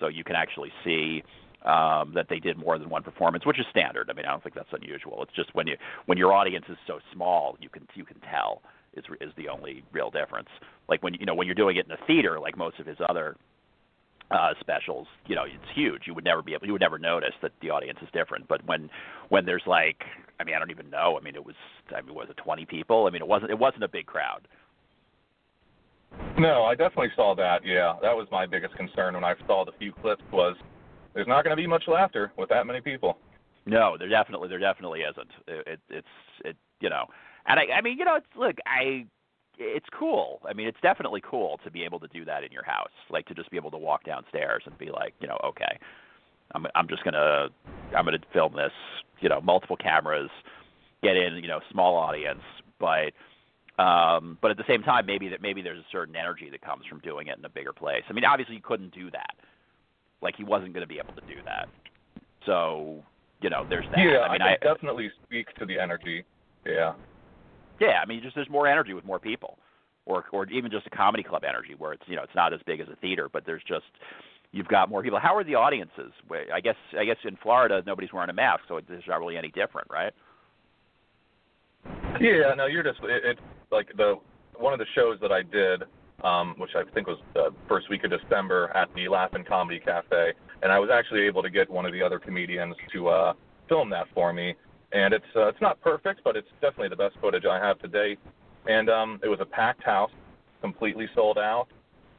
so 0.00 0.08
you 0.08 0.24
can 0.24 0.36
actually 0.36 0.72
see 0.84 1.22
um, 1.64 2.12
that 2.14 2.26
they 2.28 2.38
did 2.38 2.56
more 2.56 2.78
than 2.78 2.88
one 2.88 3.02
performance, 3.02 3.44
which 3.44 3.58
is 3.58 3.66
standard. 3.70 4.10
I 4.10 4.12
mean, 4.14 4.26
I 4.26 4.30
don't 4.30 4.42
think 4.42 4.54
that's 4.54 4.72
unusual. 4.72 5.22
It's 5.22 5.34
just 5.34 5.54
when 5.54 5.66
you 5.66 5.76
when 6.06 6.18
your 6.18 6.32
audience 6.32 6.66
is 6.68 6.76
so 6.86 7.00
small, 7.12 7.56
you 7.60 7.68
can 7.68 7.86
you 7.94 8.04
can 8.04 8.20
tell 8.20 8.62
is 8.94 9.04
is 9.20 9.32
the 9.36 9.48
only 9.48 9.82
real 9.92 10.10
difference. 10.10 10.48
Like 10.88 11.02
when 11.02 11.14
you 11.14 11.26
know 11.26 11.34
when 11.34 11.46
you're 11.46 11.54
doing 11.54 11.76
it 11.76 11.86
in 11.86 11.92
a 11.92 12.06
theater, 12.06 12.38
like 12.38 12.56
most 12.56 12.78
of 12.78 12.86
his 12.86 12.98
other 13.08 13.36
uh, 14.30 14.50
specials, 14.60 15.06
you 15.26 15.34
know, 15.34 15.44
it's 15.44 15.72
huge. 15.74 16.02
You 16.06 16.14
would 16.14 16.24
never 16.24 16.42
be 16.42 16.54
able, 16.54 16.66
you 16.66 16.72
would 16.72 16.82
never 16.82 16.98
notice 16.98 17.32
that 17.42 17.52
the 17.62 17.70
audience 17.70 17.98
is 18.02 18.08
different. 18.12 18.46
But 18.46 18.64
when 18.66 18.90
when 19.30 19.46
there's 19.46 19.62
like, 19.66 20.02
I 20.38 20.44
mean, 20.44 20.54
I 20.54 20.58
don't 20.58 20.70
even 20.70 20.90
know. 20.90 21.18
I 21.18 21.24
mean, 21.24 21.34
it 21.34 21.44
was, 21.44 21.54
I 21.94 22.02
mean, 22.02 22.14
was 22.14 22.28
it 22.30 22.36
20 22.36 22.66
people? 22.66 23.06
I 23.06 23.10
mean, 23.10 23.22
it 23.22 23.28
wasn't 23.28 23.50
it 23.50 23.58
wasn't 23.58 23.84
a 23.84 23.88
big 23.88 24.06
crowd. 24.06 24.46
No, 26.38 26.64
I 26.64 26.74
definitely 26.74 27.12
saw 27.16 27.34
that. 27.34 27.60
Yeah, 27.64 27.94
that 28.00 28.16
was 28.16 28.26
my 28.30 28.46
biggest 28.46 28.74
concern 28.76 29.14
when 29.14 29.24
I 29.24 29.34
saw 29.46 29.64
the 29.64 29.72
few 29.78 29.92
clips 29.92 30.22
was 30.32 30.56
there's 31.18 31.26
not 31.26 31.42
going 31.42 31.50
to 31.50 31.60
be 31.60 31.66
much 31.66 31.82
laughter 31.88 32.30
with 32.38 32.48
that 32.50 32.64
many 32.64 32.80
people. 32.80 33.18
No, 33.66 33.96
there 33.98 34.08
definitely 34.08 34.48
there 34.48 34.60
definitely 34.60 35.00
isn't. 35.00 35.30
It, 35.48 35.66
it 35.66 35.80
it's 35.90 36.06
it 36.44 36.56
you 36.80 36.88
know, 36.88 37.06
and 37.48 37.58
I 37.58 37.64
I 37.76 37.80
mean 37.82 37.98
you 37.98 38.04
know 38.04 38.14
it's 38.14 38.26
look 38.36 38.54
I 38.66 39.04
it's 39.58 39.86
cool. 39.98 40.40
I 40.48 40.52
mean 40.52 40.68
it's 40.68 40.78
definitely 40.80 41.20
cool 41.28 41.58
to 41.64 41.72
be 41.72 41.82
able 41.82 41.98
to 41.98 42.06
do 42.06 42.24
that 42.24 42.44
in 42.44 42.52
your 42.52 42.62
house, 42.62 42.92
like 43.10 43.26
to 43.26 43.34
just 43.34 43.50
be 43.50 43.56
able 43.56 43.72
to 43.72 43.76
walk 43.76 44.04
downstairs 44.04 44.62
and 44.64 44.78
be 44.78 44.90
like 44.90 45.12
you 45.20 45.26
know 45.26 45.38
okay, 45.44 45.76
I'm 46.54 46.66
I'm 46.76 46.86
just 46.86 47.02
gonna 47.02 47.48
I'm 47.96 48.04
gonna 48.04 48.18
film 48.32 48.52
this 48.54 48.72
you 49.18 49.28
know 49.28 49.40
multiple 49.40 49.76
cameras, 49.76 50.30
get 51.02 51.16
in 51.16 51.34
you 51.42 51.48
know 51.48 51.58
small 51.72 51.96
audience, 51.96 52.42
but 52.78 53.10
um, 53.82 54.38
but 54.40 54.52
at 54.52 54.56
the 54.56 54.64
same 54.68 54.84
time, 54.84 55.04
maybe 55.04 55.28
that 55.30 55.42
maybe 55.42 55.62
there's 55.62 55.80
a 55.80 55.86
certain 55.90 56.14
energy 56.14 56.48
that 56.48 56.60
comes 56.60 56.86
from 56.86 57.00
doing 57.00 57.26
it 57.26 57.36
in 57.36 57.44
a 57.44 57.50
bigger 57.50 57.72
place. 57.72 58.04
I 58.08 58.12
mean, 58.12 58.24
obviously 58.24 58.54
you 58.54 58.62
couldn't 58.62 58.94
do 58.94 59.10
that 59.10 59.34
like 60.20 60.36
he 60.36 60.44
wasn't 60.44 60.72
going 60.72 60.82
to 60.82 60.88
be 60.88 60.98
able 60.98 61.14
to 61.14 61.26
do 61.26 61.40
that. 61.44 61.68
So, 62.46 63.02
you 63.40 63.50
know, 63.50 63.66
there's 63.68 63.86
that. 63.90 63.98
Yeah, 63.98 64.20
I 64.20 64.32
mean, 64.32 64.42
I, 64.42 64.54
I 64.54 64.56
definitely 64.62 65.10
speak 65.24 65.54
to 65.58 65.66
the 65.66 65.78
energy. 65.78 66.24
Yeah. 66.66 66.94
Yeah, 67.80 68.00
I 68.02 68.06
mean, 68.06 68.22
just 68.22 68.34
there's 68.34 68.50
more 68.50 68.66
energy 68.66 68.94
with 68.94 69.04
more 69.04 69.20
people, 69.20 69.58
or 70.06 70.24
or 70.32 70.46
even 70.48 70.70
just 70.70 70.86
a 70.86 70.90
comedy 70.90 71.22
club 71.22 71.44
energy 71.44 71.74
where 71.78 71.92
it's 71.92 72.02
you 72.06 72.16
know 72.16 72.22
it's 72.22 72.34
not 72.34 72.52
as 72.52 72.60
big 72.66 72.80
as 72.80 72.88
a 72.88 72.96
theater, 72.96 73.28
but 73.32 73.44
there's 73.46 73.62
just 73.68 73.84
you've 74.50 74.66
got 74.66 74.88
more 74.88 75.02
people. 75.02 75.20
How 75.20 75.36
are 75.36 75.44
the 75.44 75.54
audiences? 75.54 76.12
I 76.52 76.60
guess 76.60 76.74
I 76.98 77.04
guess 77.04 77.18
in 77.24 77.36
Florida 77.40 77.82
nobody's 77.86 78.12
wearing 78.12 78.30
a 78.30 78.34
mask, 78.34 78.62
so 78.66 78.78
it's 78.78 78.88
not 79.06 79.20
really 79.20 79.36
any 79.36 79.50
different, 79.50 79.88
right? 79.90 80.12
Yeah, 82.20 82.54
no, 82.56 82.66
you're 82.66 82.82
just 82.82 82.98
it, 83.04 83.22
it's 83.24 83.40
like 83.70 83.88
the 83.96 84.16
one 84.56 84.72
of 84.72 84.80
the 84.80 84.86
shows 84.94 85.18
that 85.20 85.30
I 85.30 85.42
did 85.42 85.84
um, 86.24 86.54
which 86.58 86.70
I 86.74 86.82
think 86.92 87.06
was 87.06 87.18
the 87.34 87.52
first 87.68 87.88
week 87.88 88.04
of 88.04 88.10
December 88.10 88.70
at 88.74 88.88
the 88.94 89.08
Laughing 89.08 89.44
Comedy 89.44 89.80
Cafe, 89.80 90.32
and 90.62 90.72
I 90.72 90.78
was 90.78 90.90
actually 90.92 91.22
able 91.22 91.42
to 91.42 91.50
get 91.50 91.70
one 91.70 91.86
of 91.86 91.92
the 91.92 92.02
other 92.02 92.18
comedians 92.18 92.74
to 92.92 93.08
uh, 93.08 93.32
film 93.68 93.90
that 93.90 94.06
for 94.14 94.32
me. 94.32 94.54
And 94.92 95.12
it's 95.12 95.24
uh, 95.36 95.48
it's 95.48 95.60
not 95.60 95.80
perfect, 95.80 96.22
but 96.24 96.36
it's 96.36 96.48
definitely 96.60 96.88
the 96.88 96.96
best 96.96 97.16
footage 97.20 97.44
I 97.44 97.58
have 97.58 97.78
to 97.80 97.88
date. 97.88 98.18
And 98.66 98.88
um, 98.88 99.20
it 99.22 99.28
was 99.28 99.38
a 99.40 99.46
packed 99.46 99.84
house, 99.84 100.10
completely 100.60 101.08
sold 101.14 101.38
out, 101.38 101.68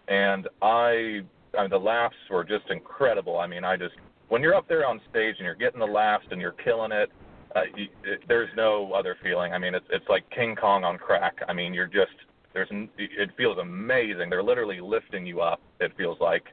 and 0.07 0.47
I, 0.61 1.21
I 1.57 1.61
mean, 1.61 1.69
the 1.69 1.79
laughs 1.79 2.15
were 2.29 2.43
just 2.43 2.69
incredible. 2.69 3.37
I 3.39 3.47
mean, 3.47 3.63
I 3.63 3.75
just 3.75 3.95
when 4.29 4.41
you're 4.41 4.55
up 4.55 4.67
there 4.67 4.85
on 4.85 5.01
stage 5.09 5.35
and 5.37 5.45
you're 5.45 5.55
getting 5.55 5.79
the 5.79 5.85
laughs 5.85 6.25
and 6.31 6.39
you're 6.39 6.53
killing 6.53 6.91
it, 6.91 7.11
uh, 7.55 7.61
you, 7.75 7.87
it, 8.03 8.21
there's 8.27 8.49
no 8.55 8.93
other 8.93 9.17
feeling. 9.21 9.53
I 9.53 9.57
mean, 9.57 9.75
it's 9.75 9.85
it's 9.89 10.07
like 10.07 10.29
King 10.29 10.55
Kong 10.55 10.83
on 10.83 10.97
crack. 10.97 11.37
I 11.47 11.53
mean, 11.53 11.73
you're 11.73 11.87
just 11.87 12.11
there's 12.53 12.69
it 12.97 13.29
feels 13.37 13.57
amazing. 13.57 14.29
They're 14.29 14.43
literally 14.43 14.79
lifting 14.79 15.25
you 15.25 15.41
up. 15.41 15.61
It 15.79 15.91
feels 15.97 16.17
like. 16.19 16.43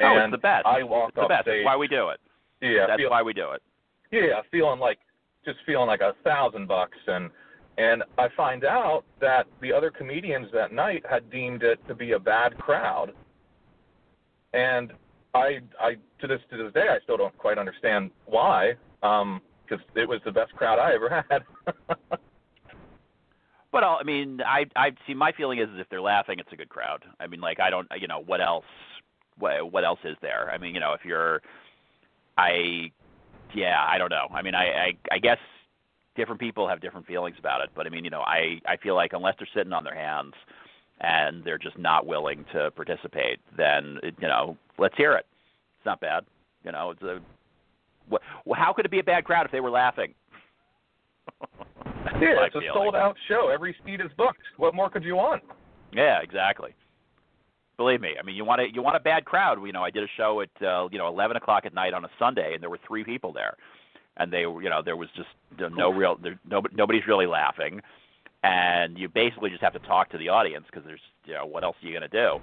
Oh, 0.00 0.18
it's 0.18 0.30
the 0.30 0.38
best. 0.38 0.66
I 0.66 0.82
walked 0.82 1.16
it's 1.16 1.24
the 1.24 1.28
best. 1.28 1.44
stage. 1.44 1.64
That's 1.64 1.66
why 1.66 1.76
we 1.76 1.88
do 1.88 2.08
it. 2.08 2.20
Yeah, 2.60 2.86
that's 2.86 3.00
feel, 3.00 3.10
why 3.10 3.22
we 3.22 3.32
do 3.32 3.52
it. 3.52 3.62
Yeah, 4.12 4.40
feeling 4.50 4.80
like 4.80 4.98
just 5.44 5.58
feeling 5.64 5.86
like 5.86 6.00
a 6.00 6.12
thousand 6.24 6.68
bucks, 6.68 6.98
and 7.06 7.30
and 7.78 8.02
I 8.18 8.28
find 8.36 8.64
out 8.64 9.04
that 9.20 9.46
the 9.60 9.72
other 9.72 9.90
comedians 9.90 10.48
that 10.52 10.72
night 10.72 11.04
had 11.08 11.30
deemed 11.30 11.62
it 11.62 11.78
to 11.88 11.94
be 11.94 12.12
a 12.12 12.18
bad 12.18 12.56
crowd, 12.58 13.12
and 14.52 14.92
I 15.34 15.60
I 15.80 15.96
to 16.20 16.26
this 16.26 16.40
to 16.50 16.62
this 16.62 16.72
day 16.72 16.88
I 16.90 16.98
still 17.04 17.16
don't 17.16 17.36
quite 17.38 17.58
understand 17.58 18.10
why, 18.26 18.74
um, 19.02 19.40
because 19.64 19.84
it 19.94 20.08
was 20.08 20.20
the 20.24 20.32
best 20.32 20.52
crowd 20.52 20.78
I 20.78 20.94
ever 20.94 21.24
had. 21.30 21.44
Well, 23.76 23.98
I 24.00 24.04
mean, 24.04 24.40
I 24.40 24.64
I 24.74 24.92
see. 25.06 25.12
My 25.12 25.32
feeling 25.32 25.58
is, 25.58 25.68
is 25.68 25.78
if 25.78 25.86
they're 25.90 26.00
laughing, 26.00 26.38
it's 26.38 26.48
a 26.50 26.56
good 26.56 26.70
crowd. 26.70 27.04
I 27.20 27.26
mean, 27.26 27.42
like 27.42 27.60
I 27.60 27.68
don't, 27.68 27.86
you 28.00 28.08
know, 28.08 28.22
what 28.24 28.40
else? 28.40 28.64
What 29.38 29.70
what 29.70 29.84
else 29.84 29.98
is 30.02 30.16
there? 30.22 30.50
I 30.50 30.56
mean, 30.56 30.72
you 30.72 30.80
know, 30.80 30.94
if 30.94 31.04
you're, 31.04 31.42
I, 32.38 32.90
yeah, 33.54 33.84
I 33.86 33.98
don't 33.98 34.08
know. 34.08 34.28
I 34.32 34.40
mean, 34.40 34.54
I 34.54 34.64
I, 34.64 34.92
I 35.12 35.18
guess 35.18 35.36
different 36.16 36.40
people 36.40 36.66
have 36.66 36.80
different 36.80 37.06
feelings 37.06 37.36
about 37.38 37.60
it, 37.60 37.68
but 37.76 37.86
I 37.86 37.90
mean, 37.90 38.02
you 38.02 38.08
know, 38.08 38.22
I 38.22 38.62
I 38.66 38.78
feel 38.78 38.94
like 38.94 39.12
unless 39.12 39.34
they're 39.38 39.48
sitting 39.54 39.74
on 39.74 39.84
their 39.84 39.94
hands 39.94 40.32
and 41.02 41.44
they're 41.44 41.58
just 41.58 41.76
not 41.76 42.06
willing 42.06 42.46
to 42.54 42.70
participate, 42.70 43.40
then 43.58 43.98
you 44.02 44.26
know, 44.26 44.56
let's 44.78 44.96
hear 44.96 45.12
it. 45.12 45.26
It's 45.76 45.84
not 45.84 46.00
bad. 46.00 46.24
You 46.64 46.72
know, 46.72 46.92
it's 46.92 47.02
a. 47.02 47.20
What, 48.08 48.22
how 48.54 48.72
could 48.72 48.86
it 48.86 48.90
be 48.90 49.00
a 49.00 49.04
bad 49.04 49.26
crowd 49.26 49.44
if 49.44 49.52
they 49.52 49.60
were 49.60 49.70
laughing? 49.70 50.14
yeah, 52.20 52.46
it's 52.46 52.54
a 52.54 52.60
sold 52.72 52.94
out 52.94 53.16
show. 53.28 53.50
Every 53.52 53.76
seat 53.84 54.00
is 54.00 54.10
booked. 54.16 54.42
What 54.56 54.74
more 54.74 54.90
could 54.90 55.04
you 55.04 55.16
want? 55.16 55.42
Yeah, 55.92 56.20
exactly. 56.22 56.74
Believe 57.76 58.00
me, 58.00 58.14
I 58.18 58.24
mean, 58.24 58.36
you 58.36 58.44
want 58.44 58.62
a 58.62 58.66
you 58.72 58.82
want 58.82 58.96
a 58.96 59.00
bad 59.00 59.24
crowd. 59.24 59.58
You 59.64 59.72
know, 59.72 59.82
I 59.82 59.90
did 59.90 60.02
a 60.02 60.08
show 60.16 60.40
at 60.40 60.66
uh, 60.66 60.88
you 60.90 60.98
know 60.98 61.08
11 61.08 61.36
o'clock 61.36 61.66
at 61.66 61.74
night 61.74 61.92
on 61.92 62.04
a 62.04 62.08
Sunday, 62.18 62.54
and 62.54 62.62
there 62.62 62.70
were 62.70 62.80
three 62.86 63.04
people 63.04 63.32
there, 63.32 63.54
and 64.16 64.32
they 64.32 64.46
were 64.46 64.62
you 64.62 64.70
know 64.70 64.80
there 64.82 64.96
was 64.96 65.08
just 65.14 65.28
no 65.76 65.90
real 65.90 66.16
there, 66.22 66.38
no, 66.48 66.62
nobody's 66.74 67.06
really 67.06 67.26
laughing, 67.26 67.82
and 68.42 68.98
you 68.98 69.08
basically 69.08 69.50
just 69.50 69.62
have 69.62 69.74
to 69.74 69.78
talk 69.80 70.10
to 70.10 70.18
the 70.18 70.30
audience 70.30 70.64
because 70.70 70.86
there's 70.86 71.00
you 71.26 71.34
know 71.34 71.44
what 71.44 71.64
else 71.64 71.76
are 71.82 71.86
you 71.86 71.92
gonna 71.92 72.08
do, 72.08 72.38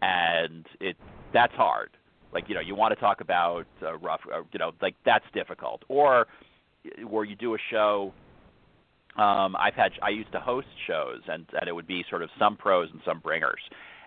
and 0.00 0.64
it 0.80 0.96
that's 1.34 1.54
hard. 1.54 1.90
Like 2.32 2.48
you 2.48 2.54
know 2.54 2.62
you 2.62 2.74
want 2.74 2.94
to 2.94 3.00
talk 3.00 3.20
about 3.20 3.66
uh, 3.82 3.98
rough 3.98 4.20
uh, 4.34 4.42
you 4.50 4.58
know 4.58 4.72
like 4.80 4.94
that's 5.04 5.26
difficult, 5.34 5.82
or 5.88 6.26
where 7.06 7.24
you 7.24 7.36
do 7.36 7.54
a 7.54 7.58
show 7.70 8.14
um 9.16 9.56
I've 9.56 9.74
had 9.74 9.92
I 10.02 10.10
used 10.10 10.32
to 10.32 10.40
host 10.40 10.66
shows 10.86 11.20
and 11.28 11.46
and 11.60 11.68
it 11.68 11.72
would 11.72 11.86
be 11.86 12.04
sort 12.10 12.22
of 12.22 12.30
some 12.38 12.56
pros 12.56 12.88
and 12.92 13.00
some 13.04 13.20
bringers. 13.20 13.60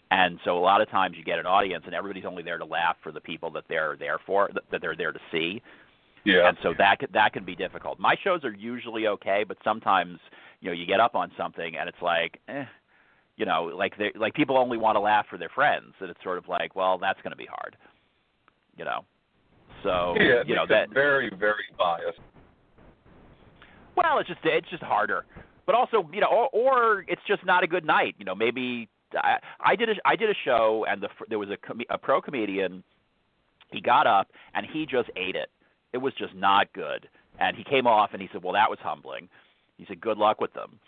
And 0.10 0.40
so 0.46 0.58
a 0.58 0.60
lot 0.60 0.82
of 0.82 0.90
times 0.90 1.16
you 1.18 1.24
get 1.24 1.38
an 1.38 1.46
audience 1.46 1.84
and 1.86 1.94
everybody's 1.94 2.26
only 2.26 2.42
there 2.42 2.58
to 2.58 2.66
laugh 2.66 2.96
for 3.04 3.12
the 3.12 3.20
people 3.20 3.52
that 3.52 3.66
they're 3.68 3.98
there 4.00 4.20
for 4.26 4.50
that 4.72 4.82
they're 4.82 4.96
there 4.96 5.12
to 5.12 5.20
see. 5.32 5.62
Yeah. 6.24 6.48
And 6.48 6.58
so 6.62 6.74
that 6.78 6.98
that 7.14 7.34
can 7.34 7.46
be 7.46 7.56
difficult. 7.56 8.00
My 8.00 8.16
shows 8.24 8.44
are 8.44 8.54
usually 8.54 9.08
okay, 9.08 9.44
but 9.48 9.58
sometimes 9.64 10.20
you 10.62 10.70
know 10.70 10.74
you 10.74 10.86
get 10.86 11.00
up 11.00 11.16
on 11.16 11.32
something 11.38 11.76
and 11.78 11.88
it's 11.88 12.02
like 12.02 12.40
eh, 12.48 12.66
you 13.38 13.46
know 13.46 13.72
like 13.76 13.98
they 13.98 14.12
like 14.16 14.34
people 14.34 14.58
only 14.58 14.78
want 14.78 14.96
to 14.96 15.00
laugh 15.00 15.26
for 15.30 15.38
their 15.38 15.50
friends 15.50 15.94
and 16.00 16.10
it's 16.10 16.22
sort 16.24 16.38
of 16.38 16.48
like 16.48 16.76
well 16.76 16.98
that's 16.98 17.22
going 17.22 17.32
to 17.32 17.38
be 17.38 17.48
hard. 17.48 17.76
You 18.78 18.86
know. 18.86 19.06
So 19.84 20.16
yeah, 20.20 20.44
you 20.46 20.56
know 20.56 20.66
that 20.68 20.90
very 20.94 21.32
very 21.38 21.64
biased. 21.78 22.20
Well, 23.98 24.20
it's 24.20 24.30
just 24.30 24.40
it's 24.44 24.70
just 24.70 24.84
harder. 24.84 25.26
But 25.66 25.76
also, 25.76 26.08
you 26.14 26.22
know, 26.22 26.28
or, 26.28 26.50
or 26.54 27.06
it's 27.08 27.22
just 27.28 27.44
not 27.44 27.64
a 27.64 27.68
good 27.68 27.84
night. 27.84 28.16
You 28.20 28.26
know, 28.26 28.36
maybe 28.36 28.88
I, 29.16 29.38
I 29.60 29.76
did 29.76 29.90
a 29.90 29.94
I 30.06 30.16
did 30.16 30.30
a 30.30 30.36
show 30.46 30.86
and 30.88 31.02
the 31.02 31.10
there 31.30 31.40
was 31.40 31.50
a 31.50 31.58
a 31.94 31.98
pro 31.98 32.22
comedian. 32.22 32.84
He 33.72 33.82
got 33.82 34.06
up 34.06 34.28
and 34.54 34.66
he 34.72 34.86
just 34.86 35.10
ate 35.18 35.36
it. 35.36 35.50
It 35.94 35.98
was 35.98 36.14
just 36.14 36.36
not 36.36 36.72
good. 36.74 37.10
And 37.40 37.58
he 37.58 37.64
came 37.64 37.88
off 37.88 38.12
and 38.14 38.22
he 38.22 38.30
said, 38.32 38.44
"Well, 38.44 38.54
that 38.54 38.70
was 38.70 38.80
humbling." 38.82 39.30
He 39.78 39.86
said, 39.88 40.00
"Good 40.00 40.18
luck 40.18 40.40
with 40.40 40.54
them." 40.54 40.80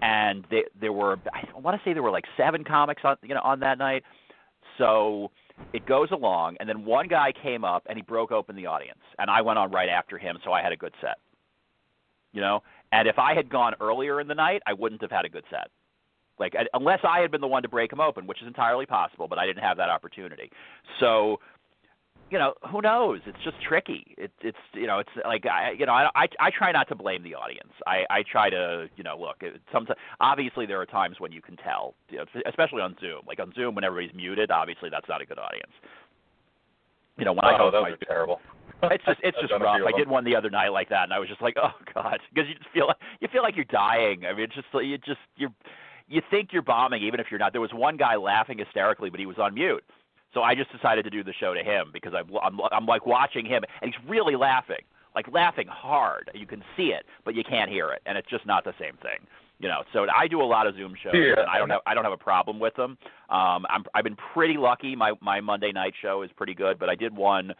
And 0.00 0.46
they, 0.50 0.64
there 0.80 0.92
were 0.92 1.18
I 1.32 1.58
want 1.58 1.78
to 1.78 1.88
say 1.88 1.92
there 1.92 2.02
were 2.02 2.10
like 2.10 2.26
seven 2.36 2.64
comics 2.64 3.02
on 3.04 3.16
you 3.22 3.34
know 3.34 3.42
on 3.42 3.60
that 3.60 3.76
night. 3.76 4.04
So 4.78 5.30
it 5.74 5.86
goes 5.86 6.10
along, 6.10 6.56
and 6.60 6.68
then 6.68 6.84
one 6.86 7.08
guy 7.08 7.30
came 7.30 7.62
up 7.64 7.84
and 7.88 7.96
he 7.96 8.02
broke 8.02 8.32
open 8.32 8.56
the 8.56 8.66
audience, 8.66 8.98
and 9.18 9.30
I 9.30 9.42
went 9.42 9.58
on 9.58 9.70
right 9.70 9.88
after 9.88 10.18
him, 10.18 10.38
so 10.44 10.50
I 10.50 10.62
had 10.62 10.72
a 10.72 10.76
good 10.76 10.94
set 11.00 11.18
you 12.34 12.42
know. 12.42 12.62
And 12.92 13.08
if 13.08 13.18
I 13.18 13.34
had 13.34 13.48
gone 13.48 13.74
earlier 13.80 14.20
in 14.20 14.28
the 14.28 14.34
night, 14.34 14.62
I 14.66 14.74
wouldn't 14.74 15.00
have 15.00 15.10
had 15.10 15.24
a 15.24 15.28
good 15.28 15.44
set. 15.50 15.70
Like 16.38 16.54
unless 16.74 17.00
I 17.08 17.20
had 17.20 17.30
been 17.30 17.40
the 17.40 17.46
one 17.46 17.62
to 17.62 17.68
break 17.68 17.90
them 17.90 18.00
open, 18.00 18.26
which 18.26 18.42
is 18.42 18.46
entirely 18.46 18.86
possible, 18.86 19.28
but 19.28 19.38
I 19.38 19.46
didn't 19.46 19.62
have 19.62 19.76
that 19.76 19.88
opportunity. 19.88 20.50
So, 20.98 21.38
you 22.28 22.38
know, 22.38 22.54
who 22.70 22.82
knows? 22.82 23.20
It's 23.24 23.38
just 23.44 23.56
tricky. 23.66 24.14
It, 24.18 24.32
it's 24.40 24.58
you 24.74 24.88
know, 24.88 24.98
it's 24.98 25.10
like 25.24 25.46
I 25.46 25.72
you 25.78 25.86
know, 25.86 25.92
I 25.92 26.08
I, 26.16 26.26
I 26.40 26.50
try 26.50 26.72
not 26.72 26.88
to 26.88 26.96
blame 26.96 27.22
the 27.22 27.36
audience. 27.36 27.72
I 27.86 28.02
I 28.10 28.24
try 28.30 28.50
to 28.50 28.88
you 28.96 29.04
know 29.04 29.16
look. 29.16 29.42
Sometimes 29.72 29.96
obviously 30.20 30.66
there 30.66 30.80
are 30.80 30.86
times 30.86 31.20
when 31.20 31.30
you 31.30 31.40
can 31.40 31.56
tell, 31.56 31.94
you 32.10 32.18
know, 32.18 32.24
especially 32.46 32.82
on 32.82 32.96
Zoom. 33.00 33.20
Like 33.28 33.38
on 33.38 33.52
Zoom 33.54 33.76
when 33.76 33.84
everybody's 33.84 34.16
muted, 34.16 34.50
obviously 34.50 34.90
that's 34.90 35.08
not 35.08 35.22
a 35.22 35.26
good 35.26 35.38
audience. 35.38 35.72
You 37.16 37.26
know, 37.26 37.32
when 37.32 37.44
oh, 37.44 37.48
I 37.48 37.56
host 37.56 37.72
those 37.74 37.82
my, 37.82 37.90
are 37.90 37.96
terrible 37.96 38.40
it's 38.82 39.04
just 39.04 39.20
it's 39.22 39.38
just 39.40 39.52
rough. 39.52 39.80
I 39.86 39.96
did 39.96 40.08
one 40.08 40.24
the 40.24 40.36
other 40.36 40.50
night 40.50 40.68
like 40.68 40.88
that, 40.90 41.04
and 41.04 41.12
I 41.12 41.18
was 41.18 41.28
just 41.28 41.42
like, 41.42 41.56
oh 41.62 41.72
god, 41.94 42.20
because 42.32 42.48
you 42.48 42.54
just 42.54 42.70
feel 42.70 42.86
like 42.86 42.96
you 43.20 43.28
feel 43.32 43.42
like 43.42 43.56
you're 43.56 43.64
dying. 43.66 44.24
I 44.26 44.32
mean, 44.32 44.44
it's 44.44 44.54
just 44.54 44.66
you 44.74 44.98
just 44.98 45.20
you 45.36 45.48
you 46.08 46.22
think 46.30 46.50
you're 46.52 46.62
bombing 46.62 47.02
even 47.02 47.20
if 47.20 47.26
you're 47.30 47.40
not. 47.40 47.52
There 47.52 47.60
was 47.60 47.72
one 47.72 47.96
guy 47.96 48.16
laughing 48.16 48.58
hysterically, 48.58 49.10
but 49.10 49.20
he 49.20 49.26
was 49.26 49.38
on 49.38 49.54
mute. 49.54 49.84
So 50.32 50.42
I 50.42 50.54
just 50.54 50.72
decided 50.72 51.04
to 51.04 51.10
do 51.10 51.22
the 51.22 51.32
show 51.32 51.54
to 51.54 51.62
him 51.62 51.90
because 51.92 52.12
I'm 52.14 52.28
I'm, 52.42 52.60
I'm 52.72 52.86
like 52.86 53.06
watching 53.06 53.46
him, 53.46 53.62
and 53.80 53.92
he's 53.92 54.08
really 54.08 54.36
laughing, 54.36 54.84
like 55.14 55.26
laughing 55.32 55.66
hard. 55.68 56.30
You 56.34 56.46
can 56.46 56.62
see 56.76 56.88
it, 56.88 57.06
but 57.24 57.34
you 57.34 57.44
can't 57.44 57.70
hear 57.70 57.90
it, 57.90 58.02
and 58.06 58.18
it's 58.18 58.28
just 58.28 58.46
not 58.46 58.64
the 58.64 58.74
same 58.78 58.96
thing 59.02 59.26
you 59.60 59.68
know 59.68 59.82
so 59.92 60.06
i 60.16 60.26
do 60.26 60.42
a 60.42 60.44
lot 60.44 60.66
of 60.66 60.74
zoom 60.74 60.94
shows 61.00 61.12
yeah. 61.14 61.34
and 61.38 61.48
i 61.48 61.58
don't 61.58 61.70
have 61.70 61.80
i 61.86 61.94
don't 61.94 62.04
have 62.04 62.12
a 62.12 62.16
problem 62.16 62.58
with 62.58 62.74
them 62.74 62.98
um 63.30 63.64
i'm 63.70 63.84
i've 63.94 64.04
been 64.04 64.16
pretty 64.34 64.56
lucky 64.56 64.96
my 64.96 65.12
my 65.20 65.40
monday 65.40 65.70
night 65.70 65.94
show 66.02 66.22
is 66.22 66.30
pretty 66.36 66.54
good 66.54 66.78
but 66.78 66.88
i 66.88 66.94
did 66.94 67.14
one 67.14 67.52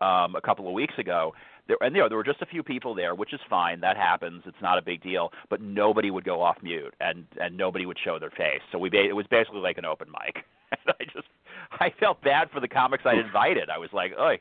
um, 0.00 0.34
a 0.34 0.40
couple 0.40 0.66
of 0.66 0.72
weeks 0.72 0.94
ago. 0.98 1.34
There, 1.66 1.76
and 1.80 1.94
you 1.94 2.02
know, 2.02 2.08
there 2.08 2.16
were 2.16 2.24
just 2.24 2.42
a 2.42 2.46
few 2.46 2.62
people 2.62 2.94
there, 2.94 3.14
which 3.14 3.32
is 3.32 3.40
fine. 3.48 3.80
That 3.80 3.96
happens. 3.96 4.42
It's 4.46 4.60
not 4.62 4.78
a 4.78 4.82
big 4.82 5.02
deal. 5.02 5.32
But 5.50 5.60
nobody 5.60 6.10
would 6.10 6.24
go 6.24 6.40
off 6.42 6.56
mute, 6.62 6.94
and 7.00 7.24
and 7.40 7.56
nobody 7.56 7.86
would 7.86 7.98
show 8.02 8.18
their 8.18 8.30
face. 8.30 8.62
So 8.72 8.78
we 8.78 8.90
it 8.92 9.14
was 9.14 9.26
basically 9.26 9.60
like 9.60 9.78
an 9.78 9.84
open 9.84 10.08
mic. 10.10 10.44
and 10.72 10.94
I 11.00 11.04
just 11.04 11.28
I 11.80 11.92
felt 12.00 12.22
bad 12.22 12.50
for 12.50 12.60
the 12.60 12.68
comics 12.68 13.04
I'd 13.06 13.18
invited. 13.18 13.70
I 13.70 13.78
was 13.78 13.90
like, 13.92 14.12
oh, 14.18 14.36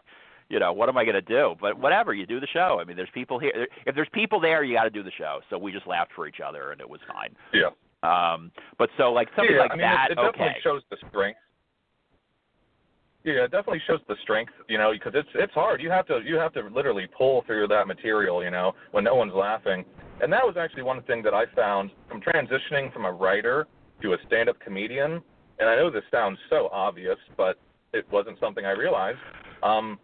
you 0.50 0.60
know, 0.60 0.72
what 0.72 0.89
am 0.89 0.98
I 0.98 1.04
going 1.04 1.15
to 1.15 1.22
do? 1.22 1.56
But 1.60 1.78
whatever, 1.78 2.13
you 2.13 2.26
do 2.26 2.39
the 2.39 2.48
show. 2.48 2.80
I 2.80 2.86
mean, 2.86 2.96
there's 2.96 3.10
people 3.13 3.39
here. 3.39 3.67
If 3.86 3.96
there's 3.96 4.10
people 4.13 4.39
there, 4.39 4.63
you 4.63 4.76
got 4.76 4.86
to 4.86 4.89
do 4.89 5.04
the 5.04 5.12
show. 5.12 5.41
So 5.50 5.58
we 5.58 5.72
just 5.72 5.88
laughed 5.88 6.12
for 6.15 6.28
each 6.28 6.39
other, 6.46 6.72
and 6.72 6.80
it 6.80 6.89
was 6.89 7.02
fine. 7.12 7.36
Yeah. 7.54 7.70
Um, 8.04 8.52
but 8.78 8.89
so 8.98 9.12
like 9.12 9.28
something 9.36 9.56
yeah, 9.56 9.62
like 9.62 9.72
I 9.72 9.76
mean, 9.76 9.82
that, 9.82 10.08
it, 10.10 10.13
it 10.13 10.15
definitely 10.15 10.46
okay. 10.46 10.60
shows 10.63 10.82
the 10.89 10.98
strength 11.10 11.39
yeah, 13.28 13.44
it 13.44 13.52
definitely 13.52 13.82
shows 13.86 14.00
the 14.08 14.16
strength, 14.24 14.54
you 14.70 14.78
know, 14.78 14.94
because 14.94 15.12
it's 15.13 15.28
it's 15.36 15.54
hard. 15.54 15.82
You 15.82 15.92
have 15.92 16.08
to 16.08 16.22
you 16.26 16.36
have 16.36 16.54
to 16.54 16.70
literally 16.74 17.08
pull 17.16 17.44
through 17.46 17.68
that 17.68 17.86
material, 17.86 18.42
you 18.42 18.50
know, 18.50 18.72
when 18.92 19.04
no 19.04 19.16
one's 19.16 19.34
laughing. 19.34 19.84
And 20.22 20.32
that 20.32 20.44
was 20.44 20.56
actually 20.58 20.84
one 20.84 21.04
thing 21.04 21.22
that 21.24 21.34
I 21.34 21.44
found 21.54 21.92
from 22.08 22.22
transitioning 22.22 22.92
from 22.94 23.04
a 23.04 23.12
writer 23.12 23.68
to 24.02 24.13
a 24.13 24.18
stand-up 24.28 24.60
comedian. 24.62 25.22
And 25.60 25.70
I 25.70 25.76
know 25.76 25.92
this 25.92 26.04
sounds 26.10 26.40
so 26.50 26.70
obvious, 26.72 27.18
but 27.36 27.60
it 27.94 28.06
wasn't 28.12 28.40
something 28.40 28.66
I 28.66 28.72
realized. 28.72 29.20
Um, 29.62 30.00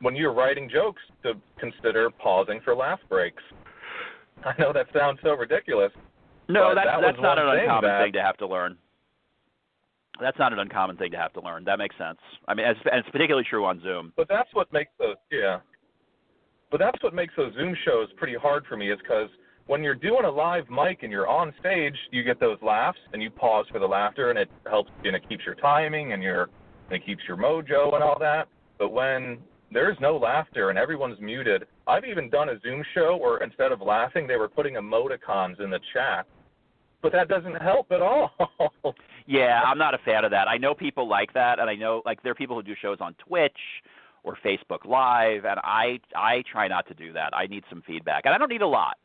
when 0.00 0.14
you're 0.14 0.32
writing 0.32 0.70
jokes, 0.72 1.02
to 1.24 1.32
consider 1.58 2.08
pausing 2.10 2.60
for 2.64 2.76
laugh 2.76 3.00
breaks. 3.08 3.42
I 4.44 4.52
know 4.58 4.72
that 4.72 4.86
sounds 4.96 5.18
so 5.22 5.30
ridiculous. 5.30 5.90
No, 6.48 6.74
that's 6.74 6.86
that 6.86 7.00
that's 7.02 7.20
not 7.20 7.38
an 7.38 7.46
thing 7.56 7.64
uncommon 7.64 7.90
that, 7.90 8.04
thing 8.04 8.12
to 8.12 8.22
have 8.22 8.36
to 8.38 8.46
learn 8.46 8.78
that's 10.20 10.38
not 10.38 10.52
an 10.52 10.58
uncommon 10.58 10.96
thing 10.96 11.10
to 11.12 11.16
have 11.16 11.32
to 11.34 11.40
learn. 11.40 11.64
That 11.64 11.78
makes 11.78 11.96
sense. 11.96 12.18
I 12.46 12.54
mean, 12.54 12.66
it's, 12.66 12.80
and 12.90 13.00
it's 13.00 13.08
particularly 13.10 13.46
true 13.48 13.64
on 13.64 13.80
Zoom. 13.82 14.12
But 14.16 14.28
that's 14.28 14.48
what 14.52 14.72
makes 14.72 14.90
those 14.98 15.16
yeah. 15.30 15.58
But 16.70 16.80
that's 16.80 17.02
what 17.02 17.14
makes 17.14 17.34
those 17.36 17.54
Zoom 17.54 17.74
shows 17.84 18.08
pretty 18.16 18.36
hard 18.40 18.64
for 18.66 18.76
me 18.76 18.90
is 18.90 18.98
because 19.02 19.28
when 19.66 19.82
you're 19.82 19.94
doing 19.94 20.24
a 20.24 20.30
live 20.30 20.68
mic 20.68 21.02
and 21.02 21.10
you're 21.12 21.28
on 21.28 21.52
stage, 21.60 21.94
you 22.10 22.22
get 22.22 22.40
those 22.40 22.58
laughs 22.62 22.98
and 23.12 23.22
you 23.22 23.30
pause 23.30 23.66
for 23.70 23.78
the 23.78 23.86
laughter 23.86 24.30
and 24.30 24.38
it 24.38 24.50
helps 24.68 24.90
and 25.04 25.16
it 25.16 25.26
keeps 25.28 25.44
your 25.46 25.54
timing 25.54 26.12
and 26.12 26.22
your 26.22 26.50
and 26.90 27.02
it 27.02 27.06
keeps 27.06 27.22
your 27.26 27.36
mojo 27.36 27.94
and 27.94 28.02
all 28.02 28.18
that. 28.18 28.48
But 28.78 28.92
when 28.92 29.38
there's 29.72 29.96
no 30.00 30.16
laughter 30.16 30.70
and 30.70 30.78
everyone's 30.78 31.20
muted, 31.20 31.64
I've 31.86 32.04
even 32.04 32.30
done 32.30 32.50
a 32.50 32.60
Zoom 32.60 32.82
show 32.94 33.16
where 33.16 33.38
instead 33.38 33.72
of 33.72 33.80
laughing, 33.80 34.26
they 34.26 34.36
were 34.36 34.48
putting 34.48 34.74
emoticons 34.74 35.60
in 35.60 35.70
the 35.70 35.80
chat 35.92 36.26
but 37.02 37.12
that 37.12 37.28
doesn't 37.28 37.54
help 37.62 37.90
at 37.92 38.02
all. 38.02 38.30
yeah, 39.28 39.60
I'm 39.62 39.76
not 39.76 39.92
a 39.92 39.98
fan 39.98 40.24
of 40.24 40.30
that. 40.30 40.48
I 40.48 40.56
know 40.56 40.72
people 40.72 41.06
like 41.06 41.34
that, 41.34 41.58
and 41.58 41.68
I 41.68 41.74
know 41.74 42.00
like 42.06 42.22
there 42.22 42.32
are 42.32 42.34
people 42.34 42.56
who 42.56 42.62
do 42.62 42.74
shows 42.80 42.96
on 42.98 43.14
Twitch 43.14 43.58
or 44.22 44.38
Facebook 44.42 44.86
Live, 44.86 45.44
and 45.44 45.60
I 45.62 46.00
I 46.16 46.42
try 46.50 46.66
not 46.66 46.88
to 46.88 46.94
do 46.94 47.12
that. 47.12 47.36
I 47.36 47.46
need 47.46 47.62
some 47.68 47.82
feedback, 47.86 48.22
and 48.24 48.34
I 48.34 48.38
don't 48.38 48.48
need 48.50 48.62
a 48.62 48.66
lot. 48.66 48.96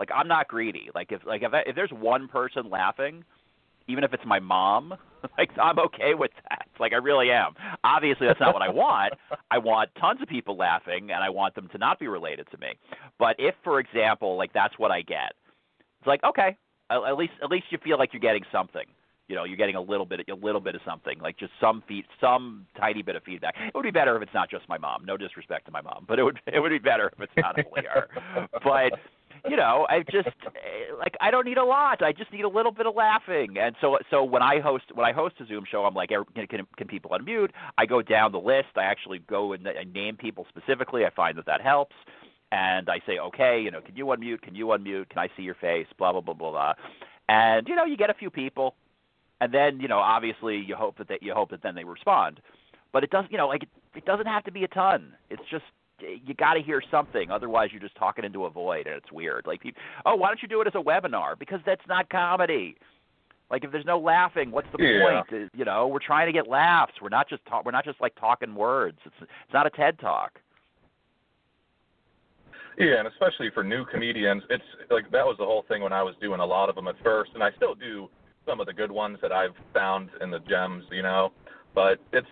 Like 0.00 0.08
I'm 0.14 0.28
not 0.28 0.48
greedy. 0.48 0.88
Like 0.94 1.12
if 1.12 1.26
like 1.26 1.42
if 1.42 1.52
I, 1.52 1.60
if 1.66 1.76
there's 1.76 1.90
one 1.90 2.26
person 2.26 2.70
laughing, 2.70 3.22
even 3.86 4.02
if 4.02 4.14
it's 4.14 4.24
my 4.24 4.40
mom, 4.40 4.94
like 5.38 5.50
I'm 5.60 5.78
okay 5.78 6.14
with 6.14 6.30
that. 6.48 6.68
Like 6.80 6.94
I 6.94 6.96
really 6.96 7.30
am. 7.30 7.52
Obviously 7.84 8.26
that's 8.26 8.40
not 8.40 8.54
what 8.54 8.62
I 8.62 8.70
want. 8.70 9.12
I 9.50 9.58
want 9.58 9.90
tons 10.00 10.22
of 10.22 10.28
people 10.28 10.56
laughing 10.56 11.10
and 11.10 11.22
I 11.22 11.28
want 11.28 11.54
them 11.54 11.68
to 11.72 11.78
not 11.78 11.98
be 11.98 12.08
related 12.08 12.48
to 12.50 12.56
me. 12.56 12.78
But 13.18 13.36
if 13.38 13.54
for 13.62 13.78
example, 13.78 14.38
like 14.38 14.54
that's 14.54 14.78
what 14.78 14.90
I 14.90 15.02
get. 15.02 15.34
It's 16.00 16.06
like, 16.06 16.24
okay, 16.24 16.56
at 16.88 17.18
least 17.18 17.34
at 17.42 17.50
least 17.50 17.66
you 17.68 17.76
feel 17.84 17.98
like 17.98 18.14
you're 18.14 18.20
getting 18.20 18.44
something. 18.50 18.86
You 19.28 19.34
know, 19.34 19.44
you're 19.44 19.56
getting 19.56 19.74
a 19.74 19.80
little 19.80 20.06
bit 20.06 20.20
a 20.28 20.34
little 20.34 20.60
bit 20.60 20.74
of 20.74 20.80
something, 20.84 21.18
like 21.18 21.36
just 21.36 21.52
some 21.60 21.82
feed, 21.88 22.04
some 22.20 22.66
tiny 22.78 23.02
bit 23.02 23.16
of 23.16 23.24
feedback. 23.24 23.54
It 23.58 23.74
would 23.74 23.82
be 23.82 23.90
better 23.90 24.16
if 24.16 24.22
it's 24.22 24.34
not 24.34 24.50
just 24.50 24.68
my 24.68 24.78
mom. 24.78 25.04
No 25.04 25.16
disrespect 25.16 25.66
to 25.66 25.72
my 25.72 25.80
mom, 25.80 26.04
but 26.08 26.18
it 26.18 26.22
would 26.22 26.38
it 26.46 26.60
would 26.60 26.70
be 26.70 26.78
better 26.78 27.10
if 27.16 27.20
it's 27.20 27.32
not 27.36 27.56
only 27.58 27.88
her. 27.92 28.08
But 28.62 28.92
you 29.48 29.56
know, 29.56 29.86
I 29.88 30.02
just 30.10 30.28
eh, 30.28 30.94
like 30.98 31.14
I 31.20 31.30
don't 31.30 31.44
need 31.44 31.58
a 31.58 31.64
lot. 31.64 32.02
I 32.02 32.12
just 32.12 32.32
need 32.32 32.44
a 32.44 32.48
little 32.48 32.72
bit 32.72 32.86
of 32.86 32.94
laughing. 32.94 33.56
And 33.58 33.74
so 33.80 33.98
so 34.10 34.24
when 34.24 34.42
I 34.42 34.60
host 34.60 34.84
when 34.94 35.06
I 35.06 35.12
host 35.12 35.36
a 35.40 35.46
Zoom 35.46 35.64
show, 35.70 35.84
I'm 35.84 35.94
like, 35.94 36.10
can, 36.10 36.46
can, 36.46 36.66
can 36.76 36.86
people 36.86 37.10
unmute? 37.10 37.50
I 37.78 37.86
go 37.86 38.02
down 38.02 38.32
the 38.32 38.38
list. 38.38 38.76
I 38.76 38.84
actually 38.84 39.20
go 39.20 39.52
and 39.52 39.66
I 39.66 39.84
name 39.84 40.16
people 40.16 40.46
specifically. 40.48 41.04
I 41.04 41.10
find 41.10 41.36
that 41.38 41.46
that 41.46 41.60
helps. 41.60 41.96
And 42.52 42.88
I 42.88 43.00
say, 43.06 43.18
okay, 43.18 43.60
you 43.60 43.70
know, 43.70 43.80
can 43.80 43.96
you 43.96 44.06
unmute? 44.06 44.42
Can 44.42 44.54
you 44.54 44.66
unmute? 44.66 45.08
Can 45.10 45.18
I 45.18 45.28
see 45.36 45.42
your 45.42 45.56
face? 45.56 45.86
Blah 45.98 46.12
blah 46.12 46.20
blah 46.20 46.34
blah 46.34 46.50
blah. 46.50 46.74
And 47.28 47.66
you 47.68 47.74
know, 47.74 47.84
you 47.84 47.96
get 47.96 48.10
a 48.10 48.14
few 48.14 48.30
people, 48.30 48.74
and 49.40 49.52
then 49.52 49.80
you 49.80 49.88
know, 49.88 49.98
obviously, 49.98 50.56
you 50.56 50.74
hope 50.74 50.98
that 50.98 51.08
they, 51.08 51.18
you 51.20 51.34
hope 51.34 51.50
that 51.50 51.62
then 51.62 51.74
they 51.74 51.84
respond. 51.84 52.40
But 52.92 53.04
it 53.04 53.10
doesn't, 53.10 53.30
you 53.30 53.38
know, 53.38 53.48
like 53.48 53.64
it, 53.64 53.68
it 53.94 54.04
doesn't 54.04 54.26
have 54.26 54.44
to 54.44 54.52
be 54.52 54.64
a 54.64 54.68
ton. 54.68 55.14
It's 55.30 55.42
just 55.50 55.64
you 56.00 56.34
got 56.34 56.54
to 56.54 56.62
hear 56.62 56.82
something. 56.90 57.30
Otherwise, 57.30 57.70
you're 57.72 57.80
just 57.80 57.96
talking 57.96 58.24
into 58.24 58.44
a 58.44 58.50
void, 58.50 58.86
and 58.86 58.96
it's 58.96 59.10
weird. 59.12 59.46
Like, 59.46 59.62
oh, 60.04 60.16
why 60.16 60.28
don't 60.28 60.42
you 60.42 60.48
do 60.48 60.60
it 60.60 60.66
as 60.66 60.74
a 60.74 60.82
webinar? 60.82 61.38
Because 61.38 61.60
that's 61.64 61.86
not 61.88 62.08
comedy. 62.10 62.76
Like, 63.50 63.64
if 63.64 63.70
there's 63.70 63.84
no 63.84 63.98
laughing, 63.98 64.50
what's 64.50 64.66
the 64.76 64.82
yeah. 64.82 65.22
point? 65.22 65.44
Uh, 65.44 65.48
you 65.56 65.64
know, 65.64 65.86
we're 65.86 66.00
trying 66.04 66.26
to 66.26 66.32
get 66.32 66.48
laughs. 66.48 66.94
We're 67.00 67.08
not 67.08 67.28
just 67.28 67.44
talk, 67.46 67.64
we're 67.64 67.70
not 67.70 67.84
just 67.84 68.00
like 68.00 68.14
talking 68.16 68.54
words. 68.54 68.98
It's 69.04 69.14
it's 69.20 69.52
not 69.54 69.66
a 69.66 69.70
TED 69.70 69.98
talk. 69.98 70.40
Yeah, 72.78 72.98
and 72.98 73.08
especially 73.08 73.50
for 73.54 73.64
new 73.64 73.86
comedians, 73.86 74.42
it's 74.50 74.64
like 74.90 75.10
that 75.12 75.24
was 75.24 75.36
the 75.38 75.44
whole 75.44 75.64
thing 75.68 75.82
when 75.82 75.92
I 75.92 76.02
was 76.02 76.14
doing 76.20 76.40
a 76.40 76.46
lot 76.46 76.68
of 76.68 76.74
them 76.74 76.88
at 76.88 76.96
first, 77.02 77.30
and 77.34 77.42
I 77.42 77.50
still 77.56 77.74
do 77.74 78.08
some 78.46 78.60
of 78.60 78.66
the 78.66 78.72
good 78.72 78.90
ones 78.90 79.18
that 79.22 79.32
I've 79.32 79.54
found 79.74 80.10
in 80.20 80.30
the 80.30 80.38
gems, 80.40 80.84
you 80.90 81.02
know. 81.02 81.32
But 81.74 81.98
it's 82.12 82.28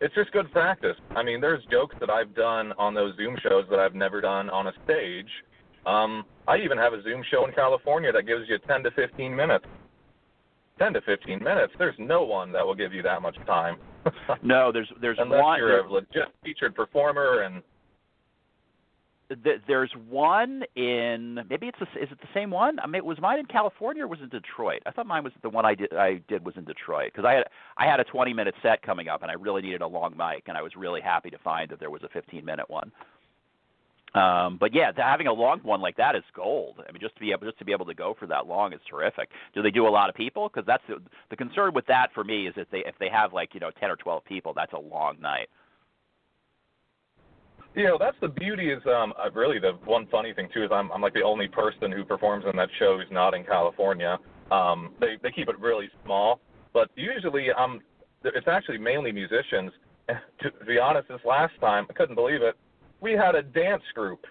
it's 0.00 0.14
just 0.14 0.30
good 0.32 0.50
practice. 0.52 0.96
I 1.16 1.22
mean, 1.22 1.40
there's 1.40 1.62
jokes 1.70 1.96
that 2.00 2.10
I've 2.10 2.34
done 2.34 2.72
on 2.78 2.94
those 2.94 3.16
Zoom 3.16 3.36
shows 3.42 3.64
that 3.70 3.78
I've 3.78 3.94
never 3.94 4.20
done 4.20 4.48
on 4.50 4.68
a 4.68 4.72
stage. 4.84 5.28
Um, 5.86 6.24
I 6.46 6.58
even 6.58 6.78
have 6.78 6.92
a 6.92 7.02
Zoom 7.02 7.22
show 7.30 7.46
in 7.46 7.52
California 7.52 8.12
that 8.12 8.26
gives 8.26 8.48
you 8.48 8.58
10 8.66 8.84
to 8.84 8.90
15 8.92 9.34
minutes. 9.34 9.64
10 10.78 10.92
to 10.92 11.00
15 11.00 11.42
minutes. 11.42 11.72
There's 11.78 11.96
no 11.98 12.22
one 12.22 12.52
that 12.52 12.64
will 12.64 12.74
give 12.74 12.92
you 12.92 13.02
that 13.02 13.22
much 13.22 13.36
time. 13.46 13.76
no, 14.42 14.70
there's 14.72 14.90
there's 15.00 15.18
Unless 15.20 15.42
one. 15.42 15.58
you're 15.58 15.80
a 15.84 15.90
legit 15.90 16.28
featured 16.44 16.74
performer 16.74 17.42
and 17.42 17.62
there's 19.66 19.92
one 20.08 20.62
in 20.74 21.40
maybe 21.50 21.66
it's 21.66 21.78
a, 21.80 22.02
is 22.02 22.10
it 22.10 22.20
the 22.20 22.28
same 22.32 22.50
one? 22.50 22.78
I 22.80 22.86
mean, 22.86 23.04
was 23.04 23.20
mine 23.20 23.38
in 23.38 23.46
California 23.46 24.04
or 24.04 24.08
was 24.08 24.20
it 24.22 24.30
Detroit? 24.30 24.80
I 24.86 24.90
thought 24.90 25.06
mine 25.06 25.22
was 25.22 25.32
the 25.42 25.50
one 25.50 25.66
I 25.66 25.74
did 25.74 25.92
I 25.92 26.22
did 26.28 26.44
was 26.44 26.56
in 26.56 26.64
Detroit 26.64 27.12
because 27.12 27.26
I 27.26 27.34
had 27.34 27.44
I 27.76 27.86
had 27.86 28.00
a 28.00 28.04
20 28.04 28.32
minute 28.32 28.54
set 28.62 28.80
coming 28.82 29.08
up 29.08 29.22
and 29.22 29.30
I 29.30 29.34
really 29.34 29.60
needed 29.60 29.82
a 29.82 29.86
long 29.86 30.16
mic 30.16 30.44
and 30.46 30.56
I 30.56 30.62
was 30.62 30.72
really 30.76 31.02
happy 31.02 31.30
to 31.30 31.38
find 31.38 31.70
that 31.70 31.78
there 31.78 31.90
was 31.90 32.02
a 32.02 32.08
15 32.08 32.44
minute 32.44 32.70
one. 32.70 32.90
Um, 34.14 34.56
but 34.58 34.74
yeah, 34.74 34.92
having 34.96 35.26
a 35.26 35.32
long 35.32 35.60
one 35.62 35.82
like 35.82 35.98
that 35.98 36.16
is 36.16 36.22
gold. 36.34 36.76
I 36.88 36.90
mean, 36.92 37.00
just 37.00 37.14
to 37.16 37.20
be 37.20 37.30
able 37.32 37.46
just 37.46 37.58
to 37.58 37.66
be 37.66 37.72
able 37.72 37.86
to 37.86 37.94
go 37.94 38.16
for 38.18 38.26
that 38.26 38.46
long 38.46 38.72
is 38.72 38.80
terrific. 38.88 39.28
Do 39.54 39.60
they 39.62 39.70
do 39.70 39.86
a 39.86 39.90
lot 39.90 40.08
of 40.08 40.14
people? 40.14 40.48
Because 40.48 40.66
that's 40.66 40.82
the, 40.88 41.02
the 41.28 41.36
concern 41.36 41.74
with 41.74 41.86
that 41.86 42.08
for 42.14 42.24
me 42.24 42.46
is 42.46 42.54
if 42.56 42.70
they 42.70 42.78
if 42.78 42.94
they 42.98 43.10
have 43.10 43.34
like 43.34 43.52
you 43.52 43.60
know 43.60 43.70
10 43.78 43.90
or 43.90 43.96
12 43.96 44.24
people, 44.24 44.54
that's 44.56 44.72
a 44.72 44.78
long 44.78 45.20
night. 45.20 45.48
You 47.74 47.84
know, 47.84 47.96
that's 47.98 48.16
the 48.20 48.28
beauty 48.28 48.70
is 48.70 48.82
um 48.86 49.12
uh, 49.22 49.30
really 49.30 49.58
the 49.58 49.72
one 49.84 50.06
funny 50.06 50.32
thing 50.32 50.48
too 50.52 50.64
is 50.64 50.70
I'm 50.72 50.90
I'm 50.92 51.00
like 51.00 51.14
the 51.14 51.22
only 51.22 51.48
person 51.48 51.92
who 51.92 52.04
performs 52.04 52.44
in 52.50 52.56
that 52.56 52.68
show 52.78 52.98
who's 52.98 53.10
not 53.10 53.34
in 53.34 53.44
California. 53.44 54.18
Um 54.50 54.94
they 55.00 55.16
they 55.22 55.30
keep 55.30 55.48
it 55.48 55.58
really 55.58 55.88
small, 56.04 56.40
but 56.72 56.90
usually 56.96 57.48
um 57.52 57.80
it's 58.24 58.48
actually 58.48 58.78
mainly 58.78 59.12
musicians. 59.12 59.72
to, 60.08 60.50
to 60.50 60.64
be 60.64 60.78
honest, 60.78 61.08
this 61.08 61.20
last 61.24 61.52
time 61.60 61.86
I 61.90 61.92
couldn't 61.92 62.14
believe 62.14 62.42
it. 62.42 62.56
We 63.00 63.12
had 63.12 63.34
a 63.34 63.42
dance 63.42 63.82
group 63.94 64.26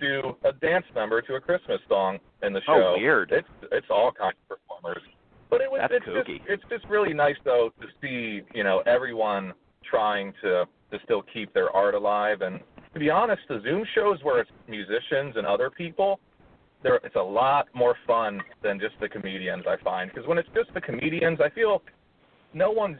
do 0.00 0.36
a 0.44 0.52
dance 0.52 0.86
number 0.94 1.20
to 1.22 1.34
a 1.34 1.40
Christmas 1.40 1.80
song 1.88 2.18
in 2.42 2.52
the 2.52 2.60
show. 2.62 2.94
Oh, 2.96 2.98
weird. 2.98 3.30
It's 3.30 3.48
it's 3.70 3.86
all 3.90 4.10
kinds 4.10 4.36
of 4.50 4.58
performers. 4.58 5.02
But 5.50 5.60
it 5.60 5.70
was 5.70 5.80
That's 5.82 5.94
it's 5.94 6.06
kooky. 6.06 6.38
just 6.38 6.48
it's 6.48 6.62
just 6.70 6.84
really 6.86 7.12
nice 7.12 7.36
though 7.44 7.70
to 7.80 7.86
see, 8.00 8.42
you 8.54 8.64
know, 8.64 8.82
everyone 8.86 9.52
trying 9.88 10.32
to 10.42 10.64
to 10.90 10.98
still 11.04 11.22
keep 11.32 11.52
their 11.54 11.70
art 11.70 11.94
alive 11.94 12.40
and 12.40 12.60
to 12.92 12.98
be 12.98 13.10
honest, 13.10 13.42
the 13.48 13.60
Zoom 13.62 13.84
shows 13.94 14.18
where 14.22 14.40
it's 14.40 14.50
musicians 14.68 15.36
and 15.36 15.46
other 15.46 15.70
people, 15.70 16.18
there 16.82 16.96
it's 17.04 17.16
a 17.16 17.22
lot 17.22 17.68
more 17.74 17.94
fun 18.06 18.40
than 18.62 18.80
just 18.80 18.94
the 19.00 19.08
comedians. 19.08 19.64
I 19.68 19.76
find 19.82 20.10
because 20.10 20.26
when 20.26 20.38
it's 20.38 20.48
just 20.54 20.72
the 20.74 20.80
comedians, 20.80 21.38
I 21.44 21.50
feel 21.50 21.82
no 22.54 22.70
one's 22.70 22.98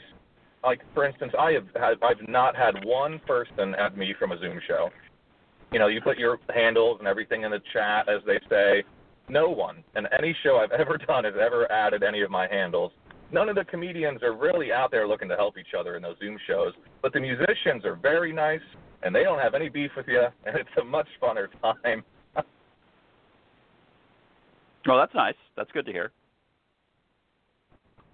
like, 0.63 0.81
for 0.95 1.07
instance, 1.07 1.33
I 1.39 1.53
have 1.53 1.67
had, 1.75 1.95
I've 2.03 2.29
not 2.29 2.55
had 2.55 2.85
one 2.85 3.21
person 3.27 3.75
add 3.77 3.97
me 3.97 4.15
from 4.19 4.33
a 4.33 4.39
Zoom 4.39 4.61
show. 4.69 4.91
You 5.73 5.79
know, 5.79 5.87
you 5.87 6.01
put 6.01 6.19
your 6.19 6.39
handles 6.55 6.99
and 6.99 7.09
everything 7.09 7.43
in 7.43 7.51
the 7.51 7.61
chat, 7.73 8.09
as 8.09 8.21
they 8.27 8.39
say. 8.51 8.85
No 9.29 9.49
one 9.49 9.85
in 9.97 10.07
any 10.19 10.37
show 10.43 10.57
I've 10.57 10.73
ever 10.79 10.99
done 10.99 11.25
has 11.25 11.35
ever 11.41 11.71
added 11.73 12.03
any 12.03 12.21
of 12.23 12.31
my 12.31 12.47
handles. 12.49 12.93
None 13.33 13.49
of 13.49 13.55
the 13.55 13.65
comedians 13.65 14.23
are 14.23 14.37
really 14.37 14.73
out 14.73 14.91
there 14.91 15.07
looking 15.07 15.29
to 15.29 15.37
help 15.37 15.57
each 15.57 15.75
other 15.79 15.97
in 15.97 16.03
those 16.03 16.17
Zoom 16.19 16.37
shows, 16.49 16.73
but 17.01 17.13
the 17.13 17.21
musicians 17.21 17.85
are 17.85 17.95
very 17.95 18.33
nice 18.33 18.61
and 19.03 19.15
they 19.15 19.23
don't 19.23 19.39
have 19.39 19.55
any 19.55 19.69
beef 19.69 19.91
with 19.97 20.07
you, 20.09 20.25
and 20.47 20.57
it's 20.57 20.69
a 20.81 20.85
much 20.85 21.09
funner 21.23 21.49
time. 21.63 22.05
oh, 22.37 22.43
that's 24.99 25.15
nice. 25.15 25.35
That's 25.57 25.71
good 25.73 25.87
to 25.87 25.93
hear. 25.93 26.13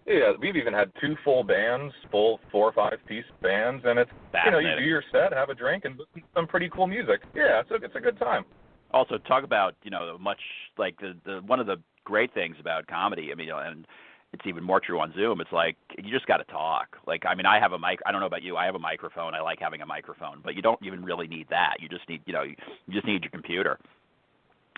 Yeah, 0.06 0.32
we've 0.40 0.54
even 0.54 0.72
had 0.72 0.92
two 1.00 1.16
full 1.24 1.42
bands, 1.42 1.92
full 2.12 2.38
four 2.52 2.68
or 2.68 2.72
five 2.72 2.98
piece 3.08 3.24
bands, 3.42 3.82
and 3.84 3.98
it's 3.98 4.10
you 4.44 4.52
know 4.52 4.58
you 4.58 4.76
do 4.78 4.84
your 4.84 5.02
set, 5.10 5.32
have 5.32 5.48
a 5.48 5.54
drink, 5.54 5.84
and 5.84 5.94
listen 5.98 6.22
to 6.22 6.28
some 6.32 6.46
pretty 6.46 6.70
cool 6.72 6.86
music. 6.86 7.22
Yeah, 7.34 7.60
it's 7.60 7.70
a 7.72 7.84
it's 7.84 7.96
a 7.96 8.00
good 8.00 8.16
time. 8.18 8.44
Also, 8.92 9.18
talk 9.18 9.42
about 9.42 9.74
you 9.82 9.90
know 9.90 10.16
much 10.20 10.38
like 10.78 10.96
the 11.00 11.14
the 11.24 11.40
one 11.46 11.58
of 11.58 11.66
the 11.66 11.76
great 12.04 12.32
things 12.34 12.54
about 12.60 12.86
comedy. 12.86 13.30
I 13.32 13.34
mean, 13.34 13.50
and 13.52 13.84
it's 14.32 14.46
even 14.46 14.62
more 14.62 14.80
true 14.80 15.00
on 15.00 15.12
Zoom. 15.14 15.40
It's 15.40 15.52
like 15.52 15.76
you 15.96 16.12
just 16.12 16.26
got 16.26 16.38
to 16.38 16.44
talk. 16.44 16.96
Like 17.06 17.24
I 17.26 17.34
mean, 17.34 17.46
I 17.46 17.58
have 17.60 17.72
a 17.72 17.78
mic. 17.78 18.00
I 18.04 18.12
don't 18.12 18.20
know 18.20 18.26
about 18.26 18.42
you. 18.42 18.56
I 18.56 18.66
have 18.66 18.74
a 18.74 18.80
microphone. 18.80 19.34
I 19.34 19.40
like 19.40 19.58
having 19.60 19.80
a 19.80 19.86
microphone, 19.86 20.40
but 20.44 20.54
you 20.54 20.62
don't 20.62 20.80
even 20.82 21.04
really 21.04 21.26
need 21.26 21.46
that. 21.50 21.76
You 21.80 21.88
just 21.88 22.08
need 22.08 22.22
you 22.26 22.32
know 22.32 22.42
you, 22.42 22.56
just 22.90 23.06
need 23.06 23.22
your 23.22 23.30
computer. 23.30 23.78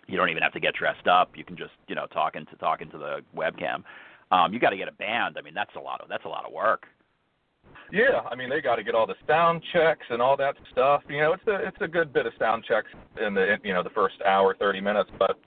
You 0.07 0.17
don't 0.17 0.31
even 0.31 0.43
have 0.43 0.53
to 0.53 0.61
get 0.61 0.75
dressed 0.75 1.07
up. 1.07 1.31
You 1.35 1.45
can 1.45 1.57
just 1.57 1.73
you 1.89 1.95
know 1.95 2.07
talk 2.07 2.37
into 2.37 2.57
talk 2.57 2.83
into 2.83 2.99
the 2.99 3.21
webcam. 3.37 3.83
Um, 4.31 4.53
you 4.53 4.61
got 4.61 4.71
to 4.71 4.77
get 4.77 4.89
a 4.89 4.93
band. 4.93 5.37
I 5.39 5.43
mean, 5.43 5.55
that's 5.55 5.75
a 5.77 5.81
lot 5.81 6.01
of 6.01 6.09
that's 6.09 6.25
a 6.25 6.29
lot 6.29 6.47
of 6.47 6.53
work. 6.53 6.87
Yeah, 7.91 8.21
I 8.31 8.35
mean 8.35 8.51
they 8.51 8.61
got 8.61 8.77
to 8.77 8.85
get 8.85 8.95
all 8.95 9.07
the 9.07 9.15
sound 9.27 9.63
checks 9.73 10.07
and 10.11 10.21
all 10.21 10.37
that 10.37 10.55
stuff. 10.73 11.03
You 11.09 11.21
know, 11.21 11.33
it's 11.33 11.47
a 11.47 11.67
it's 11.67 11.77
a 11.81 11.89
good 11.89 12.13
bit 12.13 12.27
of 12.27 12.33
sound 12.39 12.65
checks 12.69 12.89
in 13.21 13.35
the 13.35 13.57
you 13.65 13.73
know 13.73 13.83
the 13.83 13.91
first 13.91 14.17
hour, 14.27 14.55
thirty 14.59 14.81
minutes, 14.81 15.11
but 15.19 15.39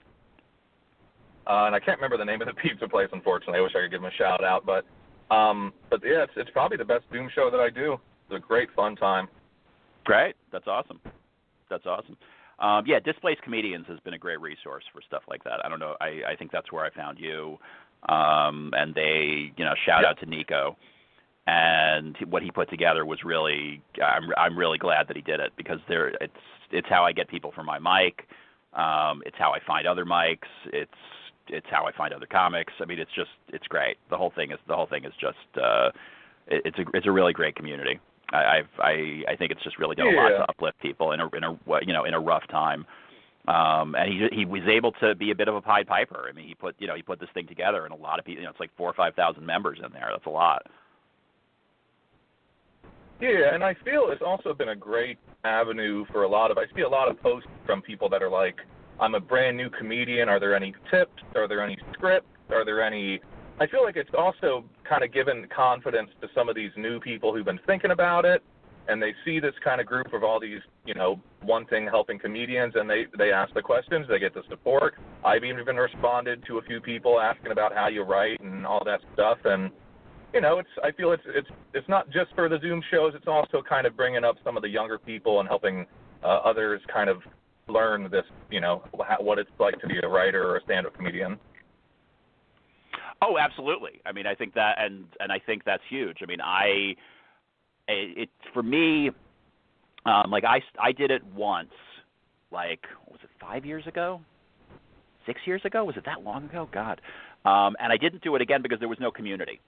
uh, 1.46 1.66
and 1.66 1.74
I 1.74 1.80
can't 1.80 1.98
remember 1.98 2.16
the 2.16 2.24
name 2.24 2.40
of 2.42 2.48
the 2.48 2.54
pizza 2.62 2.88
place. 2.88 3.08
Unfortunately, 3.12 3.58
I 3.58 3.62
wish 3.62 3.72
I 3.74 3.82
could 3.82 3.90
give 3.90 4.02
them 4.02 4.10
a 4.10 4.16
shout 4.16 4.44
out. 4.44 4.64
But 4.66 4.84
um, 5.34 5.72
but 5.90 6.00
yeah, 6.04 6.24
it's 6.24 6.32
it's 6.36 6.50
probably 6.50 6.76
the 6.76 6.84
best 6.84 7.04
Zoom 7.12 7.28
show 7.34 7.50
that 7.50 7.60
I 7.60 7.70
do. 7.70 7.94
It's 8.28 8.36
a 8.36 8.46
great 8.46 8.68
fun 8.74 8.96
time. 8.96 9.28
Great, 10.04 10.34
that's 10.50 10.66
awesome. 10.66 11.00
That's 11.70 11.86
awesome. 11.86 12.16
Um, 12.58 12.84
yeah, 12.86 13.00
Displaced 13.00 13.42
Comedians 13.42 13.86
has 13.88 13.98
been 14.00 14.14
a 14.14 14.18
great 14.18 14.40
resource 14.40 14.84
for 14.92 15.02
stuff 15.06 15.22
like 15.28 15.42
that. 15.44 15.64
I 15.64 15.68
don't 15.68 15.80
know. 15.80 15.96
I, 16.00 16.32
I 16.32 16.36
think 16.38 16.52
that's 16.52 16.70
where 16.70 16.84
I 16.84 16.90
found 16.90 17.18
you. 17.18 17.58
Um, 18.08 18.72
and 18.76 18.94
they, 18.94 19.52
you 19.56 19.64
know, 19.64 19.74
shout 19.84 20.04
out 20.04 20.18
to 20.20 20.26
Nico. 20.26 20.76
And 21.46 22.16
what 22.28 22.42
he 22.42 22.52
put 22.52 22.70
together 22.70 23.04
was 23.04 23.18
really, 23.24 23.82
I'm, 24.00 24.30
I'm 24.36 24.56
really 24.56 24.78
glad 24.78 25.08
that 25.08 25.16
he 25.16 25.22
did 25.22 25.40
it 25.40 25.52
because 25.56 25.78
there, 25.88 26.08
it's, 26.20 26.32
it's 26.70 26.88
how 26.88 27.04
I 27.04 27.12
get 27.12 27.28
people 27.28 27.52
for 27.52 27.64
my 27.64 27.78
mic. 27.78 28.28
Um, 28.74 29.22
it's 29.26 29.36
how 29.38 29.52
I 29.52 29.58
find 29.66 29.86
other 29.86 30.04
mics. 30.04 30.48
It's 30.66 30.90
it's 31.52 31.66
how 31.70 31.86
I 31.86 31.92
find 31.92 32.12
other 32.12 32.26
comics. 32.26 32.72
I 32.80 32.84
mean, 32.84 32.98
it's 32.98 33.12
just 33.14 33.30
it's 33.48 33.66
great. 33.66 33.96
The 34.10 34.16
whole 34.16 34.32
thing 34.34 34.50
is 34.50 34.58
the 34.66 34.76
whole 34.76 34.86
thing 34.86 35.04
is 35.04 35.12
just 35.20 35.36
uh, 35.56 35.90
it, 36.46 36.62
it's 36.64 36.78
a 36.78 36.84
it's 36.94 37.06
a 37.06 37.12
really 37.12 37.32
great 37.32 37.54
community. 37.54 38.00
I 38.32 38.58
I've, 38.58 38.68
I 38.78 39.22
I 39.28 39.36
think 39.36 39.52
it's 39.52 39.62
just 39.62 39.78
really 39.78 39.96
done 39.96 40.06
yeah. 40.06 40.12
a 40.12 40.22
lot 40.22 40.28
to 40.30 40.48
uplift 40.48 40.80
people 40.80 41.12
in 41.12 41.20
a 41.20 41.28
in 41.36 41.44
a 41.44 41.58
you 41.86 41.92
know 41.92 42.04
in 42.04 42.14
a 42.14 42.20
rough 42.20 42.46
time. 42.48 42.86
Um, 43.48 43.96
and 43.96 44.08
he 44.08 44.28
he 44.32 44.44
was 44.44 44.62
able 44.68 44.92
to 44.92 45.14
be 45.14 45.32
a 45.32 45.34
bit 45.34 45.48
of 45.48 45.56
a 45.56 45.60
Pied 45.60 45.88
Piper. 45.88 46.26
I 46.28 46.32
mean, 46.32 46.46
he 46.46 46.54
put 46.54 46.76
you 46.78 46.86
know 46.86 46.94
he 46.94 47.02
put 47.02 47.18
this 47.20 47.28
thing 47.34 47.46
together, 47.46 47.84
and 47.84 47.92
a 47.92 47.96
lot 47.96 48.18
of 48.18 48.24
people. 48.24 48.40
You 48.40 48.46
know, 48.46 48.50
it's 48.50 48.60
like 48.60 48.70
four 48.76 48.88
or 48.88 48.94
five 48.94 49.14
thousand 49.14 49.44
members 49.44 49.80
in 49.84 49.92
there. 49.92 50.08
That's 50.12 50.26
a 50.26 50.30
lot. 50.30 50.66
Yeah, 53.20 53.54
and 53.54 53.62
I 53.62 53.74
feel 53.84 54.08
it's 54.10 54.22
also 54.24 54.52
been 54.52 54.70
a 54.70 54.76
great 54.76 55.18
avenue 55.44 56.04
for 56.10 56.24
a 56.24 56.28
lot 56.28 56.50
of. 56.50 56.58
I 56.58 56.64
see 56.74 56.82
a 56.82 56.88
lot 56.88 57.08
of 57.08 57.20
posts 57.22 57.48
from 57.66 57.80
people 57.82 58.08
that 58.08 58.22
are 58.22 58.30
like, 58.30 58.56
I'm 59.00 59.14
a 59.14 59.20
brand 59.20 59.56
new 59.56 59.70
comedian. 59.70 60.28
Are 60.28 60.38
there 60.38 60.54
any 60.54 60.74
tips? 60.90 61.22
Are 61.34 61.48
there 61.48 61.62
any 61.62 61.78
scripts? 61.92 62.28
Are 62.50 62.64
there 62.64 62.82
any? 62.82 63.20
I 63.60 63.66
feel 63.66 63.82
like 63.82 63.96
it's 63.96 64.10
also 64.16 64.64
kind 64.88 65.04
of 65.04 65.12
given 65.12 65.46
confidence 65.54 66.10
to 66.20 66.28
some 66.34 66.48
of 66.48 66.54
these 66.54 66.70
new 66.76 67.00
people 67.00 67.34
who've 67.34 67.44
been 67.44 67.60
thinking 67.66 67.90
about 67.90 68.24
it, 68.24 68.42
and 68.88 69.00
they 69.02 69.14
see 69.24 69.40
this 69.40 69.54
kind 69.62 69.80
of 69.80 69.86
group 69.86 70.12
of 70.12 70.24
all 70.24 70.40
these, 70.40 70.60
you 70.84 70.94
know, 70.94 71.20
one 71.42 71.66
thing 71.66 71.86
helping 71.86 72.18
comedians, 72.18 72.74
and 72.76 72.88
they 72.88 73.06
they 73.18 73.32
ask 73.32 73.52
the 73.54 73.62
questions, 73.62 74.06
they 74.08 74.18
get 74.18 74.34
the 74.34 74.42
support. 74.48 74.94
I've 75.24 75.44
even 75.44 75.76
responded 75.76 76.44
to 76.46 76.58
a 76.58 76.62
few 76.62 76.80
people 76.80 77.20
asking 77.20 77.52
about 77.52 77.74
how 77.74 77.88
you 77.88 78.02
write 78.02 78.40
and 78.40 78.66
all 78.66 78.82
that 78.84 79.00
stuff, 79.14 79.38
and 79.44 79.70
you 80.32 80.40
know, 80.40 80.58
it's 80.58 80.68
I 80.82 80.92
feel 80.92 81.12
it's 81.12 81.22
it's 81.26 81.48
it's 81.74 81.88
not 81.88 82.10
just 82.10 82.34
for 82.34 82.48
the 82.48 82.58
Zoom 82.60 82.82
shows. 82.90 83.12
It's 83.14 83.28
also 83.28 83.62
kind 83.66 83.86
of 83.86 83.96
bringing 83.96 84.24
up 84.24 84.36
some 84.44 84.56
of 84.56 84.62
the 84.62 84.68
younger 84.68 84.98
people 84.98 85.40
and 85.40 85.48
helping 85.48 85.86
uh, 86.24 86.40
others 86.44 86.80
kind 86.92 87.10
of 87.10 87.22
learn 87.68 88.10
this, 88.10 88.24
you 88.50 88.60
know, 88.60 88.82
what 88.92 89.38
it's 89.38 89.50
like 89.58 89.80
to 89.80 89.86
be 89.86 89.98
a 90.02 90.08
writer 90.08 90.42
or 90.42 90.56
a 90.56 90.62
stand-up 90.62 90.96
comedian? 90.96 91.38
Oh, 93.22 93.38
absolutely. 93.38 94.00
I 94.04 94.12
mean, 94.12 94.26
I 94.26 94.34
think 94.34 94.54
that, 94.54 94.76
and 94.78 95.04
and 95.20 95.30
I 95.30 95.38
think 95.38 95.62
that's 95.64 95.82
huge. 95.88 96.18
I 96.22 96.26
mean, 96.26 96.40
I, 96.40 96.96
it 97.86 98.28
for 98.52 98.62
me, 98.62 99.10
um, 100.04 100.30
like 100.30 100.44
I 100.44 100.60
I 100.80 100.90
did 100.90 101.12
it 101.12 101.22
once, 101.34 101.70
like 102.50 102.80
was 103.08 103.20
it 103.22 103.30
five 103.40 103.64
years 103.64 103.86
ago, 103.86 104.20
six 105.24 105.40
years 105.46 105.62
ago? 105.64 105.84
Was 105.84 105.96
it 105.96 106.04
that 106.06 106.22
long 106.22 106.46
ago? 106.46 106.68
God, 106.72 107.00
um, 107.44 107.76
and 107.78 107.92
I 107.92 107.96
didn't 107.96 108.22
do 108.22 108.34
it 108.34 108.42
again 108.42 108.60
because 108.60 108.80
there 108.80 108.88
was 108.88 108.98
no 109.00 109.12
community. 109.12 109.60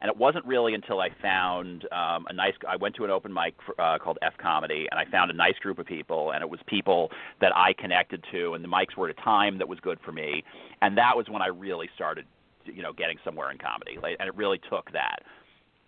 And 0.00 0.08
it 0.08 0.16
wasn't 0.16 0.44
really 0.46 0.74
until 0.74 1.00
I 1.00 1.08
found 1.20 1.84
um, 1.90 2.26
a 2.28 2.32
nice. 2.32 2.54
I 2.68 2.76
went 2.76 2.94
to 2.96 3.04
an 3.04 3.10
open 3.10 3.32
mic 3.32 3.54
for, 3.66 3.80
uh, 3.80 3.98
called 3.98 4.18
F 4.22 4.34
Comedy, 4.40 4.86
and 4.90 4.98
I 4.98 5.10
found 5.10 5.30
a 5.30 5.34
nice 5.34 5.58
group 5.60 5.78
of 5.80 5.86
people, 5.86 6.30
and 6.30 6.42
it 6.42 6.48
was 6.48 6.60
people 6.66 7.10
that 7.40 7.50
I 7.56 7.72
connected 7.72 8.24
to, 8.30 8.54
and 8.54 8.62
the 8.62 8.68
mics 8.68 8.96
were 8.96 9.08
at 9.08 9.18
a 9.18 9.22
time 9.22 9.58
that 9.58 9.68
was 9.68 9.80
good 9.80 9.98
for 10.04 10.12
me, 10.12 10.44
and 10.82 10.96
that 10.96 11.16
was 11.16 11.28
when 11.28 11.42
I 11.42 11.48
really 11.48 11.88
started, 11.96 12.26
you 12.64 12.80
know, 12.82 12.92
getting 12.92 13.18
somewhere 13.24 13.50
in 13.50 13.58
comedy, 13.58 13.98
like, 14.00 14.16
and 14.20 14.28
it 14.28 14.36
really 14.36 14.60
took 14.70 14.92
that. 14.92 15.18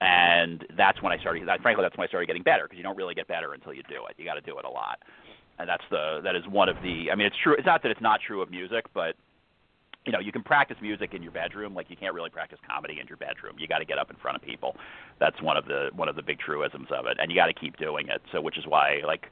And 0.00 0.66
that's 0.76 1.00
when 1.02 1.12
I 1.12 1.18
started. 1.18 1.46
Frankly, 1.62 1.84
that's 1.84 1.96
when 1.96 2.04
I 2.04 2.08
started 2.08 2.26
getting 2.26 2.42
better 2.42 2.64
because 2.64 2.78
you 2.78 2.82
don't 2.82 2.96
really 2.96 3.14
get 3.14 3.28
better 3.28 3.52
until 3.52 3.72
you 3.74 3.84
do 3.88 4.06
it. 4.08 4.14
You 4.16 4.24
got 4.24 4.34
to 4.34 4.40
do 4.40 4.58
it 4.58 4.64
a 4.64 4.70
lot, 4.70 4.98
and 5.60 5.68
that's 5.68 5.84
the 5.90 6.20
that 6.24 6.34
is 6.34 6.42
one 6.48 6.68
of 6.68 6.76
the. 6.82 7.12
I 7.12 7.14
mean, 7.14 7.28
it's 7.28 7.36
true. 7.44 7.54
It's 7.54 7.66
not 7.66 7.82
that 7.82 7.92
it's 7.92 8.00
not 8.00 8.20
true 8.26 8.42
of 8.42 8.50
music, 8.50 8.86
but 8.92 9.14
you 10.06 10.12
know, 10.12 10.18
you 10.18 10.32
can 10.32 10.42
practice 10.42 10.76
music 10.80 11.12
in 11.12 11.22
your 11.22 11.32
bedroom, 11.32 11.74
like 11.74 11.90
you 11.90 11.96
can't 11.96 12.14
really 12.14 12.30
practice 12.30 12.58
comedy 12.66 12.98
in 13.00 13.06
your 13.06 13.18
bedroom. 13.18 13.56
You 13.58 13.68
got 13.68 13.78
to 13.78 13.84
get 13.84 13.98
up 13.98 14.10
in 14.10 14.16
front 14.16 14.36
of 14.36 14.42
people. 14.42 14.76
That's 15.18 15.40
one 15.42 15.56
of 15.56 15.66
the 15.66 15.90
one 15.94 16.08
of 16.08 16.16
the 16.16 16.22
big 16.22 16.38
truisms 16.38 16.88
of 16.90 17.06
it, 17.06 17.18
and 17.20 17.30
you 17.30 17.36
got 17.36 17.46
to 17.46 17.54
keep 17.54 17.76
doing 17.76 18.08
it. 18.08 18.22
So, 18.32 18.40
which 18.40 18.56
is 18.56 18.66
why, 18.66 19.00
like, 19.06 19.26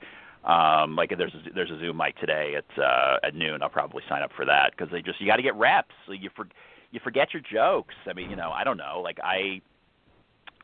um, 0.44 0.94
like 0.94 1.12
there's 1.16 1.34
a, 1.34 1.54
there's 1.54 1.70
a 1.70 1.78
Zoom 1.78 1.96
mic 1.96 2.16
today 2.18 2.54
at 2.56 2.82
uh, 2.82 3.16
at 3.24 3.34
noon. 3.34 3.62
I'll 3.62 3.70
probably 3.70 4.02
sign 4.08 4.22
up 4.22 4.30
for 4.36 4.44
that 4.44 4.72
because 4.76 4.92
they 4.92 5.00
just 5.00 5.20
you 5.20 5.26
got 5.26 5.36
to 5.36 5.42
get 5.42 5.54
reps. 5.54 5.94
So 6.06 6.12
you 6.12 6.28
for, 6.36 6.46
you 6.90 7.00
forget 7.02 7.32
your 7.32 7.42
jokes. 7.50 7.94
I 8.06 8.12
mean, 8.12 8.28
you 8.28 8.36
know, 8.36 8.50
I 8.50 8.62
don't 8.62 8.76
know. 8.76 9.00
Like 9.02 9.18
I 9.22 9.62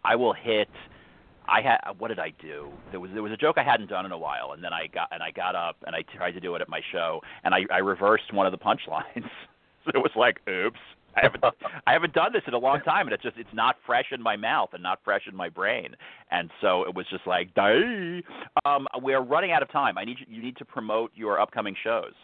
I 0.05 0.17
will 0.17 0.35
hit. 0.35 0.69
I 1.47 1.61
had 1.61 1.79
what 1.99 2.09
did 2.09 2.19
I 2.19 2.33
do? 2.41 2.69
There 2.91 3.01
was 3.01 3.11
there 3.13 3.23
was 3.23 3.33
a 3.33 3.39
joke 3.39 3.57
I 3.59 3.65
hadn't 3.65 3.89
done 3.89 4.05
in 4.05 4.13
a 4.13 4.19
while, 4.19 4.53
and 4.53 4.63
then 4.63 4.73
I 4.75 4.87
got 4.87 5.09
and 5.13 5.23
I 5.23 5.31
got 5.31 5.55
up 5.55 5.77
and 5.87 5.97
I 5.97 6.03
tried 6.17 6.33
to 6.33 6.41
do 6.41 6.55
it 6.57 6.63
at 6.63 6.69
my 6.69 6.81
show, 6.93 7.21
and 7.43 7.55
I 7.55 7.61
I 7.71 7.79
reversed 7.79 8.33
one 8.35 8.47
of 8.47 8.53
the 8.53 8.59
punchlines. 8.59 9.29
it 9.95 9.99
was 9.99 10.13
like, 10.17 10.41
oops. 10.49 10.81
I 11.17 11.21
haven't 11.23 11.45
I 11.87 11.93
haven't 11.93 12.13
done 12.13 12.33
this 12.33 12.43
in 12.49 12.55
a 12.55 12.59
long 12.59 12.81
time, 12.81 13.07
and 13.07 13.15
it's 13.15 13.23
just 13.23 13.37
it's 13.37 13.49
not 13.53 13.77
fresh 13.87 14.07
in 14.11 14.21
my 14.21 14.37
mouth 14.37 14.71
and 14.73 14.83
not 14.83 14.99
fresh 15.05 15.23
in 15.29 15.37
my 15.37 15.49
brain, 15.49 15.95
and 16.33 16.51
so 16.61 16.83
it 16.83 16.95
was 16.95 17.07
just 17.09 17.25
like, 17.25 17.55
die. 17.55 18.21
Um, 18.65 18.89
we're 19.01 19.21
running 19.23 19.53
out 19.53 19.63
of 19.63 19.71
time. 19.71 19.97
I 19.97 20.05
need 20.05 20.17
you, 20.19 20.27
you 20.29 20.43
need 20.43 20.57
to 20.57 20.65
promote 20.65 21.13
your 21.15 21.41
upcoming 21.41 21.77
shows. 21.85 22.15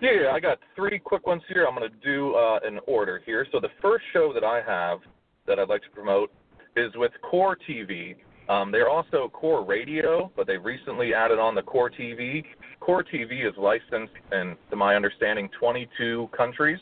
Yeah, 0.00 0.10
yeah, 0.22 0.30
I 0.30 0.40
got 0.40 0.58
three 0.76 0.98
quick 0.98 1.26
ones 1.26 1.42
here. 1.48 1.66
I'm 1.66 1.76
going 1.76 1.90
to 1.90 1.96
do 2.04 2.34
uh, 2.34 2.60
an 2.62 2.78
order 2.86 3.20
here. 3.24 3.46
So 3.50 3.58
the 3.58 3.70
first 3.80 4.04
show 4.12 4.32
that 4.32 4.44
I 4.44 4.60
have 4.66 4.98
that 5.46 5.58
I'd 5.58 5.68
like 5.68 5.82
to 5.82 5.90
promote 5.90 6.30
is 6.76 6.92
with 6.94 7.12
Core 7.28 7.56
TV. 7.68 8.14
Um, 8.48 8.72
they're 8.72 8.90
also 8.90 9.28
Core 9.32 9.64
Radio, 9.64 10.30
but 10.36 10.46
they've 10.46 10.64
recently 10.64 11.14
added 11.14 11.38
on 11.38 11.54
the 11.54 11.62
Core 11.62 11.90
TV. 11.90 12.44
Core 12.80 13.04
TV 13.04 13.48
is 13.48 13.54
licensed 13.56 14.14
in, 14.32 14.56
to 14.70 14.76
my 14.76 14.96
understanding, 14.96 15.48
22 15.58 16.28
countries. 16.36 16.78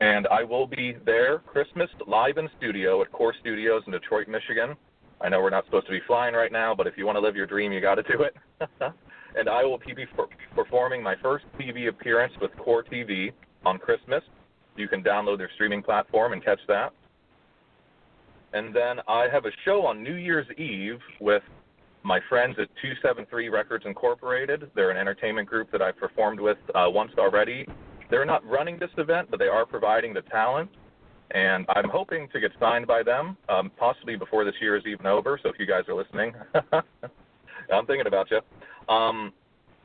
And 0.00 0.26
I 0.28 0.42
will 0.42 0.66
be 0.66 0.96
there 1.04 1.38
Christmas 1.38 1.88
live 2.06 2.38
in 2.38 2.48
studio 2.58 3.02
at 3.02 3.10
Core 3.12 3.34
Studios 3.40 3.82
in 3.86 3.92
Detroit, 3.92 4.28
Michigan. 4.28 4.76
I 5.20 5.28
know 5.28 5.40
we're 5.40 5.50
not 5.50 5.64
supposed 5.64 5.86
to 5.86 5.92
be 5.92 6.00
flying 6.06 6.34
right 6.34 6.52
now, 6.52 6.74
but 6.74 6.86
if 6.86 6.98
you 6.98 7.06
want 7.06 7.16
to 7.16 7.20
live 7.20 7.36
your 7.36 7.46
dream, 7.46 7.72
you 7.72 7.80
got 7.80 7.94
to 7.96 8.02
do 8.02 8.22
it. 8.22 8.36
and 9.36 9.48
I 9.48 9.64
will 9.64 9.78
be 9.78 10.06
performing 10.54 11.02
my 11.02 11.14
first 11.22 11.44
TV 11.58 11.88
appearance 11.88 12.32
with 12.40 12.56
Core 12.58 12.84
TV 12.84 13.32
on 13.64 13.78
Christmas. 13.78 14.22
You 14.76 14.88
can 14.88 15.02
download 15.02 15.38
their 15.38 15.50
streaming 15.54 15.82
platform 15.82 16.32
and 16.32 16.44
catch 16.44 16.60
that. 16.68 16.92
And 18.54 18.74
then 18.74 19.00
I 19.08 19.26
have 19.32 19.46
a 19.46 19.50
show 19.64 19.84
on 19.84 20.00
New 20.00 20.14
Year's 20.14 20.46
Eve 20.56 21.00
with 21.20 21.42
my 22.04 22.20
friends 22.28 22.54
at 22.60 22.68
273 22.80 23.48
Records 23.48 23.84
Incorporated. 23.84 24.70
They're 24.76 24.92
an 24.92 24.96
entertainment 24.96 25.48
group 25.48 25.72
that 25.72 25.82
I've 25.82 25.96
performed 25.96 26.38
with 26.38 26.58
uh, 26.72 26.86
once 26.86 27.10
already. 27.18 27.66
They're 28.10 28.24
not 28.24 28.46
running 28.46 28.78
this 28.78 28.90
event, 28.96 29.28
but 29.28 29.40
they 29.40 29.48
are 29.48 29.66
providing 29.66 30.14
the 30.14 30.22
talent. 30.22 30.70
And 31.32 31.66
I'm 31.70 31.88
hoping 31.88 32.28
to 32.32 32.38
get 32.38 32.52
signed 32.60 32.86
by 32.86 33.02
them, 33.02 33.36
um, 33.48 33.72
possibly 33.76 34.14
before 34.14 34.44
this 34.44 34.54
year 34.60 34.76
is 34.76 34.84
even 34.86 35.06
over. 35.06 35.36
So 35.42 35.48
if 35.48 35.56
you 35.58 35.66
guys 35.66 35.82
are 35.88 35.94
listening, 35.94 36.32
I'm 37.72 37.86
thinking 37.86 38.06
about 38.06 38.28
you. 38.30 38.40
Um, 38.94 39.32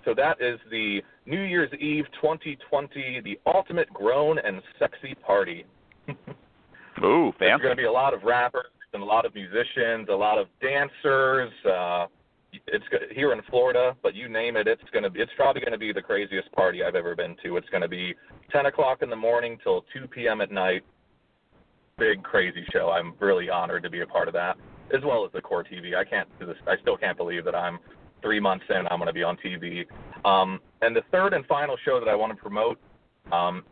so 0.05 0.13
that 0.13 0.39
is 0.39 0.59
the 0.69 1.01
New 1.25 1.41
Year's 1.41 1.71
Eve 1.79 2.05
2020, 2.21 3.21
the 3.21 3.39
ultimate 3.47 3.91
grown 3.91 4.37
and 4.37 4.61
sexy 4.77 5.15
party. 5.15 5.65
Ooh, 7.03 7.31
fancy. 7.39 7.45
There's 7.45 7.61
going 7.61 7.75
to 7.75 7.81
be 7.81 7.85
a 7.85 7.91
lot 7.91 8.13
of 8.13 8.23
rappers 8.23 8.65
and 8.93 9.03
a 9.03 9.05
lot 9.05 9.25
of 9.25 9.33
musicians, 9.33 10.07
a 10.09 10.15
lot 10.15 10.37
of 10.37 10.47
dancers. 10.61 11.51
Uh, 11.65 12.07
it's 12.67 12.85
here 13.11 13.31
in 13.31 13.41
Florida, 13.49 13.95
but 14.01 14.15
you 14.15 14.27
name 14.27 14.57
it, 14.57 14.67
it's 14.67 14.89
going 14.91 15.03
to 15.03 15.09
be. 15.09 15.19
It's 15.21 15.31
probably 15.35 15.61
going 15.61 15.71
to 15.71 15.77
be 15.77 15.93
the 15.93 16.01
craziest 16.01 16.51
party 16.51 16.83
I've 16.83 16.95
ever 16.95 17.15
been 17.15 17.35
to. 17.43 17.57
It's 17.57 17.69
going 17.69 17.83
to 17.83 17.87
be 17.87 18.15
10 18.51 18.65
o'clock 18.65 19.01
in 19.01 19.09
the 19.09 19.15
morning 19.15 19.57
till 19.63 19.85
2 19.93 20.07
p.m. 20.07 20.41
at 20.41 20.51
night. 20.51 20.83
Big 21.97 22.23
crazy 22.23 22.65
show. 22.71 22.89
I'm 22.89 23.13
really 23.19 23.49
honored 23.49 23.83
to 23.83 23.89
be 23.89 24.01
a 24.01 24.07
part 24.07 24.27
of 24.27 24.33
that, 24.33 24.57
as 24.95 25.03
well 25.03 25.25
as 25.25 25.31
the 25.31 25.41
core 25.41 25.63
TV. 25.63 25.95
I 25.95 26.03
can't. 26.03 26.27
I 26.67 26.75
still 26.81 26.97
can't 26.97 27.17
believe 27.17 27.45
that 27.45 27.55
I'm 27.55 27.77
three 28.21 28.39
months 28.39 28.65
in. 28.69 28.87
I'm 28.89 28.97
going 28.97 29.07
to 29.07 29.13
be 29.13 29.23
on 29.23 29.37
TV. 29.37 29.85
Um, 30.25 30.59
and 30.81 30.95
the 30.95 31.03
third 31.11 31.33
and 31.33 31.45
final 31.45 31.77
show 31.85 31.99
that 31.99 32.09
I 32.09 32.15
want 32.15 32.35
to 32.35 32.41
promote 32.41 32.79
um, 33.31 33.63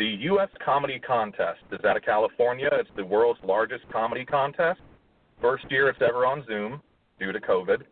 the 0.00 0.16
U.S. 0.22 0.48
Comedy 0.64 0.98
Contest 0.98 1.60
is 1.72 1.84
out 1.84 1.94
of 1.94 2.02
California. 2.02 2.70
It's 2.72 2.88
the 2.96 3.04
world's 3.04 3.38
largest 3.44 3.84
comedy 3.92 4.24
contest. 4.24 4.80
First 5.42 5.70
year 5.70 5.90
it's 5.90 6.00
ever 6.00 6.24
on 6.24 6.42
Zoom 6.46 6.80
due 7.18 7.32
to 7.32 7.38
COVID. 7.38 7.82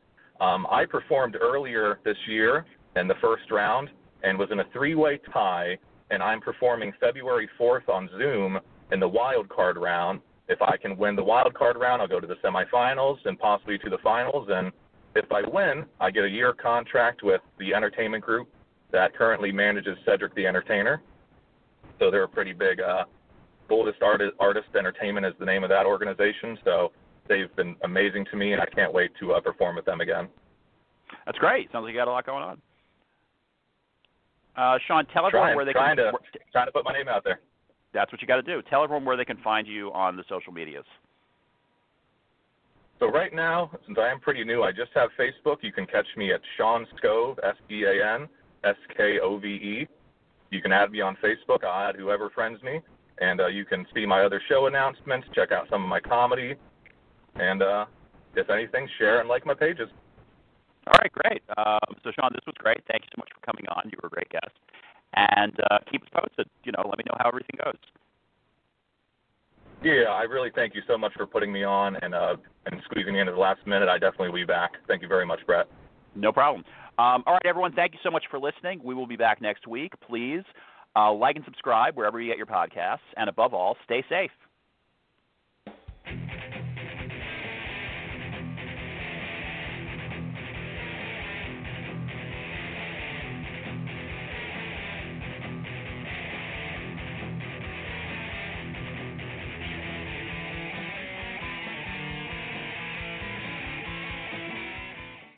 Um, 0.40 0.66
I 0.70 0.86
performed 0.86 1.36
earlier 1.38 2.00
this 2.06 2.16
year 2.26 2.64
in 2.96 3.08
the 3.08 3.14
first 3.20 3.50
round 3.50 3.90
and 4.22 4.38
was 4.38 4.48
in 4.50 4.60
a 4.60 4.64
three-way 4.72 5.20
tie, 5.34 5.76
and 6.10 6.22
I'm 6.22 6.40
performing 6.40 6.94
February 6.98 7.46
4th 7.60 7.90
on 7.90 8.08
Zoom 8.16 8.58
in 8.90 9.00
the 9.00 9.08
wild 9.08 9.50
card 9.50 9.76
round. 9.76 10.20
If 10.48 10.62
I 10.62 10.78
can 10.78 10.96
win 10.96 11.14
the 11.14 11.22
wild 11.22 11.52
card 11.52 11.76
round, 11.76 12.00
I'll 12.00 12.08
go 12.08 12.20
to 12.20 12.26
the 12.26 12.36
semifinals 12.36 13.18
and 13.26 13.38
possibly 13.38 13.76
to 13.80 13.90
the 13.90 13.98
finals. 14.02 14.48
And 14.50 14.72
if 15.14 15.30
I 15.30 15.42
win, 15.46 15.84
I 16.00 16.10
get 16.10 16.24
a 16.24 16.30
year 16.30 16.54
contract 16.54 17.22
with 17.22 17.42
the 17.58 17.74
entertainment 17.74 18.24
group 18.24 18.48
that 18.92 19.14
currently 19.14 19.52
manages 19.52 19.98
Cedric 20.06 20.34
the 20.36 20.46
Entertainer. 20.46 21.02
So 21.98 22.10
they're 22.10 22.24
a 22.24 22.28
pretty 22.28 22.52
big. 22.52 22.80
Uh, 22.80 23.04
Boldest 23.68 24.02
Artist, 24.02 24.32
Artist 24.40 24.68
Entertainment 24.76 25.26
is 25.26 25.34
the 25.38 25.44
name 25.44 25.62
of 25.62 25.70
that 25.70 25.86
organization. 25.86 26.58
So 26.64 26.92
they've 27.28 27.54
been 27.56 27.76
amazing 27.84 28.24
to 28.30 28.36
me, 28.36 28.52
and 28.52 28.62
I 28.62 28.66
can't 28.66 28.92
wait 28.92 29.10
to 29.20 29.34
uh, 29.34 29.40
perform 29.40 29.76
with 29.76 29.84
them 29.84 30.00
again. 30.00 30.28
That's 31.26 31.38
great. 31.38 31.70
Sounds 31.72 31.84
like 31.84 31.92
you 31.92 31.98
got 31.98 32.08
a 32.08 32.10
lot 32.10 32.26
going 32.26 32.42
on. 32.42 32.60
Uh, 34.56 34.78
Sean, 34.86 35.06
tell 35.06 35.26
everyone 35.26 35.54
where 35.54 35.64
they 35.64 35.72
trying 35.72 35.96
can. 35.96 36.12
To, 36.12 36.18
trying 36.50 36.66
to 36.66 36.72
put 36.72 36.84
my 36.84 36.92
name 36.92 37.08
out 37.08 37.22
there. 37.24 37.40
That's 37.92 38.10
what 38.10 38.20
you 38.20 38.26
got 38.26 38.36
to 38.36 38.42
do. 38.42 38.60
Tell 38.68 38.82
everyone 38.82 39.04
where 39.04 39.16
they 39.16 39.24
can 39.24 39.38
find 39.38 39.66
you 39.66 39.92
on 39.92 40.16
the 40.16 40.24
social 40.28 40.52
medias. 40.52 40.84
So 42.98 43.06
right 43.06 43.32
now, 43.32 43.70
since 43.86 43.96
I 44.00 44.08
am 44.08 44.18
pretty 44.18 44.44
new, 44.44 44.62
I 44.64 44.72
just 44.72 44.90
have 44.94 45.10
Facebook. 45.18 45.58
You 45.62 45.72
can 45.72 45.86
catch 45.86 46.06
me 46.16 46.32
at 46.32 46.40
Sean 46.56 46.86
Skove, 46.96 47.38
S 47.44 47.54
E 47.70 47.84
A 47.84 48.14
N 48.14 48.28
S 48.64 48.74
K 48.96 49.20
O 49.22 49.38
V 49.38 49.48
E. 49.48 49.88
You 50.50 50.62
can 50.62 50.72
add 50.72 50.90
me 50.90 51.00
on 51.00 51.16
Facebook. 51.16 51.64
I'll 51.64 51.88
add 51.88 51.96
whoever 51.96 52.30
friends 52.30 52.62
me, 52.62 52.80
and 53.20 53.40
uh, 53.40 53.46
you 53.48 53.64
can 53.64 53.86
see 53.94 54.06
my 54.06 54.22
other 54.22 54.40
show 54.48 54.66
announcements. 54.66 55.26
Check 55.34 55.52
out 55.52 55.66
some 55.70 55.82
of 55.82 55.88
my 55.88 56.00
comedy, 56.00 56.54
and 57.36 57.62
uh, 57.62 57.84
if 58.34 58.48
anything, 58.50 58.88
share 58.98 59.20
and 59.20 59.28
like 59.28 59.44
my 59.44 59.54
pages. 59.54 59.88
All 60.86 60.98
right, 61.02 61.12
great. 61.12 61.42
Um, 61.58 61.96
so 62.02 62.10
Sean, 62.16 62.30
this 62.32 62.46
was 62.46 62.54
great. 62.58 62.80
Thank 62.90 63.04
you 63.04 63.10
so 63.14 63.20
much 63.20 63.28
for 63.34 63.44
coming 63.44 63.66
on. 63.68 63.90
You 63.92 63.98
were 64.02 64.06
a 64.06 64.10
great 64.10 64.30
guest, 64.30 64.56
and 65.14 65.52
uh, 65.70 65.78
keep 65.90 66.02
us 66.02 66.08
posted. 66.12 66.48
You 66.64 66.72
know, 66.72 66.88
let 66.88 66.96
me 66.96 67.04
know 67.06 67.16
how 67.18 67.28
everything 67.28 67.58
goes. 67.62 67.76
Yeah, 69.82 70.10
I 70.10 70.22
really 70.22 70.50
thank 70.54 70.74
you 70.74 70.82
so 70.88 70.98
much 70.98 71.12
for 71.14 71.26
putting 71.26 71.52
me 71.52 71.62
on 71.62 71.96
and 71.96 72.14
uh, 72.14 72.36
and 72.66 72.80
squeezing 72.84 73.14
me 73.14 73.20
into 73.20 73.32
the 73.32 73.38
last 73.38 73.64
minute. 73.66 73.88
I 73.88 73.98
definitely 73.98 74.28
will 74.28 74.36
be 74.36 74.44
back. 74.44 74.72
Thank 74.88 75.02
you 75.02 75.08
very 75.08 75.26
much, 75.26 75.40
Brett. 75.46 75.68
No 76.18 76.32
problem. 76.32 76.64
Um, 76.98 77.22
all 77.26 77.34
right, 77.34 77.46
everyone, 77.46 77.72
thank 77.72 77.92
you 77.92 78.00
so 78.02 78.10
much 78.10 78.24
for 78.30 78.40
listening. 78.40 78.80
We 78.82 78.94
will 78.94 79.06
be 79.06 79.16
back 79.16 79.40
next 79.40 79.66
week. 79.68 79.92
Please 80.06 80.42
uh, 80.96 81.12
like 81.12 81.36
and 81.36 81.44
subscribe 81.44 81.96
wherever 81.96 82.20
you 82.20 82.28
get 82.28 82.36
your 82.36 82.46
podcasts. 82.46 83.06
And 83.16 83.28
above 83.28 83.54
all, 83.54 83.76
stay 83.84 84.04
safe. 84.08 84.30